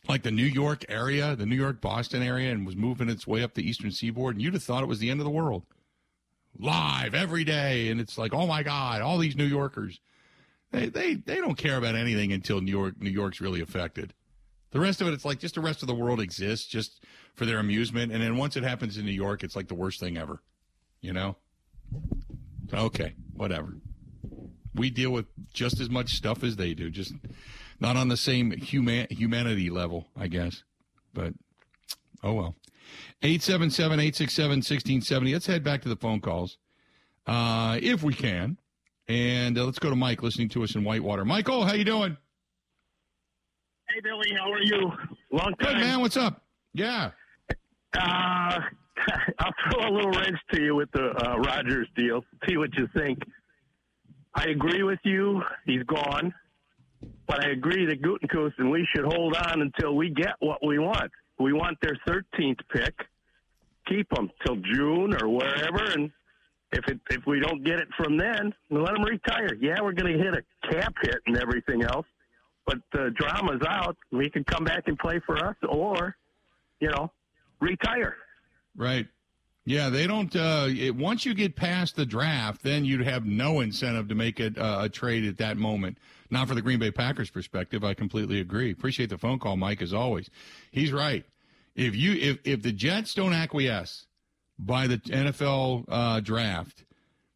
like 0.08 0.24
the 0.24 0.32
New 0.32 0.46
York 0.46 0.86
area, 0.90 1.36
the 1.36 1.46
New 1.46 1.56
York 1.56 1.82
Boston 1.82 2.22
area, 2.22 2.52
and 2.52 2.66
was 2.66 2.76
moving 2.76 3.10
its 3.10 3.26
way 3.26 3.44
up 3.44 3.54
the 3.54 3.68
eastern 3.68 3.92
seaboard, 3.92 4.36
and 4.36 4.42
you'd 4.42 4.54
have 4.54 4.64
thought 4.64 4.84
it 4.84 4.88
was 4.88 5.00
the 5.00 5.10
end 5.10 5.20
of 5.20 5.26
the 5.26 5.32
world. 5.32 5.64
Live 6.60 7.16
every 7.16 7.44
day, 7.44 7.90
and 7.90 8.00
it's 8.00 8.18
like, 8.18 8.34
oh 8.34 8.46
my 8.46 8.64
God, 8.64 9.02
all 9.02 9.18
these 9.18 9.36
New 9.36 9.46
Yorkers. 9.46 10.00
They 10.72 10.88
they 10.88 11.16
they 11.16 11.38
don't 11.38 11.58
care 11.58 11.78
about 11.78 11.96
anything 11.96 12.32
until 12.32 12.62
New 12.62 12.72
York 12.72 13.02
New 13.02 13.10
York's 13.10 13.42
really 13.42 13.62
affected. 13.62 14.14
The 14.72 14.80
rest 14.80 15.02
of 15.02 15.08
it, 15.08 15.14
it's 15.14 15.26
like 15.26 15.40
just 15.40 15.56
the 15.56 15.62
rest 15.62 15.84
of 15.84 15.88
the 15.88 15.96
world 15.96 16.20
exists 16.20 16.68
just 16.68 17.04
for 17.36 17.46
their 17.46 17.60
amusement, 17.60 18.12
and 18.12 18.22
then 18.22 18.38
once 18.38 18.58
it 18.58 18.64
happens 18.64 18.98
in 18.98 19.06
New 19.06 19.12
York, 19.12 19.44
it's 19.44 19.56
like 19.56 19.68
the 19.68 19.76
worst 19.76 20.00
thing 20.00 20.18
ever. 20.18 20.42
You 21.02 21.14
know? 21.14 21.38
Okay, 22.74 23.14
whatever. 23.34 23.78
We 24.74 24.90
deal 24.90 25.12
with 25.12 25.28
just 25.54 25.80
as 25.80 25.90
much 25.90 26.16
stuff 26.16 26.44
as 26.44 26.56
they 26.56 26.74
do, 26.74 26.90
just 26.90 27.14
not 27.84 27.98
on 27.98 28.08
the 28.08 28.18
same 28.18 28.52
human 28.52 29.06
humanity 29.10 29.70
level, 29.70 30.08
I 30.18 30.28
guess. 30.28 30.64
But 31.14 31.34
oh 32.24 32.34
well. 32.34 32.56
877 33.22 34.00
867 34.00 34.50
1670. 34.50 35.34
Let's 35.34 35.46
head 35.46 35.64
back 35.64 35.82
to 35.84 35.90
the 35.90 35.96
phone 35.96 36.22
calls 36.22 36.58
uh, 37.28 37.78
if 37.82 38.02
we 38.02 38.14
can. 38.14 38.58
And 39.08 39.58
uh, 39.58 39.66
let's 39.66 39.80
go 39.80 39.90
to 39.90 39.96
Mike 39.96 40.24
listening 40.24 40.50
to 40.50 40.64
us 40.64 40.76
in 40.76 40.84
Whitewater. 40.84 41.26
Michael, 41.26 41.66
how 41.66 41.74
you 41.74 41.84
doing? 41.84 42.16
Hey, 43.90 44.00
Billy, 44.02 44.34
how 44.38 44.52
are 44.52 44.62
you? 44.62 44.92
Long 45.32 45.54
time. 45.56 45.74
Good, 45.74 45.78
man. 45.78 46.00
What's 46.00 46.18
up? 46.18 46.42
Yeah. 46.74 47.12
Uh, 47.98 48.60
I'll 49.40 49.54
throw 49.72 49.90
a 49.90 49.92
little 49.92 50.12
wrench 50.12 50.40
to 50.54 50.62
you 50.62 50.76
with 50.76 50.90
the 50.94 51.10
uh, 51.10 51.38
Rodgers 51.38 51.88
deal. 51.98 52.24
See 52.48 52.56
what 52.56 52.74
you 52.78 52.88
think. 52.96 53.20
I 54.36 54.46
agree 54.46 54.84
with 54.84 55.00
you. 55.04 55.44
He's 55.66 55.84
gone. 55.84 56.34
But 57.28 57.46
I 57.46 57.52
agree 57.52 57.86
that 57.86 58.02
Gutekunst 58.02 58.54
and 58.58 58.70
we 58.70 58.88
should 58.94 59.06
hold 59.06 59.36
on 59.36 59.62
until 59.62 59.96
we 59.96 60.10
get 60.10 60.36
what 60.40 60.66
we 60.66 60.80
want. 60.80 61.12
We 61.40 61.54
want 61.54 61.78
their 61.82 61.98
13th 62.08 62.60
pick. 62.74 62.94
Keep 63.88 64.10
them 64.10 64.30
till 64.46 64.58
June 64.58 65.16
or 65.22 65.30
wherever, 65.30 65.84
and 65.92 66.12
if 66.72 66.88
it, 66.88 67.00
if 67.10 67.26
we 67.28 67.40
don't 67.40 67.64
get 67.64 67.80
it 67.80 67.88
from 67.98 68.18
then, 68.18 68.54
let 68.70 68.94
them 68.94 69.04
retire. 69.04 69.56
Yeah, 69.60 69.76
we're 69.82 69.94
going 69.94 70.18
to 70.18 70.24
hit 70.24 70.34
a 70.34 70.72
cap 70.72 70.94
hit 71.02 71.18
and 71.28 71.38
everything 71.38 71.84
else, 71.84 72.06
but 72.66 72.78
the 72.94 73.14
drama's 73.16 73.62
out. 73.68 73.98
We 74.12 74.30
can 74.30 74.44
come 74.46 74.64
back 74.64 74.84
and 74.88 74.98
play 74.98 75.20
for 75.26 75.38
us, 75.46 75.56
or 75.68 76.16
you 76.80 76.90
know, 76.90 77.12
retire. 77.60 78.16
Right. 78.76 79.08
Yeah, 79.66 79.90
they 79.90 80.08
don't. 80.08 80.36
Uh, 80.36 80.68
it, 80.70 80.96
once 80.96 81.26
you 81.26 81.34
get 81.34 81.56
past 81.56 81.96
the 81.96 82.06
draft, 82.06 82.64
then 82.64 82.84
you'd 82.84 83.06
have 83.06 83.26
no 83.26 83.62
incentive 83.62 84.10
to 84.10 84.16
make 84.16 84.40
it 84.40 84.58
uh, 84.58 84.80
a 84.82 84.90
trade 84.90 85.26
at 85.26 85.38
that 85.38 85.58
moment. 85.58 85.98
Not 86.30 86.48
for 86.48 86.56
the 86.56 86.62
Green 86.62 86.80
Bay 86.80 86.92
Packers 86.92 87.30
perspective. 87.30 87.84
I 87.84 87.94
completely 87.94 88.42
agree. 88.42 88.72
Appreciate 88.72 89.10
the 89.10 89.18
phone 89.18 89.40
call, 89.40 89.56
Mike, 89.56 89.82
as 89.82 89.94
always. 89.94 90.30
He's 90.72 90.92
right. 90.92 91.24
If 91.76 91.96
you 91.96 92.14
if 92.14 92.40
if 92.44 92.62
the 92.62 92.72
Jets 92.72 93.14
don't 93.14 93.34
acquiesce 93.34 94.06
by 94.60 94.88
the 94.88 94.98
NFL 94.98 95.86
uh, 95.88 96.20
draft, 96.20 96.84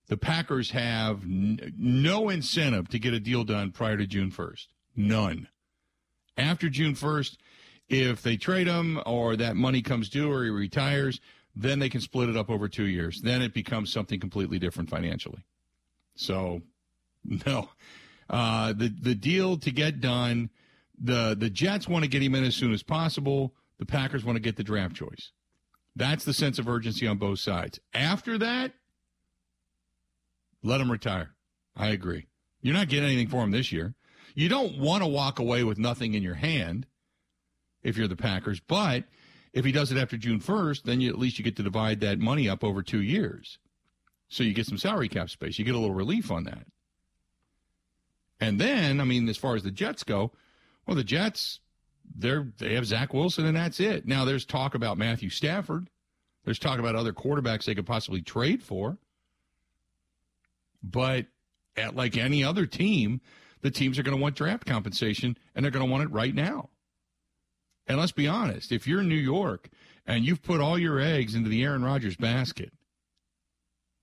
the 0.08 0.18
Packers 0.18 0.72
have 0.72 1.24
n- 1.24 1.74
no 1.78 2.30
incentive 2.30 2.90
to 2.90 3.00
get 3.00 3.14
a 3.14 3.20
deal 3.20 3.44
done 3.44 3.72
prior 3.72 3.98
to 3.98 4.06
June 4.06 4.32
first. 4.32 4.74
None. 4.96 5.48
After 6.38 6.70
June 6.70 6.94
first, 6.96 7.40
if 7.90 8.22
they 8.22 8.38
trade 8.38 8.68
him 8.68 9.02
or 9.06 9.36
that 9.38 9.56
money 9.56 9.82
comes 9.82 10.10
due 10.10 10.32
or 10.32 10.44
he 10.44 10.50
retires, 10.50 11.20
then 11.60 11.80
they 11.80 11.90
can 11.90 12.02
split 12.02 12.30
it 12.30 12.38
up 12.38 12.50
over 12.50 12.68
two 12.68 12.86
years. 12.86 13.22
Then 13.22 13.42
it 13.42 13.54
becomes 13.54 13.92
something 13.92 14.20
completely 14.20 14.60
different 14.60 14.90
financially. 14.90 15.44
So, 16.16 16.62
no, 17.24 17.70
uh, 18.30 18.74
the 18.74 18.90
the 18.90 19.16
deal 19.16 19.58
to 19.58 19.72
get 19.72 20.00
done. 20.00 20.50
The 21.00 21.36
the 21.38 21.50
Jets 21.50 21.88
want 21.88 22.04
to 22.04 22.10
get 22.10 22.22
him 22.22 22.36
in 22.36 22.44
as 22.44 22.56
soon 22.56 22.74
as 22.74 22.84
possible. 22.84 23.54
The 23.80 23.86
Packers 23.86 24.24
want 24.24 24.36
to 24.36 24.42
get 24.42 24.56
the 24.56 24.64
draft 24.64 24.96
choice. 24.96 25.32
That's 25.96 26.26
the 26.26 26.34
sense 26.34 26.60
of 26.60 26.68
urgency 26.68 27.08
on 27.08 27.18
both 27.18 27.40
sides. 27.40 27.80
After 27.94 28.38
that, 28.38 28.74
let 30.64 30.80
him 30.80 30.92
retire. 30.92 31.32
I 31.76 31.90
agree. 31.90 32.28
You're 32.62 32.76
not 32.76 32.90
getting 32.90 33.06
anything 33.06 33.28
for 33.28 33.44
him 33.44 33.52
this 33.52 33.72
year. 33.72 33.96
You 34.36 34.50
don't 34.50 34.78
want 34.78 35.02
to 35.02 35.08
walk 35.08 35.40
away 35.40 35.64
with 35.64 35.80
nothing 35.80 36.14
in 36.14 36.22
your 36.22 36.36
hand 36.36 36.86
if 37.82 37.98
you're 37.98 38.08
the 38.08 38.16
Packers, 38.16 38.60
but 38.60 39.06
if 39.54 39.66
he 39.66 39.72
does 39.72 39.92
it 39.92 39.98
after 39.98 40.18
June 40.18 40.40
1st, 40.40 40.84
then 40.84 41.02
you, 41.02 41.10
at 41.10 41.18
least 41.18 41.38
you 41.38 41.44
get 41.44 41.56
to 41.58 41.64
divide 41.64 42.00
that 42.02 42.20
money 42.20 42.48
up 42.50 42.64
over 42.64 42.82
two 42.82 43.02
years. 43.02 43.58
So 44.30 44.44
you 44.44 44.54
get 44.54 44.66
some 44.66 44.78
salary 44.78 45.10
cap 45.10 45.30
space. 45.30 45.58
You 45.58 45.66
get 45.66 45.76
a 45.76 45.80
little 45.80 45.96
relief 45.96 46.32
on 46.32 46.44
that. 46.46 46.66
And 48.40 48.60
then, 48.60 49.00
I 49.02 49.04
mean, 49.04 49.28
as 49.30 49.38
far 49.38 49.56
as 49.56 49.64
the 49.64 49.72
Jets 49.72 50.04
go, 50.04 50.32
well, 50.86 50.96
the 50.96 51.04
Jets, 51.04 51.60
they're 52.16 52.52
they 52.58 52.76
have 52.76 52.86
Zach 52.86 53.14
Wilson 53.14 53.46
and 53.46 53.58
that's 53.58 53.80
it. 53.80 54.08
Now 54.08 54.26
there's 54.26 54.46
talk 54.46 54.76
about 54.76 54.98
Matthew 54.98 55.30
Stafford. 55.30 55.90
There's 56.46 56.60
talk 56.60 56.80
about 56.80 56.96
other 56.96 57.14
quarterbacks 57.14 57.66
they 57.66 57.76
could 57.76 57.86
possibly 57.86 58.22
trade 58.22 58.64
for. 58.64 58.98
But 60.82 61.26
at 61.76 61.96
like 61.96 62.16
any 62.18 62.44
other 62.44 62.66
team, 62.66 63.22
the 63.62 63.72
teams 63.72 64.00
are 64.00 64.04
going 64.04 64.16
to 64.16 64.22
want 64.22 64.36
draft 64.36 64.66
compensation 64.66 65.38
and 65.56 65.64
they're 65.64 65.72
going 65.72 65.86
to 65.86 65.92
want 65.92 66.04
it 66.04 66.12
right 66.12 66.34
now. 66.34 66.70
And 67.88 67.98
let's 67.98 68.12
be 68.12 68.28
honest, 68.28 68.72
if 68.72 68.88
you're 68.88 69.02
in 69.02 69.10
New 69.10 69.16
York 69.16 69.70
and 70.06 70.26
you've 70.26 70.44
put 70.44 70.62
all 70.62 70.78
your 70.78 71.00
eggs 71.00 71.36
into 71.36 71.50
the 71.50 71.64
Aaron 71.64 71.84
Rodgers 71.84 72.18
basket, 72.18 72.72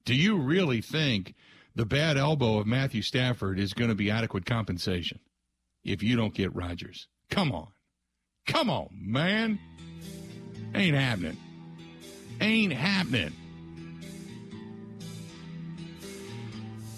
do 0.05 0.15
you 0.15 0.39
really 0.39 0.81
think 0.81 1.35
the 1.75 1.85
bad 1.87 2.17
elbow 2.17 2.59
of 2.59 2.67
Matthew 2.67 3.03
Stafford 3.03 3.59
is 3.59 3.75
going 3.75 3.91
to 3.91 3.95
be 3.95 4.11
adequate 4.11 4.47
compensation 4.47 5.21
if 5.83 6.03
you 6.03 6.17
don't 6.17 6.35
get 6.35 6.55
Rodgers? 6.55 7.09
Come 7.31 7.53
on. 7.53 7.69
Come 8.47 8.71
on, 8.71 8.89
man. 8.93 9.59
Ain't 10.75 10.97
happening. 10.97 11.37
Ain't 12.41 12.73
happening. 12.73 13.33